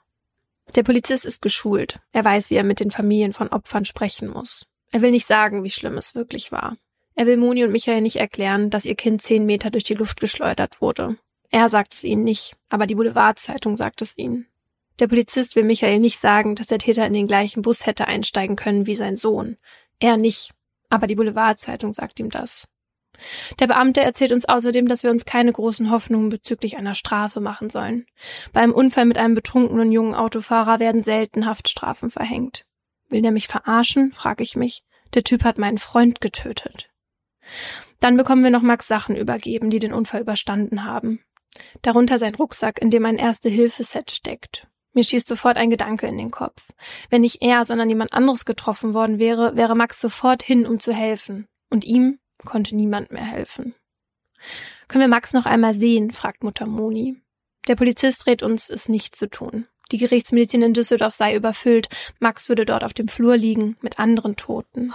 [0.74, 2.00] Der Polizist ist geschult.
[2.12, 4.66] Er weiß, wie er mit den Familien von Opfern sprechen muss.
[4.90, 6.76] Er will nicht sagen, wie schlimm es wirklich war.
[7.18, 10.20] Er will Moni und Michael nicht erklären, dass ihr Kind zehn Meter durch die Luft
[10.20, 11.16] geschleudert wurde.
[11.50, 14.46] Er sagt es ihnen nicht, aber die Boulevardzeitung sagt es ihnen.
[15.00, 18.54] Der Polizist will Michael nicht sagen, dass der Täter in den gleichen Bus hätte einsteigen
[18.54, 19.56] können wie sein Sohn.
[19.98, 20.52] Er nicht,
[20.90, 22.68] aber die Boulevardzeitung sagt ihm das.
[23.58, 27.68] Der Beamte erzählt uns außerdem, dass wir uns keine großen Hoffnungen bezüglich einer Strafe machen
[27.68, 28.06] sollen.
[28.52, 32.64] Beim Unfall mit einem betrunkenen jungen Autofahrer werden selten Haftstrafen verhängt.
[33.08, 34.84] Will der mich verarschen, frage ich mich.
[35.14, 36.90] Der Typ hat meinen Freund getötet.
[38.00, 41.20] Dann bekommen wir noch Max Sachen übergeben, die den Unfall überstanden haben.
[41.82, 44.68] Darunter sein Rucksack, in dem ein Erste-Hilfe-Set steckt.
[44.92, 46.70] Mir schießt sofort ein Gedanke in den Kopf.
[47.10, 50.92] Wenn nicht er, sondern jemand anderes getroffen worden wäre, wäre Max sofort hin, um zu
[50.92, 51.46] helfen.
[51.70, 53.74] Und ihm konnte niemand mehr helfen.
[54.86, 56.10] Können wir Max noch einmal sehen?
[56.10, 57.16] fragt Mutter Moni.
[57.66, 59.66] Der Polizist rät uns, es nicht zu tun.
[59.90, 61.88] Die Gerichtsmedizin in Düsseldorf sei überfüllt.
[62.18, 64.92] Max würde dort auf dem Flur liegen, mit anderen Toten.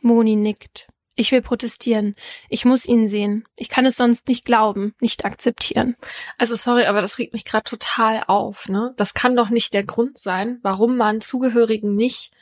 [0.00, 0.88] Moni nickt.
[1.16, 2.14] Ich will protestieren.
[2.48, 3.46] Ich muss ihn sehen.
[3.56, 5.96] Ich kann es sonst nicht glauben, nicht akzeptieren.
[6.38, 8.68] Also sorry, aber das regt mich gerade total auf.
[8.68, 8.94] Ne?
[8.96, 12.32] Das kann doch nicht der Grund sein, warum man Zugehörigen nicht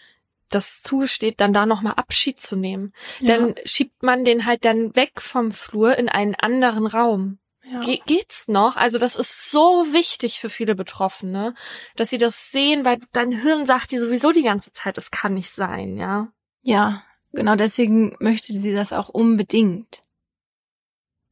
[0.50, 2.92] das zugesteht, dann da nochmal Abschied zu nehmen.
[3.20, 3.36] Ja.
[3.36, 7.38] Dann schiebt man den halt dann weg vom Flur in einen anderen Raum.
[7.70, 7.80] Ja.
[7.80, 8.76] Ge geht's noch?
[8.76, 11.54] Also das ist so wichtig für viele Betroffene,
[11.96, 15.34] dass sie das sehen, weil dein Hirn sagt dir sowieso die ganze Zeit, es kann
[15.34, 16.28] nicht sein, ja.
[16.62, 17.02] Ja,
[17.32, 20.02] Genau deswegen möchte sie das auch unbedingt.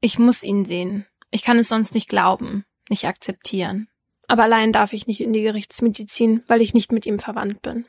[0.01, 1.07] Ich muss ihn sehen.
[1.31, 3.89] Ich kann es sonst nicht glauben, nicht akzeptieren.
[4.29, 7.87] Aber allein darf ich nicht in die Gerichtsmedizin, weil ich nicht mit ihm verwandt bin.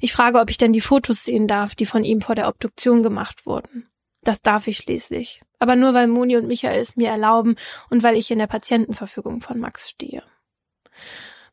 [0.00, 3.02] Ich frage, ob ich denn die Fotos sehen darf, die von ihm vor der Obduktion
[3.02, 3.90] gemacht wurden.
[4.22, 5.42] Das darf ich schließlich.
[5.58, 7.56] Aber nur weil Moni und Michael es mir erlauben
[7.90, 10.22] und weil ich in der Patientenverfügung von Max stehe.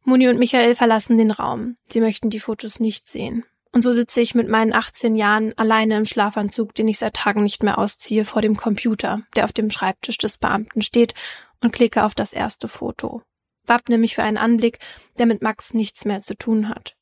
[0.03, 1.77] Moni und Michael verlassen den Raum.
[1.83, 3.43] Sie möchten die Fotos nicht sehen.
[3.77, 7.43] Und so sitze ich mit meinen 18 Jahren alleine im Schlafanzug, den ich seit Tagen
[7.43, 11.13] nicht mehr ausziehe, vor dem Computer, der auf dem Schreibtisch des Beamten steht,
[11.61, 13.21] und klicke auf das erste Foto.
[13.67, 14.79] Wappne mich für einen Anblick,
[15.19, 16.95] der mit Max nichts mehr zu tun hat.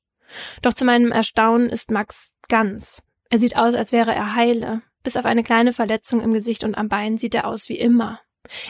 [0.63, 3.01] Doch zu meinem Erstaunen ist Max ganz.
[3.29, 4.81] Er sieht aus, als wäre er heile.
[5.01, 8.19] Bis auf eine kleine Verletzung im Gesicht und am Bein sieht er aus wie immer.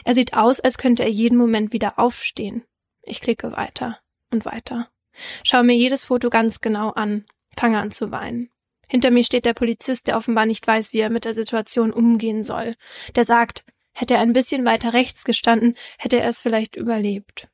[0.04, 2.62] Er sieht aus, als könnte er jeden Moment wieder aufstehen.
[3.02, 3.98] Ich klicke weiter
[4.30, 4.88] und weiter.
[5.42, 7.24] Schaue mir jedes Foto ganz genau an,
[7.56, 8.50] fange an zu weinen.
[8.88, 12.44] Hinter mir steht der Polizist, der offenbar nicht weiß, wie er mit der Situation umgehen
[12.44, 12.76] soll.
[13.16, 17.48] Der sagt, hätte er ein bisschen weiter rechts gestanden, hätte er es vielleicht überlebt.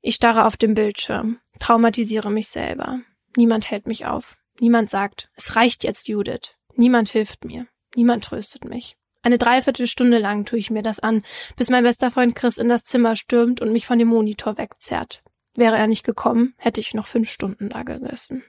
[0.00, 3.00] Ich starre auf den Bildschirm, traumatisiere mich selber.
[3.36, 4.36] Niemand hält mich auf.
[4.60, 6.54] Niemand sagt, es reicht jetzt, Judith.
[6.74, 7.66] Niemand hilft mir.
[7.94, 8.96] Niemand tröstet mich.
[9.22, 11.22] Eine Dreiviertelstunde lang tue ich mir das an,
[11.56, 15.22] bis mein bester Freund Chris in das Zimmer stürmt und mich von dem Monitor wegzerrt.
[15.54, 18.42] Wäre er nicht gekommen, hätte ich noch fünf Stunden da gesessen.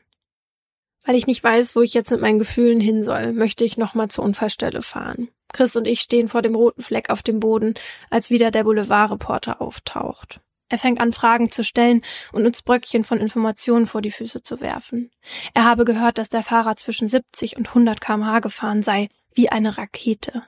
[1.05, 4.07] Weil ich nicht weiß, wo ich jetzt mit meinen Gefühlen hin soll, möchte ich nochmal
[4.07, 5.29] zur Unfallstelle fahren.
[5.51, 7.73] Chris und ich stehen vor dem roten Fleck auf dem Boden,
[8.09, 10.39] als wieder der Boulevardreporter auftaucht.
[10.69, 12.01] Er fängt an, Fragen zu stellen
[12.31, 15.11] und uns Bröckchen von Informationen vor die Füße zu werfen.
[15.53, 19.77] Er habe gehört, dass der Fahrer zwischen 70 und 100 kmh gefahren sei, wie eine
[19.77, 20.43] Rakete.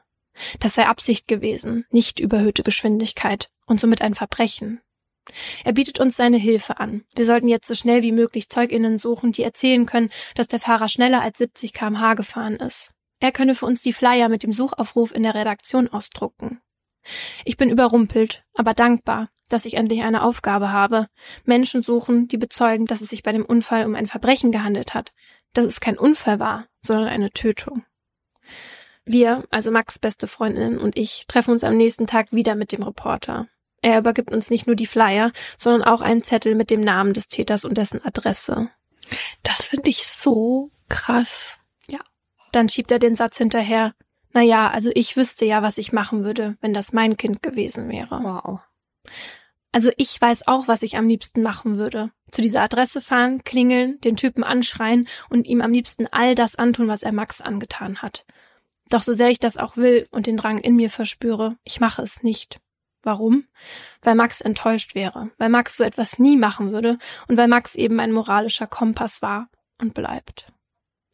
[0.59, 4.81] Das sei Absicht gewesen, nicht überhöhte Geschwindigkeit und somit ein Verbrechen.
[5.63, 7.03] Er bietet uns seine Hilfe an.
[7.15, 10.89] Wir sollten jetzt so schnell wie möglich Zeuginnen suchen, die erzählen können, dass der Fahrer
[10.89, 12.91] schneller als 70 kmh gefahren ist.
[13.19, 16.61] Er könne für uns die Flyer mit dem Suchaufruf in der Redaktion ausdrucken.
[17.43, 21.07] Ich bin überrumpelt, aber dankbar, dass ich endlich eine Aufgabe habe.
[21.43, 25.13] Menschen suchen, die bezeugen, dass es sich bei dem Unfall um ein Verbrechen gehandelt hat,
[25.53, 27.85] dass es kein Unfall war, sondern eine Tötung.
[29.05, 32.81] Wir, also Max beste Freundin und ich, treffen uns am nächsten Tag wieder mit dem
[32.81, 33.47] Reporter.
[33.85, 37.27] Er übergibt uns nicht nur die Flyer, sondern auch einen Zettel mit dem Namen des
[37.27, 38.69] Täters und dessen Adresse.
[39.43, 41.59] Das finde ich so krass.
[41.87, 41.99] Ja.
[42.51, 43.93] Dann schiebt er den Satz hinterher.
[44.33, 47.87] Na ja, also ich wüsste ja, was ich machen würde, wenn das mein Kind gewesen
[47.87, 48.21] wäre.
[48.23, 48.59] Wow.
[49.71, 52.09] Also ich weiß auch, was ich am liebsten machen würde.
[52.31, 56.87] Zu dieser Adresse fahren, klingeln, den Typen anschreien und ihm am liebsten all das antun,
[56.87, 58.25] was er Max angetan hat.
[58.89, 62.01] Doch so sehr ich das auch will und den Drang in mir verspüre, ich mache
[62.01, 62.59] es nicht.
[63.05, 63.45] Warum?
[64.01, 66.97] Weil Max enttäuscht wäre, weil Max so etwas nie machen würde
[67.27, 69.47] und weil Max eben ein moralischer Kompass war
[69.79, 70.51] und bleibt.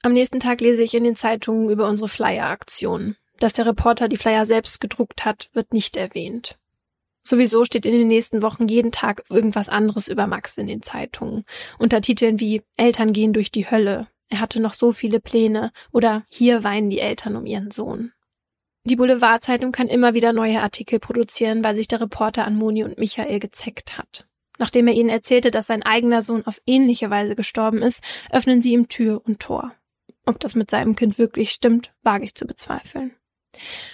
[0.01, 3.17] Am nächsten Tag lese ich in den Zeitungen über unsere Flyer-Aktion.
[3.39, 6.57] Dass der Reporter die Flyer selbst gedruckt hat, wird nicht erwähnt.
[7.23, 11.43] Sowieso steht in den nächsten Wochen jeden Tag irgendwas anderes über Max in den Zeitungen.
[11.77, 16.23] Unter Titeln wie Eltern gehen durch die Hölle, er hatte noch so viele Pläne oder
[16.31, 18.13] hier weinen die Eltern um ihren Sohn.
[18.83, 22.97] Die Boulevardzeitung kann immer wieder neue Artikel produzieren, weil sich der Reporter an Moni und
[22.97, 24.25] Michael gezeckt hat.
[24.57, 28.73] Nachdem er ihnen erzählte, dass sein eigener Sohn auf ähnliche Weise gestorben ist, öffnen sie
[28.73, 29.73] ihm Tür und Tor.
[30.25, 33.15] Ob das mit seinem Kind wirklich stimmt, wage ich zu bezweifeln.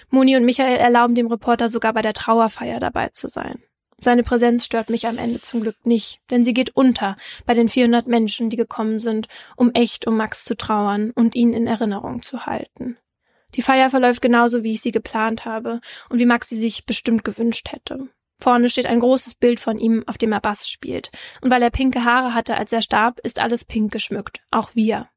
[0.09, 3.61] Moni und Michael erlauben dem Reporter sogar bei der Trauerfeier dabei zu sein.
[3.99, 7.67] Seine Präsenz stört mich am Ende zum Glück nicht, denn sie geht unter bei den
[7.67, 12.21] 400 Menschen, die gekommen sind, um echt um Max zu trauern und ihn in Erinnerung
[12.21, 12.97] zu halten.
[13.55, 15.79] Die Feier verläuft genauso, wie ich sie geplant habe
[16.09, 18.09] und wie Max sie sich bestimmt gewünscht hätte.
[18.39, 21.11] Vorne steht ein großes Bild von ihm, auf dem er Bass spielt.
[21.41, 24.41] Und weil er pinke Haare hatte, als er starb, ist alles pink geschmückt.
[24.51, 25.09] Auch wir.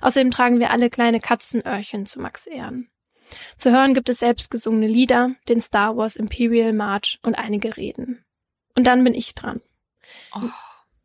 [0.00, 2.88] Außerdem tragen wir alle kleine Katzenöhrchen zu Max Ehren.
[3.56, 8.24] Zu hören gibt es selbstgesungene Lieder, den Star Wars Imperial March und einige Reden.
[8.76, 9.60] Und dann bin ich dran.
[10.34, 10.40] Oh.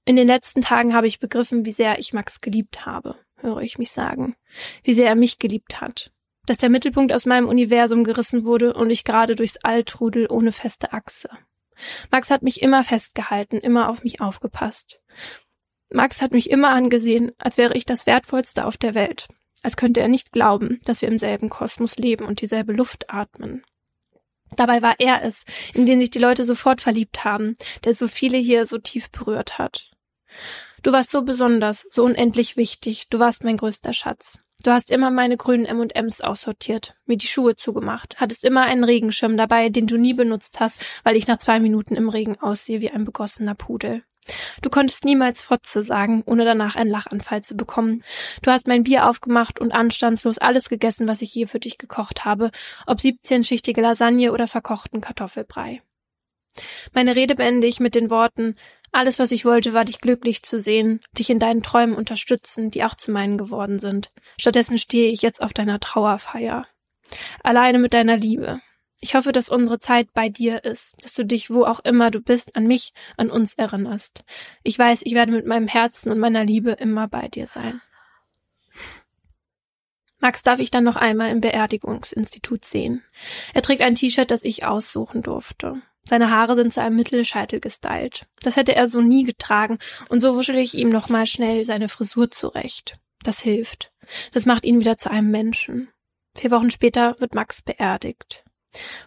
[0.06, 3.78] In den letzten Tagen habe ich begriffen, wie sehr ich Max geliebt habe, höre ich
[3.78, 4.36] mich sagen.
[4.84, 6.12] Wie sehr er mich geliebt hat.
[6.50, 10.52] Dass der Mittelpunkt aus meinem Universum gerissen wurde und ich gerade durchs All trudel ohne
[10.52, 11.30] feste Achse.
[12.12, 15.00] Max hat mich immer festgehalten, immer auf mich aufgepasst.
[15.92, 19.28] Max hat mich immer angesehen, als wäre ich das Wertvollste auf der Welt
[19.64, 23.64] als könnte er nicht glauben, dass wir im selben Kosmos leben und dieselbe Luft atmen.
[24.56, 28.38] Dabei war er es, in den sich die Leute sofort verliebt haben, der so viele
[28.38, 29.92] hier so tief berührt hat.
[30.82, 34.40] Du warst so besonders, so unendlich wichtig, du warst mein größter Schatz.
[34.64, 39.38] Du hast immer meine grünen M&Ms aussortiert, mir die Schuhe zugemacht, hattest immer einen Regenschirm
[39.38, 42.92] dabei, den du nie benutzt hast, weil ich nach zwei Minuten im Regen aussehe wie
[42.92, 44.04] ein begossener Pudel.
[44.62, 48.04] Du konntest niemals Fotze sagen, ohne danach einen Lachanfall zu bekommen.
[48.42, 52.26] Du hast mein Bier aufgemacht und anstandslos alles gegessen, was ich je für dich gekocht
[52.26, 52.52] habe,
[52.86, 55.82] ob 17-schichtige Lasagne oder verkochten Kartoffelbrei.
[56.94, 58.56] Meine Rede beende ich mit den Worten,
[58.92, 62.84] alles, was ich wollte, war dich glücklich zu sehen, dich in deinen Träumen unterstützen, die
[62.84, 64.12] auch zu meinen geworden sind.
[64.40, 66.66] Stattdessen stehe ich jetzt auf deiner Trauerfeier.
[67.44, 68.62] Alleine mit deiner Liebe.
[69.02, 72.20] Ich hoffe, dass unsere Zeit bei dir ist, dass du dich, wo auch immer du
[72.20, 74.26] bist, an mich, an uns erinnerst.
[74.64, 77.82] Ich weiß, ich werde mit meinem Herzen und meiner Liebe immer bei dir sein.
[80.20, 83.04] Max darf ich dann noch einmal im Beerdigungsinstitut sehen.
[83.54, 85.82] Er trägt ein T-Shirt, das ich aussuchen durfte.
[86.10, 88.26] Seine Haare sind zu einem Mittelscheitel gestylt.
[88.42, 89.78] Das hätte er so nie getragen,
[90.10, 92.96] und so wuschele ich ihm nochmal schnell seine Frisur zurecht.
[93.22, 93.92] Das hilft.
[94.34, 95.90] Das macht ihn wieder zu einem Menschen.
[96.36, 98.44] Vier Wochen später wird Max beerdigt.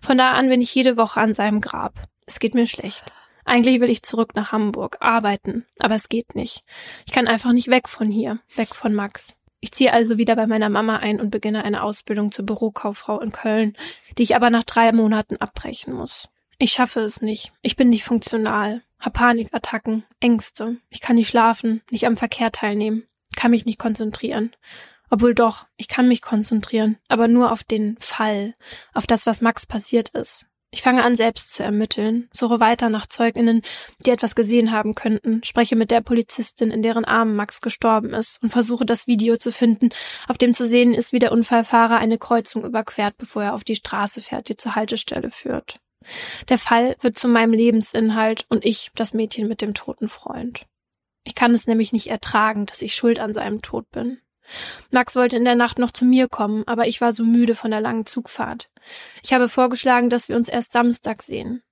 [0.00, 2.04] Von da an bin ich jede Woche an seinem Grab.
[2.26, 3.12] Es geht mir schlecht.
[3.44, 6.62] Eigentlich will ich zurück nach Hamburg, arbeiten, aber es geht nicht.
[7.04, 9.36] Ich kann einfach nicht weg von hier, weg von Max.
[9.58, 13.32] Ich ziehe also wieder bei meiner Mama ein und beginne eine Ausbildung zur Bürokauffrau in
[13.32, 13.76] Köln,
[14.18, 16.28] die ich aber nach drei Monaten abbrechen muss.
[16.62, 17.50] Ich schaffe es nicht.
[17.62, 20.76] Ich bin nicht funktional, hab Panikattacken, Ängste.
[20.90, 23.02] Ich kann nicht schlafen, nicht am Verkehr teilnehmen,
[23.34, 24.54] kann mich nicht konzentrieren.
[25.10, 28.54] Obwohl doch, ich kann mich konzentrieren, aber nur auf den Fall,
[28.94, 30.46] auf das, was Max passiert ist.
[30.70, 33.62] Ich fange an, selbst zu ermitteln, suche weiter nach Zeuginnen,
[34.06, 38.40] die etwas gesehen haben könnten, spreche mit der Polizistin, in deren Armen Max gestorben ist,
[38.40, 39.88] und versuche das Video zu finden,
[40.28, 43.74] auf dem zu sehen ist, wie der Unfallfahrer eine Kreuzung überquert, bevor er auf die
[43.74, 45.80] Straße fährt, die zur Haltestelle führt.
[46.48, 50.66] Der Fall wird zu meinem Lebensinhalt und ich das Mädchen mit dem toten Freund.
[51.24, 54.18] Ich kann es nämlich nicht ertragen, dass ich schuld an seinem Tod bin.
[54.90, 57.70] Max wollte in der Nacht noch zu mir kommen, aber ich war so müde von
[57.70, 58.70] der langen Zugfahrt.
[59.22, 61.62] Ich habe vorgeschlagen, dass wir uns erst Samstag sehen.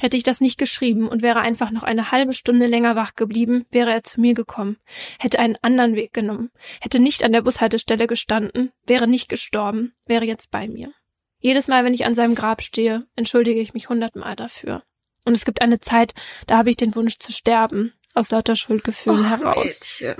[0.00, 3.66] Hätte ich das nicht geschrieben und wäre einfach noch eine halbe Stunde länger wach geblieben,
[3.70, 4.78] wäre er zu mir gekommen,
[5.18, 6.50] hätte einen anderen Weg genommen,
[6.80, 10.92] hätte nicht an der Bushaltestelle gestanden, wäre nicht gestorben, wäre jetzt bei mir.
[11.40, 14.82] Jedes Mal, wenn ich an seinem Grab stehe, entschuldige ich mich hundertmal dafür.
[15.24, 16.14] Und es gibt eine Zeit,
[16.46, 19.80] da habe ich den Wunsch zu sterben, aus lauter Schuldgefühlen Och, heraus.
[20.00, 20.16] Mädchen.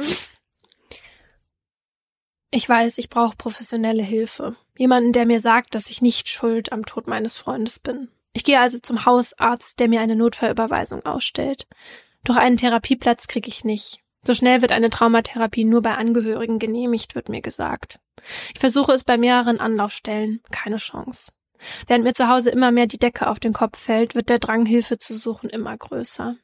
[2.50, 4.56] Ich weiß, ich brauche professionelle Hilfe.
[4.76, 8.08] Jemanden, der mir sagt, dass ich nicht schuld am Tod meines Freundes bin.
[8.32, 11.66] Ich gehe also zum Hausarzt, der mir eine Notfallüberweisung ausstellt.
[12.24, 14.02] Doch einen Therapieplatz kriege ich nicht.
[14.24, 17.98] So schnell wird eine Traumatherapie nur bei Angehörigen genehmigt, wird mir gesagt.
[18.54, 20.40] Ich versuche es bei mehreren Anlaufstellen.
[20.50, 21.30] Keine Chance.
[21.86, 24.66] Während mir zu Hause immer mehr die Decke auf den Kopf fällt, wird der Drang,
[24.66, 26.36] Hilfe zu suchen, immer größer.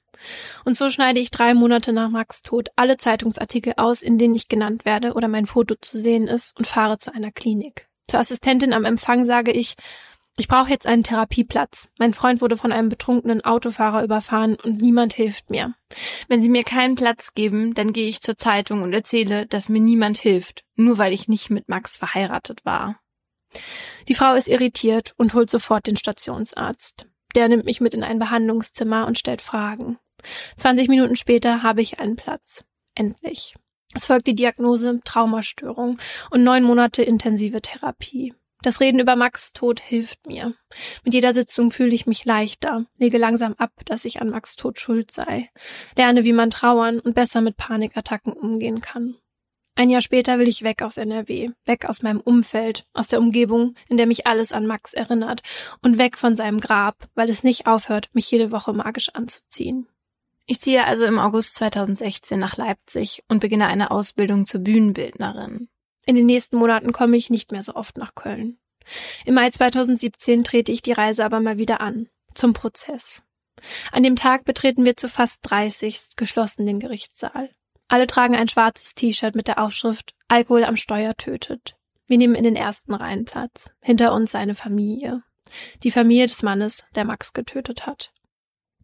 [0.64, 4.48] Und so schneide ich drei Monate nach Max Tod alle Zeitungsartikel aus, in denen ich
[4.48, 7.88] genannt werde oder mein Foto zu sehen ist und fahre zu einer Klinik.
[8.08, 9.74] Zur Assistentin am Empfang sage ich,
[10.36, 11.90] ich brauche jetzt einen Therapieplatz.
[11.98, 15.74] Mein Freund wurde von einem betrunkenen Autofahrer überfahren und niemand hilft mir.
[16.28, 19.80] Wenn Sie mir keinen Platz geben, dann gehe ich zur Zeitung und erzähle, dass mir
[19.80, 22.98] niemand hilft, nur weil ich nicht mit Max verheiratet war.
[24.08, 27.06] Die Frau ist irritiert und holt sofort den Stationsarzt.
[27.36, 29.98] Der nimmt mich mit in ein Behandlungszimmer und stellt Fragen.
[30.56, 32.64] 20 Minuten später habe ich einen Platz.
[32.96, 33.54] Endlich.
[33.94, 35.98] Es folgt die Diagnose Traumastörung
[36.30, 38.34] und neun Monate intensive Therapie.
[38.64, 40.54] Das Reden über Max Tod hilft mir.
[41.04, 44.80] Mit jeder Sitzung fühle ich mich leichter, lege langsam ab, dass ich an Max Tod
[44.80, 45.50] schuld sei,
[45.98, 49.16] lerne, wie man trauern und besser mit Panikattacken umgehen kann.
[49.74, 53.74] Ein Jahr später will ich weg aus NRW, weg aus meinem Umfeld, aus der Umgebung,
[53.90, 55.42] in der mich alles an Max erinnert,
[55.82, 59.88] und weg von seinem Grab, weil es nicht aufhört, mich jede Woche magisch anzuziehen.
[60.46, 65.68] Ich ziehe also im August 2016 nach Leipzig und beginne eine Ausbildung zur Bühnenbildnerin.
[66.06, 68.58] In den nächsten Monaten komme ich nicht mehr so oft nach Köln.
[69.24, 73.22] Im Mai 2017 trete ich die Reise aber mal wieder an, zum Prozess.
[73.92, 77.50] An dem Tag betreten wir zu fast 30 geschlossen den Gerichtssaal.
[77.88, 81.76] Alle tragen ein schwarzes T-Shirt mit der Aufschrift Alkohol am Steuer tötet.
[82.06, 83.70] Wir nehmen in den ersten Reihen Platz.
[83.80, 85.22] Hinter uns seine Familie.
[85.82, 88.12] Die Familie des Mannes, der Max getötet hat.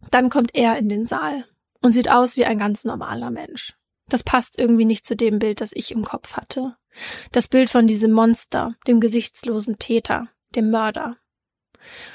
[0.09, 1.45] Dann kommt er in den Saal
[1.81, 3.73] und sieht aus wie ein ganz normaler Mensch.
[4.07, 6.75] Das passt irgendwie nicht zu dem Bild, das ich im Kopf hatte.
[7.31, 11.17] Das Bild von diesem Monster, dem gesichtslosen Täter, dem Mörder.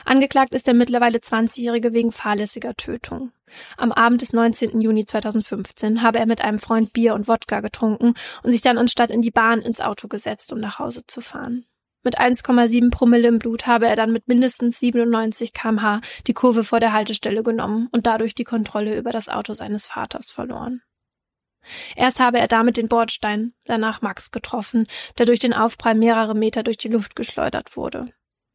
[0.05, 3.32] Angeklagt ist der mittlerweile 20-Jährige wegen fahrlässiger Tötung.
[3.77, 4.81] Am Abend des 19.
[4.81, 9.11] Juni 2015 habe er mit einem Freund Bier und Wodka getrunken und sich dann anstatt
[9.11, 11.65] in die Bahn ins Auto gesetzt, um nach Hause zu fahren.
[12.03, 16.78] Mit 1,7 Promille im Blut habe er dann mit mindestens 97 kmh die Kurve vor
[16.78, 20.82] der Haltestelle genommen und dadurch die Kontrolle über das Auto seines Vaters verloren.
[21.97, 24.86] Erst habe er damit den Bordstein, danach Max getroffen,
[25.18, 28.12] der durch den Aufprall mehrere Meter durch die Luft geschleudert wurde.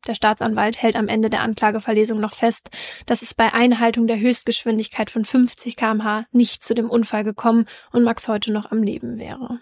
[0.07, 2.71] Der Staatsanwalt hält am Ende der Anklageverlesung noch fest,
[3.05, 8.03] dass es bei Einhaltung der Höchstgeschwindigkeit von 50 kmh nicht zu dem Unfall gekommen und
[8.03, 9.61] Max heute noch am Leben wäre.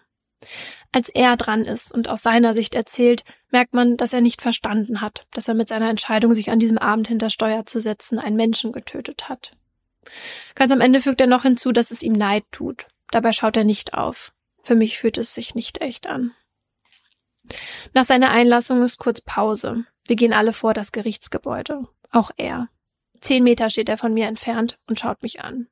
[0.94, 5.02] Als er dran ist und aus seiner Sicht erzählt, merkt man, dass er nicht verstanden
[5.02, 8.38] hat, dass er mit seiner Entscheidung, sich an diesem Abend hinter Steuer zu setzen, einen
[8.38, 9.52] Menschen getötet hat.
[10.56, 12.88] Ganz am Ende fügt er noch hinzu, dass es ihm leid tut.
[13.12, 14.34] Dabei schaut er nicht auf.
[14.62, 16.34] Für mich fühlt es sich nicht echt an.
[17.94, 19.86] Nach seiner Einlassung ist kurz Pause.
[20.08, 21.88] Wir gehen alle vor das Gerichtsgebäude.
[22.12, 22.70] Auch er.
[23.22, 25.68] Zehn Meter steht er von mir entfernt und schaut mich an.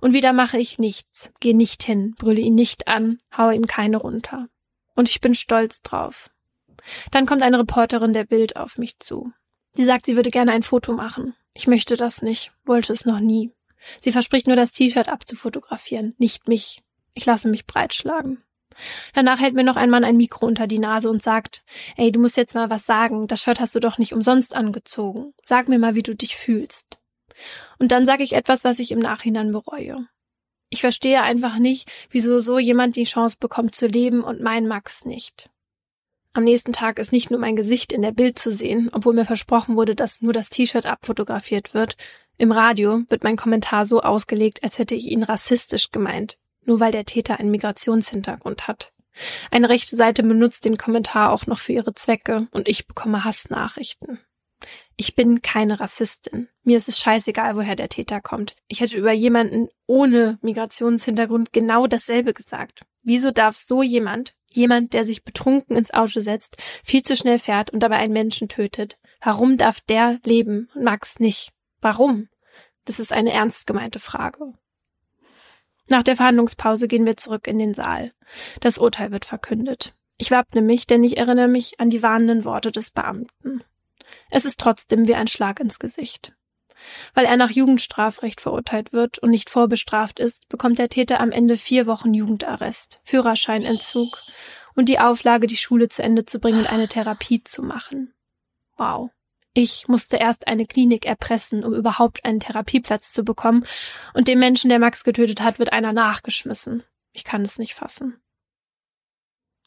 [0.00, 3.98] Und wieder mache ich nichts, gehe nicht hin, brülle ihn nicht an, haue ihm keine
[3.98, 4.48] runter.
[4.94, 6.30] Und ich bin stolz drauf.
[7.10, 9.32] Dann kommt eine Reporterin der Bild auf mich zu.
[9.74, 11.34] Sie sagt, sie würde gerne ein Foto machen.
[11.54, 13.52] Ich möchte das nicht, wollte es noch nie.
[14.00, 16.82] Sie verspricht nur, das T-Shirt abzufotografieren, nicht mich.
[17.14, 18.42] Ich lasse mich breitschlagen.
[19.12, 21.64] Danach hält mir noch ein Mann ein Mikro unter die Nase und sagt,
[21.96, 25.34] ey, du musst jetzt mal was sagen, das Shirt hast du doch nicht umsonst angezogen.
[25.42, 26.98] Sag mir mal, wie du dich fühlst.
[27.78, 30.06] Und dann sage ich etwas, was ich im Nachhinein bereue.
[30.70, 35.04] Ich verstehe einfach nicht, wieso so jemand die Chance bekommt zu leben und mein Max
[35.04, 35.50] nicht.
[36.34, 39.24] Am nächsten Tag ist nicht nur mein Gesicht in der Bild zu sehen, obwohl mir
[39.24, 41.96] versprochen wurde, dass nur das T-Shirt abfotografiert wird.
[42.40, 46.92] Im Radio wird mein Kommentar so ausgelegt, als hätte ich ihn rassistisch gemeint, nur weil
[46.92, 48.92] der Täter einen Migrationshintergrund hat.
[49.50, 54.20] Eine rechte Seite benutzt den Kommentar auch noch für ihre Zwecke und ich bekomme Hassnachrichten.
[54.96, 56.48] Ich bin keine Rassistin.
[56.62, 58.54] Mir ist es scheißegal, woher der Täter kommt.
[58.68, 62.84] Ich hätte über jemanden ohne Migrationshintergrund genau dasselbe gesagt.
[63.02, 67.70] Wieso darf so jemand, jemand, der sich betrunken ins Auto setzt, viel zu schnell fährt
[67.70, 71.52] und dabei einen Menschen tötet, warum darf der leben und Max nicht?
[71.80, 72.28] Warum?
[72.84, 74.54] Das ist eine ernst gemeinte Frage.
[75.86, 78.12] Nach der Verhandlungspause gehen wir zurück in den Saal.
[78.60, 79.94] Das Urteil wird verkündet.
[80.18, 83.62] Ich wappne mich, denn ich erinnere mich an die warnenden Worte des Beamten.
[84.30, 86.34] Es ist trotzdem wie ein Schlag ins Gesicht.
[87.14, 91.56] Weil er nach Jugendstrafrecht verurteilt wird und nicht vorbestraft ist, bekommt der Täter am Ende
[91.56, 94.08] vier Wochen Jugendarrest, Führerscheinentzug
[94.74, 98.14] und die Auflage, die Schule zu Ende zu bringen und eine Therapie zu machen.
[98.76, 99.10] Wow.
[99.60, 103.66] Ich musste erst eine Klinik erpressen, um überhaupt einen Therapieplatz zu bekommen,
[104.14, 106.84] und dem Menschen, der Max getötet hat, wird einer nachgeschmissen.
[107.12, 108.20] Ich kann es nicht fassen.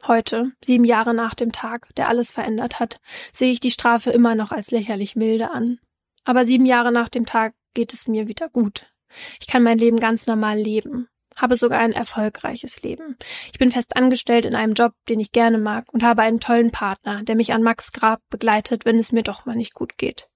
[0.08, 3.02] Heute, sieben Jahre nach dem Tag, der alles verändert hat,
[3.34, 5.78] sehe ich die Strafe immer noch als lächerlich milde an.
[6.24, 8.94] Aber sieben Jahre nach dem Tag geht es mir wieder gut.
[9.42, 11.10] Ich kann mein Leben ganz normal leben,
[11.42, 13.18] habe sogar ein erfolgreiches Leben.
[13.52, 16.72] Ich bin fest angestellt in einem Job, den ich gerne mag und habe einen tollen
[16.72, 20.30] Partner, der mich an Max Grab begleitet, wenn es mir doch mal nicht gut geht.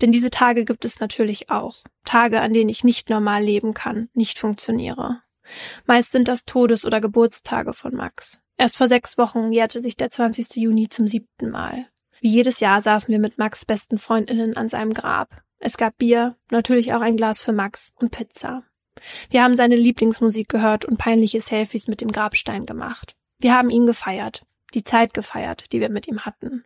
[0.00, 1.84] Denn diese Tage gibt es natürlich auch.
[2.04, 5.22] Tage, an denen ich nicht normal leben kann, nicht funktioniere.
[5.86, 8.40] Meist sind das Todes- oder Geburtstage von Max.
[8.56, 10.56] Erst vor sechs Wochen jährte sich der 20.
[10.56, 11.86] Juni zum siebten Mal.
[12.20, 15.42] Wie jedes Jahr saßen wir mit Max' besten Freundinnen an seinem Grab.
[15.58, 18.64] Es gab Bier, natürlich auch ein Glas für Max und Pizza.
[19.30, 23.14] Wir haben seine Lieblingsmusik gehört und peinliche Selfies mit dem Grabstein gemacht.
[23.38, 24.44] Wir haben ihn gefeiert,
[24.74, 26.64] die Zeit gefeiert, die wir mit ihm hatten.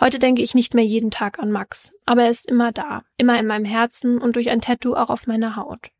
[0.00, 3.38] Heute denke ich nicht mehr jeden Tag an Max, aber er ist immer da, immer
[3.38, 5.90] in meinem Herzen und durch ein Tattoo auch auf meiner Haut.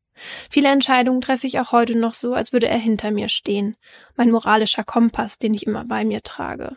[0.51, 3.77] Viele Entscheidungen treffe ich auch heute noch so, als würde er hinter mir stehen,
[4.17, 6.77] mein moralischer Kompass, den ich immer bei mir trage.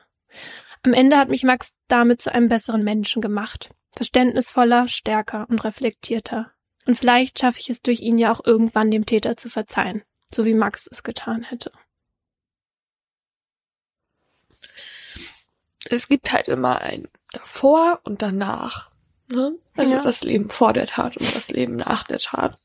[0.83, 6.51] Am Ende hat mich Max damit zu einem besseren Menschen gemacht, verständnisvoller, stärker und reflektierter.
[6.87, 10.03] Und vielleicht schaffe ich es durch ihn ja auch irgendwann dem Täter zu verzeihen,
[10.33, 11.71] so wie Max es getan hätte.
[15.89, 18.89] Es gibt halt immer ein davor und danach.
[19.29, 19.55] Ne?
[19.75, 20.01] Also Ja.
[20.01, 22.59] das Leben vor der Tat und das Leben nach der Tat.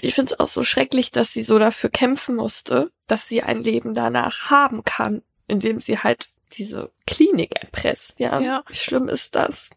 [0.00, 3.62] Ich finde es auch so schrecklich, dass sie so dafür kämpfen musste, dass sie ein
[3.62, 8.20] Leben danach haben kann, indem sie halt diese Klinik erpresst.
[8.20, 8.64] Ja, Ja.
[8.68, 9.70] wie schlimm ist das?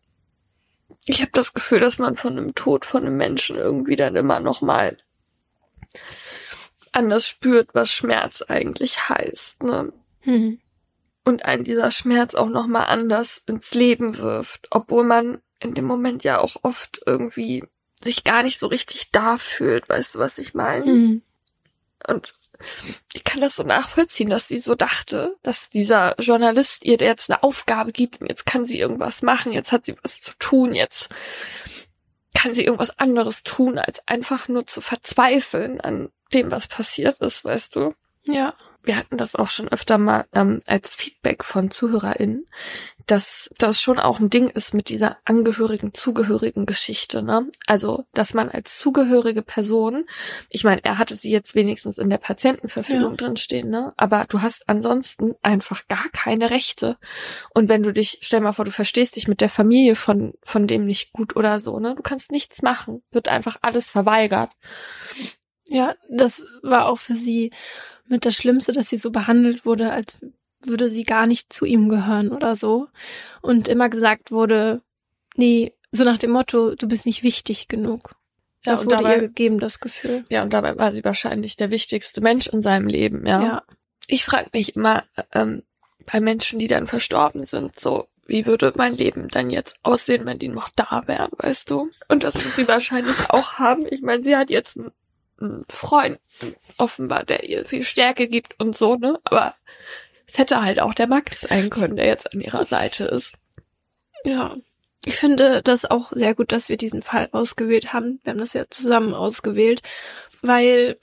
[1.05, 4.39] Ich habe das Gefühl, dass man von einem Tod von einem Menschen irgendwie dann immer
[4.39, 4.97] noch mal
[6.91, 9.63] anders spürt, was Schmerz eigentlich heißt.
[9.63, 9.91] Ne?
[10.21, 10.59] Hm.
[11.25, 16.23] und einen dieser Schmerz auch nochmal anders ins Leben wirft, obwohl man in dem Moment
[16.23, 17.63] ja auch oft irgendwie
[18.01, 20.85] sich gar nicht so richtig da fühlt, weißt du, was ich meine?
[20.85, 21.21] Hm.
[22.07, 22.35] Und
[23.13, 27.43] ich kann das so nachvollziehen, dass sie so dachte, dass dieser Journalist ihr jetzt eine
[27.43, 31.09] Aufgabe gibt und jetzt kann sie irgendwas machen, jetzt hat sie was zu tun, jetzt
[32.33, 37.45] kann sie irgendwas anderes tun, als einfach nur zu verzweifeln an dem, was passiert ist,
[37.45, 37.93] weißt du?
[38.27, 38.55] Ja.
[38.83, 42.45] Wir hatten das auch schon öfter mal ähm, als Feedback von ZuhörerInnen,
[43.07, 47.49] dass das schon auch ein Ding ist mit dieser angehörigen, zugehörigen Geschichte, ne?
[47.67, 50.05] Also, dass man als zugehörige Person,
[50.49, 53.17] ich meine, er hatte sie jetzt wenigstens in der Patientenverfügung Ja.
[53.17, 53.93] drin stehen, ne?
[53.97, 56.97] Aber du hast ansonsten einfach gar keine Rechte.
[57.53, 60.67] Und wenn du dich, stell mal vor, du verstehst dich mit der Familie von, von
[60.67, 61.95] dem nicht gut oder so, ne?
[61.95, 63.03] Du kannst nichts machen.
[63.11, 64.51] Wird einfach alles verweigert.
[65.67, 67.51] Ja, das war auch für sie
[68.07, 70.17] mit das Schlimmste, dass sie so behandelt wurde, als
[70.65, 72.87] würde sie gar nicht zu ihm gehören oder so.
[73.41, 74.81] Und immer gesagt wurde,
[75.35, 78.11] nee, so nach dem Motto, du bist nicht wichtig genug.
[78.65, 80.23] Ja, Das und wurde dabei- ihr gegeben, das Gefühl.
[80.29, 83.43] Ja, und dabei war sie wahrscheinlich der wichtigste Mensch in seinem Leben, ja.
[83.43, 83.63] Ja.
[84.07, 85.03] Ich frage mich immer
[85.33, 85.63] ähm,
[86.11, 90.39] bei Menschen, die dann verstorben sind, so wie würde mein Leben dann jetzt aussehen, wenn
[90.39, 91.89] die noch da wären, weißt du?
[92.07, 93.85] Und das wird sie wahrscheinlich auch haben.
[93.89, 94.91] Ich meine, sie hat jetzt einen
[95.69, 96.19] Freund,
[96.77, 99.19] offenbar, der ihr viel Stärke gibt und so, ne?
[99.23, 99.55] Aber
[100.27, 103.35] es hätte halt auch der Max sein können, der jetzt an ihrer Seite ist.
[104.23, 104.55] Ja.
[105.05, 108.21] Ich finde das auch sehr gut, dass wir diesen Fall ausgewählt haben.
[108.23, 109.81] Wir haben das ja zusammen ausgewählt,
[110.41, 110.97] weil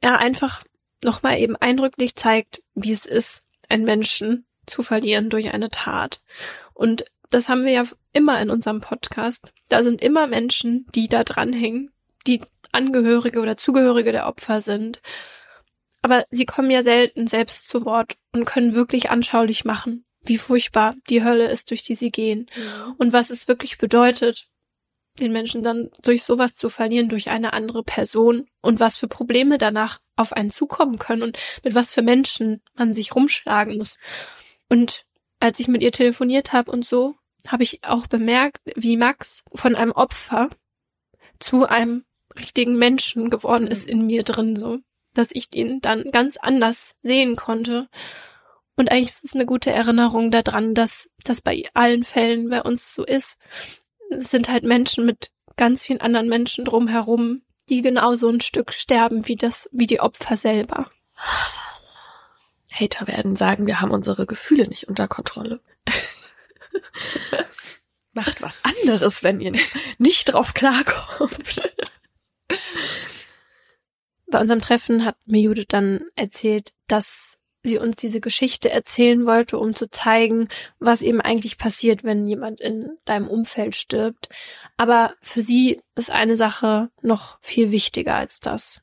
[0.00, 0.64] er einfach
[1.04, 6.22] nochmal eben eindrücklich zeigt, wie es ist, einen Menschen zu verlieren durch eine Tat.
[6.72, 9.52] Und das haben wir ja immer in unserem Podcast.
[9.68, 11.90] Da sind immer Menschen, die da dranhängen,
[12.26, 12.40] die
[12.72, 15.00] Angehörige oder Zugehörige der Opfer sind.
[16.02, 20.96] Aber sie kommen ja selten selbst zu Wort und können wirklich anschaulich machen, wie furchtbar
[21.08, 22.46] die Hölle ist, durch die sie gehen.
[22.56, 22.94] Mhm.
[22.98, 24.48] Und was es wirklich bedeutet,
[25.20, 29.58] den Menschen dann durch sowas zu verlieren, durch eine andere Person und was für Probleme
[29.58, 33.98] danach auf einen zukommen können und mit was für Menschen man sich rumschlagen muss.
[34.68, 35.04] Und
[35.38, 37.16] als ich mit ihr telefoniert habe und so,
[37.46, 40.50] habe ich auch bemerkt, wie Max von einem Opfer
[41.38, 42.04] zu einem
[42.38, 44.78] richtigen Menschen geworden ist in mir drin, so,
[45.14, 47.88] dass ich ihn dann ganz anders sehen konnte.
[48.76, 52.94] Und eigentlich ist es eine gute Erinnerung daran, dass das bei allen Fällen bei uns
[52.94, 53.38] so ist.
[54.10, 59.28] Es sind halt Menschen mit ganz vielen anderen Menschen drumherum, die genauso ein Stück sterben
[59.28, 60.90] wie das, wie die Opfer selber.
[62.72, 65.60] Hater werden sagen, wir haben unsere Gefühle nicht unter Kontrolle.
[68.14, 69.52] Macht was anderes, wenn ihr
[69.98, 71.70] nicht drauf klarkommt.
[74.26, 79.58] Bei unserem Treffen hat mir Judith dann erzählt, dass sie uns diese Geschichte erzählen wollte,
[79.58, 80.48] um zu zeigen,
[80.78, 84.28] was eben eigentlich passiert, wenn jemand in deinem Umfeld stirbt.
[84.76, 88.80] Aber für sie ist eine Sache noch viel wichtiger als das.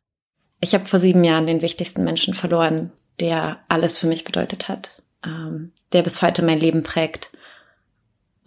[0.61, 4.89] Ich habe vor sieben Jahren den wichtigsten Menschen verloren, der alles für mich bedeutet hat,
[5.25, 7.31] ähm, der bis heute mein Leben prägt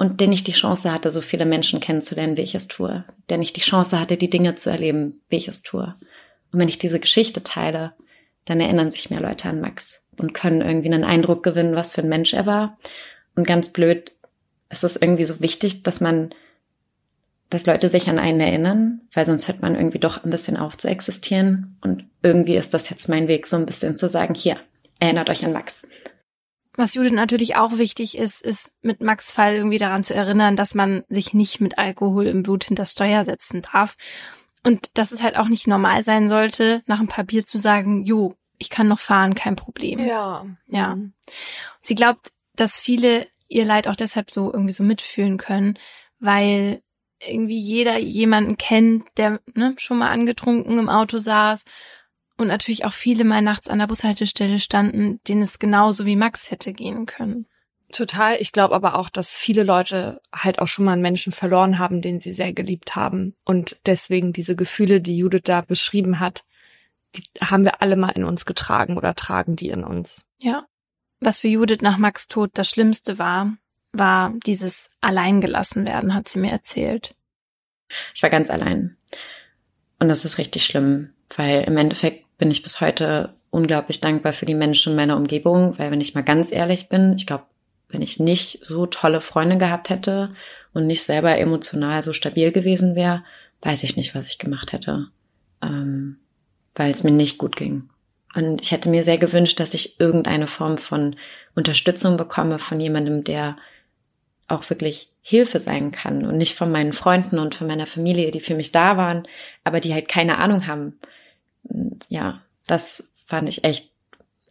[0.03, 3.39] und der nicht die Chance hatte, so viele Menschen kennenzulernen, wie ich es tue, der
[3.39, 5.95] nicht die Chance hatte, die Dinge zu erleben, wie ich es tue.
[6.51, 7.93] Und wenn ich diese Geschichte teile,
[8.45, 12.01] dann erinnern sich mehr Leute an Max und können irgendwie einen Eindruck gewinnen, was für
[12.01, 12.79] ein Mensch er war.
[13.37, 14.11] Und ganz blöd,
[14.69, 16.31] es ist irgendwie so wichtig, dass man,
[17.49, 20.77] dass Leute sich an einen erinnern, weil sonst hört man irgendwie doch ein bisschen auf
[20.77, 21.77] zu existieren.
[21.81, 24.57] Und irgendwie ist das jetzt mein Weg, so ein bisschen zu sagen, hier,
[24.99, 25.83] erinnert euch an Max.
[26.74, 30.74] Was Judith natürlich auch wichtig ist, ist mit Max Fall irgendwie daran zu erinnern, dass
[30.74, 33.97] man sich nicht mit Alkohol im Blut hinter Steuer setzen darf.
[34.65, 38.05] Und dass es halt auch nicht normal sein sollte, nach ein paar Bier zu sagen,
[38.05, 39.99] jo, ich kann noch fahren, kein Problem.
[39.99, 40.47] Ja.
[40.69, 40.97] Ja.
[41.82, 45.78] Sie glaubt, dass viele ihr Leid auch deshalb so irgendwie so mitfühlen können,
[46.20, 46.82] weil
[47.20, 51.65] irgendwie jeder jemanden kennt, der ne, schon mal angetrunken im Auto saß
[52.39, 56.51] und natürlich auch viele mal nachts an der Bushaltestelle standen, denen es genauso wie Max
[56.51, 57.47] hätte gehen können.
[57.93, 58.41] Total.
[58.41, 62.01] Ich glaube aber auch, dass viele Leute halt auch schon mal einen Menschen verloren haben,
[62.01, 63.37] den sie sehr geliebt haben.
[63.45, 66.45] Und deswegen diese Gefühle, die Judith da beschrieben hat,
[67.15, 70.25] die haben wir alle mal in uns getragen oder tragen die in uns.
[70.41, 70.67] Ja.
[71.21, 73.55] Was für Judith nach Max Tod das Schlimmste war,
[73.93, 77.15] war dieses Alleingelassen werden, hat sie mir erzählt.
[78.15, 78.97] Ich war ganz allein.
[79.99, 84.47] Und das ist richtig schlimm, weil im Endeffekt bin ich bis heute unglaublich dankbar für
[84.47, 87.45] die Menschen in meiner Umgebung, weil wenn ich mal ganz ehrlich bin, ich glaube,
[87.89, 90.35] wenn ich nicht so tolle Freunde gehabt hätte
[90.73, 93.23] und nicht selber emotional so stabil gewesen wäre,
[93.61, 95.09] weiß ich nicht, was ich gemacht hätte.
[95.63, 96.17] Ähm,
[96.75, 97.91] weil es mir nicht gut ging.
[98.35, 101.17] Und ich hätte mir sehr gewünscht, dass ich irgendeine Form von
[101.55, 103.57] Unterstützung bekomme von jemandem, der
[104.49, 108.41] auch wirklich Hilfe sein kann und nicht von meinen Freunden und von meiner Familie, die
[108.41, 109.29] für mich da waren,
[109.65, 110.99] aber die halt keine Ahnung haben.
[112.09, 113.93] Ja, das fand ich echt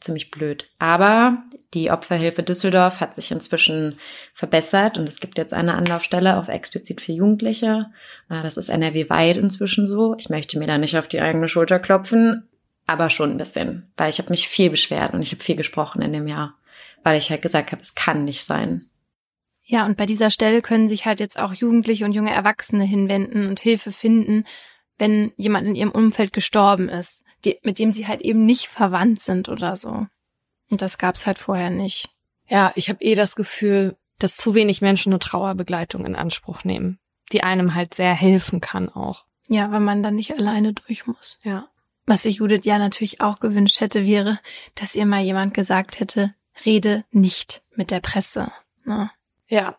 [0.02, 0.68] ziemlich blöd.
[0.80, 1.44] Aber
[1.74, 4.00] die Opferhilfe Düsseldorf hat sich inzwischen
[4.34, 7.88] verbessert und es gibt jetzt eine Anlaufstelle auch explizit für Jugendliche.
[8.30, 10.16] Äh, das ist NRW-weit inzwischen so.
[10.18, 12.48] Ich möchte mir da nicht auf die eigene Schulter klopfen,
[12.88, 16.02] aber schon ein bisschen, weil ich habe mich viel beschwert und ich habe viel gesprochen
[16.02, 16.56] in dem Jahr,
[17.04, 18.88] weil ich halt gesagt habe, es kann nicht sein.
[19.64, 23.48] Ja, und bei dieser Stelle können sich halt jetzt auch Jugendliche und junge Erwachsene hinwenden
[23.48, 24.44] und Hilfe finden,
[25.02, 29.22] wenn jemand in ihrem Umfeld gestorben ist die, mit dem sie halt eben nicht verwandt
[29.22, 30.08] sind oder so.
[30.70, 32.10] Und das gab's halt vorher nicht.
[32.48, 37.00] Ja, ich habe eh das Gefühl, dass zu wenig Menschen eine Trauerbegleitung in Anspruch nehmen,
[37.32, 39.26] die einem halt sehr helfen kann auch.
[39.48, 41.40] Ja, weil man dann nicht alleine durch muss.
[41.44, 41.68] Ja.
[42.06, 44.40] Was ich Judith ja natürlich auch gewünscht hätte, wäre,
[44.76, 46.34] dass ihr mal jemand gesagt hätte,
[46.66, 48.52] rede nicht mit der Presse.
[48.86, 49.12] Ne?
[49.48, 49.78] Ja.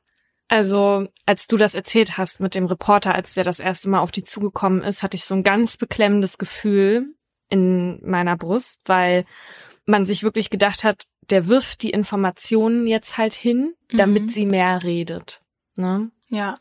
[0.53, 4.11] Also, als du das erzählt hast mit dem Reporter, als der das erste Mal auf
[4.11, 7.15] die zugekommen ist, hatte ich so ein ganz beklemmendes Gefühl,
[7.49, 9.24] in meiner Brust, weil
[9.87, 14.29] man sich wirklich gedacht hat, der wirft die Informationen jetzt halt hin, damit Mhm.
[14.29, 15.41] sie mehr redet.
[15.74, 16.11] Ne?
[16.29, 16.53] Ja.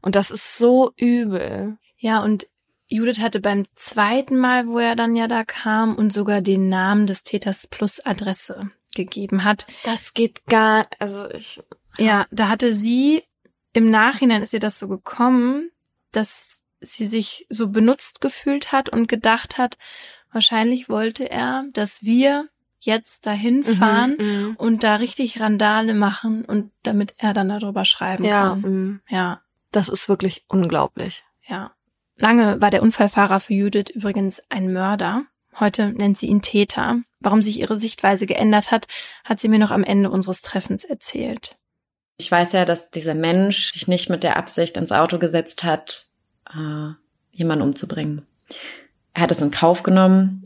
[0.00, 1.76] Und das ist so übel.
[1.96, 2.46] Ja, und
[2.86, 7.08] Judith hatte beim zweiten Mal, wo er dann ja da kam und sogar den Namen
[7.08, 9.66] des Täters plus Adresse gegeben hat.
[9.82, 11.60] Das geht gar, also ich,
[11.98, 13.24] Ja, da hatte sie,
[13.72, 15.70] im Nachhinein ist ihr das so gekommen,
[16.12, 19.76] dass sie sich so benutzt gefühlt hat und gedacht hat,
[20.32, 22.48] wahrscheinlich wollte er, dass wir
[22.78, 28.24] jetzt dahin fahren Mhm, und da richtig Randale machen und damit er dann darüber schreiben
[28.24, 28.60] ja, kann.
[28.62, 29.00] mhm.
[29.08, 31.22] Ja, das ist wirklich unglaublich.
[31.46, 31.72] ja.
[32.16, 35.24] Lange war der Unfallfahrer für Judith übrigens ein Mörder.
[35.58, 37.00] Heute nennt sie ihn Täter.
[37.18, 38.88] Warum sich ihre Sichtweise geändert hat,
[39.24, 41.56] hat sie mir noch am Ende unseres Treffens erzählt.
[42.20, 46.04] Ich weiß ja, dass dieser Mensch sich nicht mit der Absicht ins Auto gesetzt hat,
[46.54, 46.92] äh,
[47.32, 48.26] jemanden umzubringen.
[49.14, 50.42] Er hat es in Kauf genommen.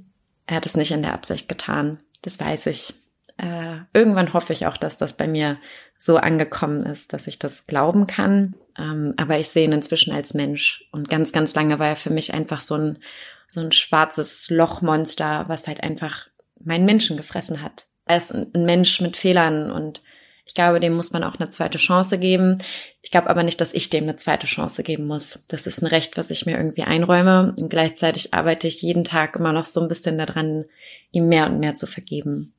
[0.47, 1.99] Er hat es nicht in der Absicht getan.
[2.23, 2.95] Das weiß ich.
[3.39, 5.59] Äh, irgendwann hoffe ich auch, dass das bei mir
[5.99, 8.55] so angekommen ist, dass ich das glauben kann.
[8.79, 10.87] Ähm, aber ich sehe ihn inzwischen als Mensch.
[10.93, 12.99] Und ganz, ganz lange war er für mich einfach so ein,
[13.49, 16.29] so ein schwarzes Lochmonster, was halt einfach
[16.63, 17.87] meinen Menschen gefressen hat.
[18.07, 20.03] Er ist ein ein Mensch mit Fehlern und
[20.47, 22.59] ich glaube, dem muss man auch eine zweite Chance geben.
[23.03, 25.45] Ich glaube aber nicht, dass ich dem eine zweite Chance geben muss.
[25.49, 27.55] Das ist ein Recht, was ich mir irgendwie einräume.
[27.57, 30.67] Und gleichzeitig arbeite ich jeden Tag immer noch so ein bisschen daran,
[31.13, 32.53] ihm mehr und mehr zu vergeben.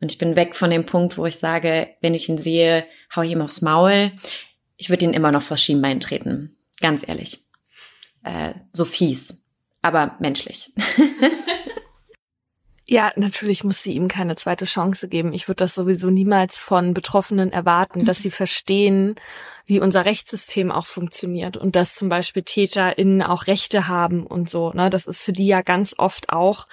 [0.00, 2.84] Und ich bin weg von dem Punkt, wo ich sage, wenn ich ihn sehe,
[3.14, 4.12] hau ich ihm aufs Maul.
[4.76, 6.56] Ich würde ihn immer noch vor Schienbein treten.
[6.80, 7.38] Ganz ehrlich.
[8.22, 9.36] Äh, so fies.
[9.82, 10.72] Aber menschlich.
[12.92, 15.32] Ja, natürlich muss sie ihm keine zweite Chance geben.
[15.32, 19.14] Ich würde das sowieso niemals von Betroffenen erwarten, dass sie verstehen,
[19.64, 24.72] wie unser Rechtssystem auch funktioniert und dass zum Beispiel TäterInnen auch Rechte haben und so.
[24.72, 24.90] Ne?
[24.90, 26.66] Das ist für die ja ganz oft auch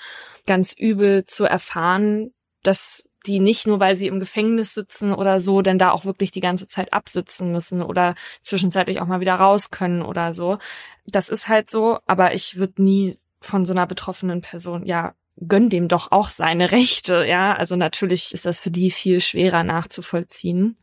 [0.47, 2.33] ganz übel zu erfahren,
[2.63, 6.31] dass die nicht nur, weil sie im Gefängnis sitzen oder so, denn da auch wirklich
[6.31, 10.57] die ganze Zeit absitzen müssen oder zwischenzeitlich auch mal wieder raus können oder so.
[11.05, 15.13] Das ist halt so, aber ich würde nie von so einer betroffenen Person, ja,
[15.47, 17.53] gönn dem doch auch seine Rechte, ja.
[17.55, 20.77] Also natürlich ist das für die viel schwerer nachzuvollziehen.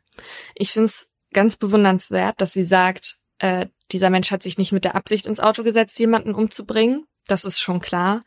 [0.54, 4.84] Ich finde es ganz bewundernswert, dass sie sagt, äh, dieser Mensch hat sich nicht mit
[4.84, 7.06] der Absicht ins Auto gesetzt, jemanden umzubringen.
[7.26, 8.22] Das ist schon klar.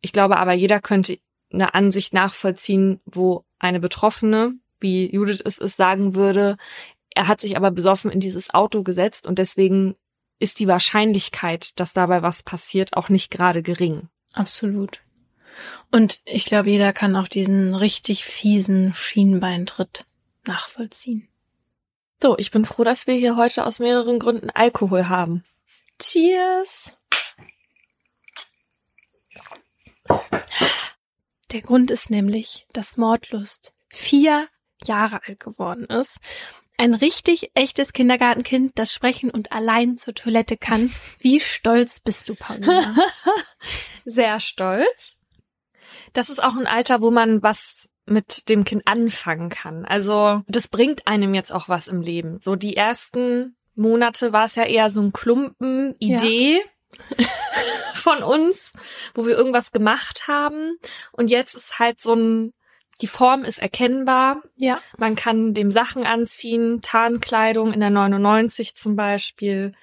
[0.00, 1.18] Ich glaube aber, jeder könnte
[1.52, 6.56] eine Ansicht nachvollziehen, wo eine Betroffene, wie Judith es ist, sagen würde,
[7.14, 9.94] er hat sich aber besoffen in dieses Auto gesetzt und deswegen
[10.38, 14.08] ist die Wahrscheinlichkeit, dass dabei was passiert, auch nicht gerade gering.
[14.32, 15.02] Absolut.
[15.90, 20.04] Und ich glaube, jeder kann auch diesen richtig fiesen Schienbeintritt
[20.46, 21.28] nachvollziehen.
[22.22, 25.44] So, ich bin froh, dass wir hier heute aus mehreren Gründen Alkohol haben.
[25.98, 26.92] Cheers!
[31.52, 34.48] Der Grund ist nämlich, dass Mordlust vier
[34.84, 36.18] Jahre alt geworden ist.
[36.78, 40.92] Ein richtig echtes Kindergartenkind, das sprechen und allein zur Toilette kann.
[41.18, 42.96] Wie stolz bist du, Paulina?
[44.04, 45.18] Sehr stolz.
[46.12, 49.84] Das ist auch ein Alter, wo man was mit dem Kind anfangen kann.
[49.84, 52.40] Also das bringt einem jetzt auch was im Leben.
[52.40, 56.60] So die ersten Monate war es ja eher so ein Klumpen Idee
[57.94, 58.72] von uns,
[59.14, 60.76] wo wir irgendwas gemacht haben.
[61.12, 62.52] Und jetzt ist halt so ein,
[63.00, 64.42] die Form ist erkennbar.
[64.56, 64.80] ja.
[64.98, 69.74] Man kann dem Sachen anziehen, Tarnkleidung in der 99 zum Beispiel.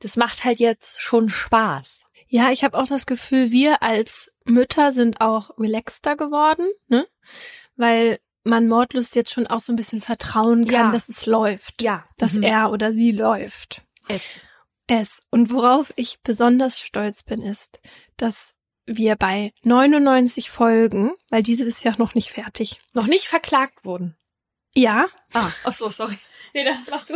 [0.00, 2.02] Das macht halt jetzt schon Spaß.
[2.28, 7.06] Ja, ich habe auch das Gefühl, wir als Mütter sind auch relaxter geworden, ne?
[7.76, 10.90] Weil man Mordlust jetzt schon auch so ein bisschen vertrauen kann, Ja.
[10.92, 11.80] dass es läuft.
[11.82, 12.42] Ja, Dass mhm.
[12.42, 13.82] er oder sie läuft.
[14.08, 14.36] es.
[14.86, 15.20] Es.
[15.30, 17.80] Und worauf ich besonders stolz bin, ist,
[18.18, 18.52] dass
[18.84, 22.80] wir bei 99 Folgen, weil diese ist ja noch nicht fertig.
[22.92, 24.14] noch nicht verklagt wurden.
[24.74, 26.18] Ja, Ah, ach so, sorry.
[26.52, 27.14] Nee, dann mach du.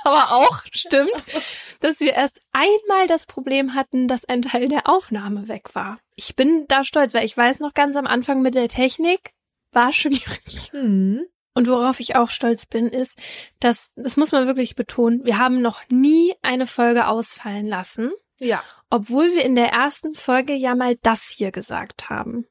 [0.04, 1.10] aber auch stimmt,
[1.80, 5.98] dass wir erst einmal das Problem hatten, dass ein Teil der Aufnahme weg war.
[6.16, 9.32] Ich bin da stolz, weil ich weiß noch ganz am Anfang mit der Technik
[9.72, 10.70] war schwierig.
[10.72, 11.24] Hm.
[11.54, 13.18] Und worauf ich auch stolz bin, ist,
[13.58, 18.62] dass, das muss man wirklich betonen, wir haben noch nie eine Folge ausfallen lassen, Ja.
[18.88, 22.46] obwohl wir in der ersten Folge ja mal das hier gesagt haben.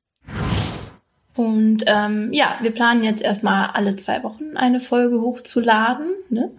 [1.36, 6.14] Und ähm, ja, wir planen jetzt erstmal alle zwei Wochen eine Folge hochzuladen.
[6.30, 6.52] Ne?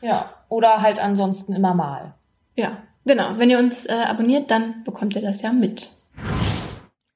[0.00, 0.34] Ja.
[0.48, 2.14] Oder halt ansonsten immer mal.
[2.56, 3.38] Ja, genau.
[3.38, 5.90] Wenn ihr uns äh, abonniert, dann bekommt ihr das ja mit.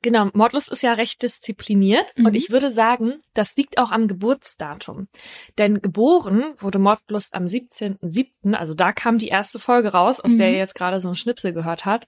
[0.03, 2.27] Genau, Mordlust ist ja recht diszipliniert Mhm.
[2.27, 5.09] und ich würde sagen, das liegt auch am Geburtsdatum.
[5.57, 10.49] Denn geboren wurde Mordlust am 17.07., also da kam die erste Folge raus, aus der
[10.49, 10.53] Mhm.
[10.55, 12.07] ihr jetzt gerade so ein Schnipsel gehört habt,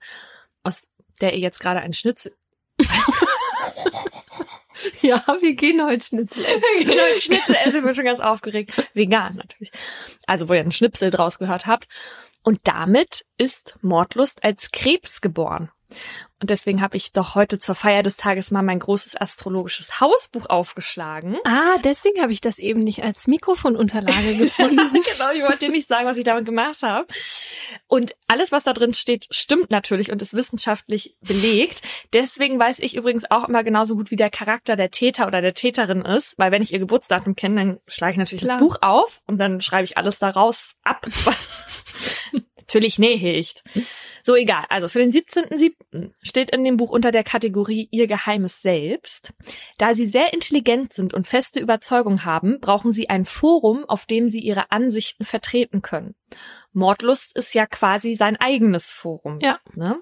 [0.62, 0.88] aus
[1.22, 2.32] der ihr jetzt gerade ein Schnitzel...
[5.02, 6.62] Ja, wir gehen heute Schnitzel essen.
[6.80, 8.72] genau, Schnitzel essen, ich bin schon ganz aufgeregt.
[8.94, 9.70] Vegan natürlich.
[10.26, 11.88] Also, wo ihr einen Schnipsel draus gehört habt.
[12.42, 15.70] Und damit ist Mordlust als Krebs geboren.
[16.38, 20.46] Und deswegen habe ich doch heute zur Feier des Tages mal mein großes astrologisches Hausbuch
[20.50, 21.38] aufgeschlagen.
[21.44, 24.76] Ah, deswegen habe ich das eben nicht als Mikrofonunterlage gefunden.
[24.76, 27.06] genau, ich wollte dir nicht sagen, was ich damit gemacht habe.
[27.86, 31.80] Und alles, was da drin steht, stimmt natürlich und ist wissenschaftlich belegt.
[32.12, 35.54] Deswegen weiß ich übrigens auch immer genauso gut, wie der Charakter der Täter oder der
[35.54, 38.58] Täterin ist, weil wenn ich ihr Geburtsdatum kenne, dann schlage ich natürlich Klar.
[38.58, 41.06] das Buch auf und dann schreibe ich alles daraus ab.
[42.66, 43.62] natürlich nicht.
[44.22, 44.64] So egal.
[44.68, 46.10] Also für den 17.07.
[46.22, 49.32] steht in dem Buch unter der Kategorie Ihr geheimes Selbst.
[49.78, 54.28] Da Sie sehr intelligent sind und feste Überzeugung haben, brauchen Sie ein Forum, auf dem
[54.28, 56.14] Sie Ihre Ansichten vertreten können.
[56.72, 59.38] Mordlust ist ja quasi sein eigenes Forum.
[59.40, 59.60] Ja.
[59.74, 60.00] Ne?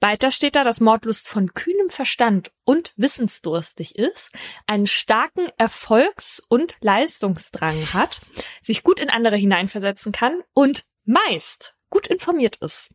[0.00, 4.30] Weiter steht da, dass Mordlust von kühnem Verstand und wissensdurstig ist,
[4.66, 8.20] einen starken Erfolgs- und Leistungsdrang hat,
[8.62, 12.88] sich gut in andere hineinversetzen kann und meist gut informiert ist.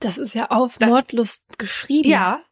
[0.00, 2.08] Das ist ja auf Da- Mordlust geschrieben.
[2.10, 2.42] Ja.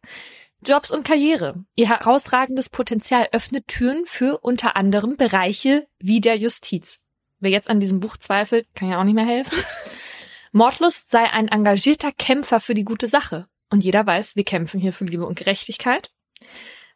[0.64, 1.64] Jobs und Karriere.
[1.74, 7.00] Ihr herausragendes Potenzial öffnet Türen für unter anderem Bereiche wie der Justiz.
[7.40, 9.58] Wer jetzt an diesem Buch zweifelt, kann ja auch nicht mehr helfen.
[10.52, 13.48] Mordlust sei ein engagierter Kämpfer für die gute Sache.
[13.70, 16.10] Und jeder weiß, wir kämpfen hier für Liebe und Gerechtigkeit.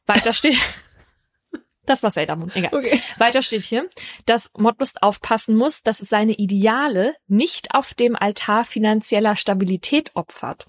[0.06, 0.58] Weiter steht,
[1.86, 2.70] das war Sailor egal.
[2.72, 3.00] Okay.
[3.18, 3.88] Weiter steht hier,
[4.26, 10.66] dass Mordlust aufpassen muss, dass es seine Ideale nicht auf dem Altar finanzieller Stabilität opfert.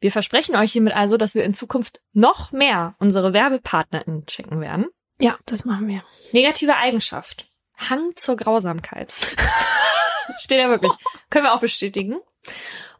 [0.00, 4.86] Wir versprechen euch hiermit also, dass wir in Zukunft noch mehr unsere WerbepartnerInnen checken werden.
[5.20, 6.04] Ja, das machen wir.
[6.32, 7.46] Negative Eigenschaft.
[7.76, 9.12] Hang zur Grausamkeit.
[10.38, 10.92] Steht ja wirklich.
[11.30, 12.16] Können wir auch bestätigen.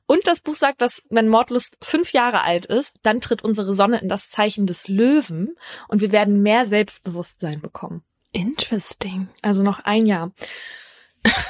[0.09, 4.01] Und das Buch sagt, dass wenn Mordlust fünf Jahre alt ist, dann tritt unsere Sonne
[4.01, 5.55] in das Zeichen des Löwen
[5.87, 8.03] und wir werden mehr Selbstbewusstsein bekommen.
[8.33, 9.29] Interesting.
[9.43, 10.33] Also noch ein Jahr.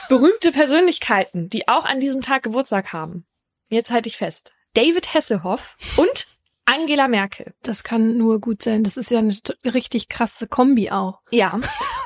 [0.08, 3.24] Berühmte Persönlichkeiten, die auch an diesem Tag Geburtstag haben.
[3.68, 4.52] Jetzt halte ich fest.
[4.74, 6.26] David Hasselhoff und
[6.64, 7.54] Angela Merkel.
[7.62, 8.82] Das kann nur gut sein.
[8.82, 11.20] Das ist ja eine richtig krasse Kombi auch.
[11.30, 11.60] Ja.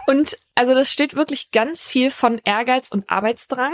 [0.06, 3.72] Und also das steht wirklich ganz viel von Ehrgeiz und Arbeitsdrang.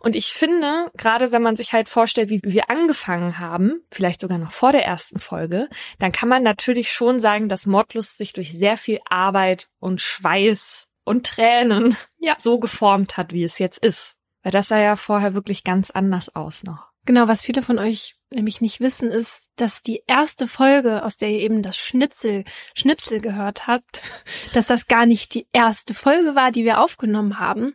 [0.00, 4.38] Und ich finde, gerade wenn man sich halt vorstellt, wie wir angefangen haben, vielleicht sogar
[4.38, 5.68] noch vor der ersten Folge,
[5.98, 10.88] dann kann man natürlich schon sagen, dass Mordlust sich durch sehr viel Arbeit und Schweiß
[11.04, 12.36] und Tränen Ja.
[12.38, 14.14] so geformt hat, wie es jetzt ist.
[14.42, 16.90] Weil das sah ja vorher wirklich ganz anders aus noch.
[17.04, 21.30] Genau, was viele von euch nämlich nicht wissen, ist, dass die erste Folge, aus der
[21.30, 22.44] ihr eben das Schnitzel,
[22.74, 24.02] Schnipsel gehört habt,
[24.54, 27.74] dass das gar nicht die erste Folge war, die wir aufgenommen haben.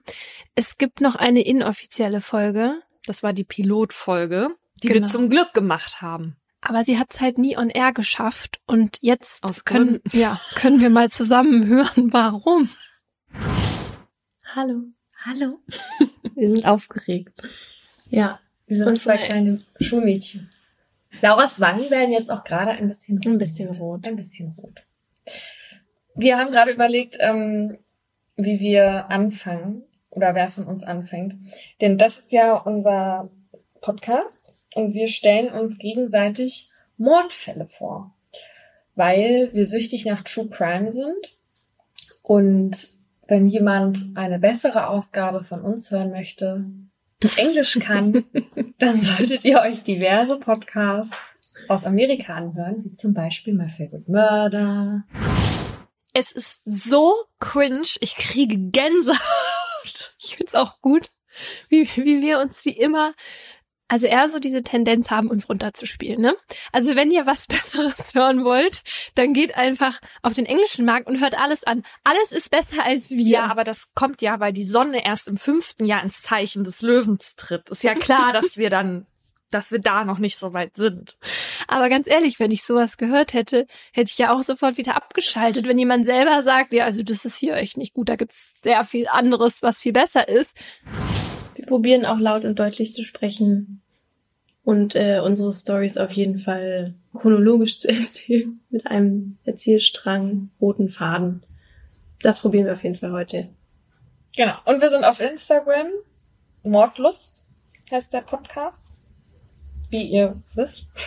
[0.56, 4.50] Es gibt noch eine inoffizielle Folge, Das war die Pilotfolge,
[4.84, 5.02] die Genau.
[5.02, 6.36] wir zum Glück gemacht haben.
[6.62, 8.60] aber sie hat es halt nie on air geschafft.
[8.68, 12.70] Und jetzt Aus können, ja, können wir mal zusammen hören, warum.
[14.54, 14.84] Hallo.
[15.26, 15.50] Hallo.
[16.36, 17.42] Wir sind aufgeregt.
[18.10, 18.40] Ja,
[18.72, 20.50] wir sind Und zwei kleine Schulmädchen.
[21.22, 24.08] Lauras Wangen werden jetzt auch gerade ein bisschen ein bisschen rot.
[24.08, 24.86] ein bisschen rot.
[26.16, 27.80] Wir haben gerade überlegt, ähm,
[28.38, 31.36] wie wir anfangen oder wer von uns anfängt.
[31.82, 33.30] Denn das ist ja unser
[33.82, 38.16] Podcast und wir stellen uns gegenseitig Mordfälle vor,
[38.96, 41.38] weil wir süchtig nach True Crime sind.
[42.22, 42.88] Und
[43.28, 46.64] wenn jemand eine bessere Ausgabe von uns hören möchte,
[47.38, 48.26] Englisch kann,
[48.80, 51.38] dann solltet ihr euch diverse Podcasts
[51.68, 55.04] aus Amerika anhören, wie zum Beispiel My Favorite Murder.
[56.14, 60.16] Es ist so cringe, ich kriege Gänsehaut.
[60.22, 61.12] Ich find's auch gut,
[61.70, 63.14] wie, wie wir uns wie immer,
[63.92, 66.34] also eher so diese Tendenz haben, uns runterzuspielen, ne?
[66.72, 68.84] Also wenn ihr was Besseres hören wollt,
[69.16, 71.84] dann geht einfach auf den englischen Markt und hört alles an.
[72.06, 73.26] Alles ist besser als wir.
[73.26, 76.82] Ja, aber das kommt ja, weil die Sonne erst im fünften Jahr ins Zeichen des
[76.82, 77.70] Löwens tritt.
[77.70, 79.08] Ist ja klar, dass wir dann,
[79.50, 81.18] dass wir da noch nicht so weit sind.
[81.68, 85.68] Aber ganz ehrlich, wenn ich sowas gehört hätte, hätte ich ja auch sofort wieder abgeschaltet.
[85.68, 88.86] Wenn jemand selber sagt, ja, also das ist hier echt nicht gut, da gibt's sehr
[88.86, 90.56] viel anderes, was viel besser ist.
[91.56, 93.81] Wir probieren auch laut und deutlich zu sprechen
[94.64, 101.44] und äh, unsere Stories auf jeden Fall chronologisch zu erzählen, mit einem Erzählstrang, roten Faden.
[102.22, 103.50] Das probieren wir auf jeden Fall heute.
[104.36, 104.56] Genau.
[104.66, 105.88] Und wir sind auf Instagram.
[106.64, 107.44] Mordlust
[107.90, 108.86] heißt der Podcast.
[109.90, 110.88] Wie ihr wisst.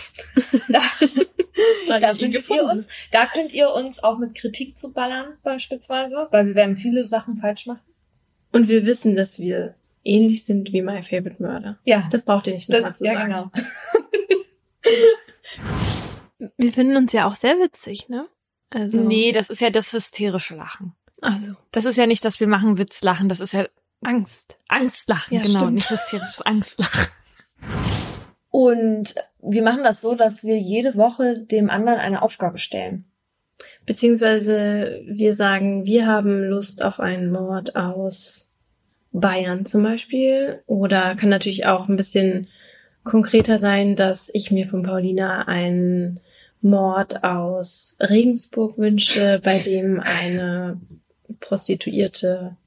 [1.87, 6.27] Da, da, findet ihr uns, da könnt ihr uns auch mit Kritik zu ballern, beispielsweise,
[6.31, 7.79] weil wir werden viele Sachen falsch machen.
[8.51, 9.75] Und wir wissen, dass wir
[10.05, 11.77] ähnlich sind wie My Favorite Murder.
[11.83, 13.25] Ja, Das braucht ihr nicht nochmal zu ja sagen.
[13.25, 13.51] genau.
[16.57, 18.27] Wir finden uns ja auch sehr witzig, ne?
[18.69, 20.93] Also, Nee, das ist ja das hysterische Lachen.
[21.21, 23.65] Also, Das ist ja nicht, dass wir machen Witzlachen, das ist ja
[24.03, 24.57] Angst.
[24.67, 25.73] Angstlachen, Ja, genau, stimmt.
[25.75, 27.07] nicht hysterisches Angstlachen.
[28.51, 33.05] Und wir machen das so, dass wir jede Woche dem anderen eine Aufgabe stellen.
[33.85, 38.44] Beziehungsweise wir sagen, wir haben Lust auf einen Mord aus
[39.19, 40.61] Bayern zum Beispiel.
[40.65, 42.47] Oder kann natürlich auch ein bisschen
[43.03, 46.19] konkreter sein, dass ich mir von Paulina einen
[46.61, 50.79] Mord aus Regensburg wünsche, bei dem eine
[51.39, 52.57] Prostituierte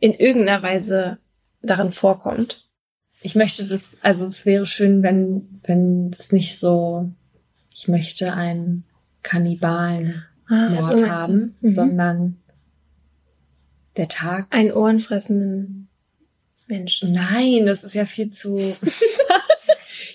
[0.00, 1.18] in irgendeiner Weise
[1.62, 2.66] darin vorkommt.
[3.20, 7.10] Ich möchte das, also es wäre schön, wenn, wenn es nicht so,
[7.72, 8.84] ich möchte einen
[9.22, 11.54] Kannibalen Ah, Mord so meinst haben.
[11.60, 11.72] Mhm.
[11.72, 12.36] sondern
[13.96, 14.46] der Tag.
[14.50, 15.88] einen ohrenfressenden
[16.66, 17.12] Menschen.
[17.12, 18.58] Nein, das ist ja viel zu.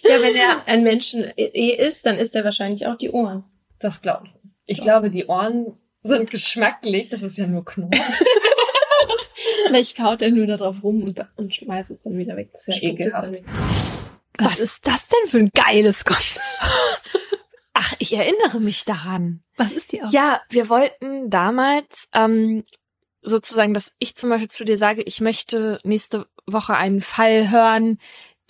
[0.03, 3.43] Ja, wenn er ein Menschen eh ist, dann isst er wahrscheinlich auch die Ohren.
[3.79, 4.33] Das glaube ich.
[4.65, 7.09] Ich glaube, die Ohren sind geschmacklich.
[7.09, 7.89] Das ist ja nur Knorr.
[9.67, 12.49] Vielleicht kaut er nur da drauf rum und, und schmeißt es dann wieder weg.
[12.53, 13.31] Das ist ja ekelhaft.
[13.31, 13.45] weg.
[14.37, 16.39] Was ist das denn für ein geiles Konzept?
[17.73, 19.43] Ach, ich erinnere mich daran.
[19.57, 20.11] Was ist die auch?
[20.11, 22.63] Ja, wir wollten damals ähm,
[23.21, 27.99] sozusagen, dass ich zum Beispiel zu dir sage, ich möchte nächste Woche einen Fall hören,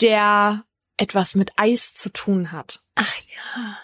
[0.01, 0.63] der
[0.97, 2.81] etwas mit Eis zu tun hat.
[2.95, 3.77] Ach ja.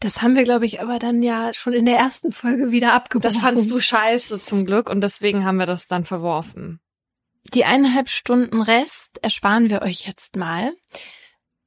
[0.00, 3.34] Das haben wir, glaube ich, aber dann ja schon in der ersten Folge wieder abgebrochen.
[3.34, 6.80] Das fandst du scheiße zum Glück und deswegen haben wir das dann verworfen.
[7.54, 10.72] Die eineinhalb Stunden Rest ersparen wir euch jetzt mal.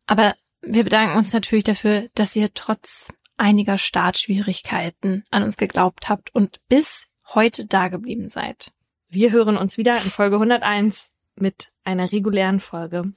[0.06, 6.34] Aber wir bedanken uns natürlich dafür, dass ihr trotz einiger Startschwierigkeiten an uns geglaubt habt
[6.34, 8.72] und bis heute da geblieben seid.
[9.10, 13.14] Wir hören uns wieder in Folge 101 mit einer regulären Folge.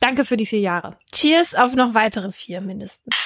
[0.00, 0.98] Danke für die vier Jahre.
[1.12, 3.16] Cheers auf noch weitere vier mindestens.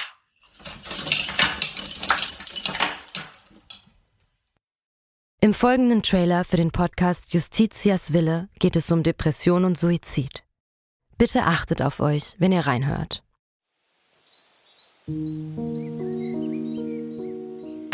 [5.39, 10.43] Im folgenden Trailer für den Podcast Justitias Wille geht es um Depression und Suizid.
[11.17, 13.23] Bitte achtet auf euch, wenn ihr reinhört.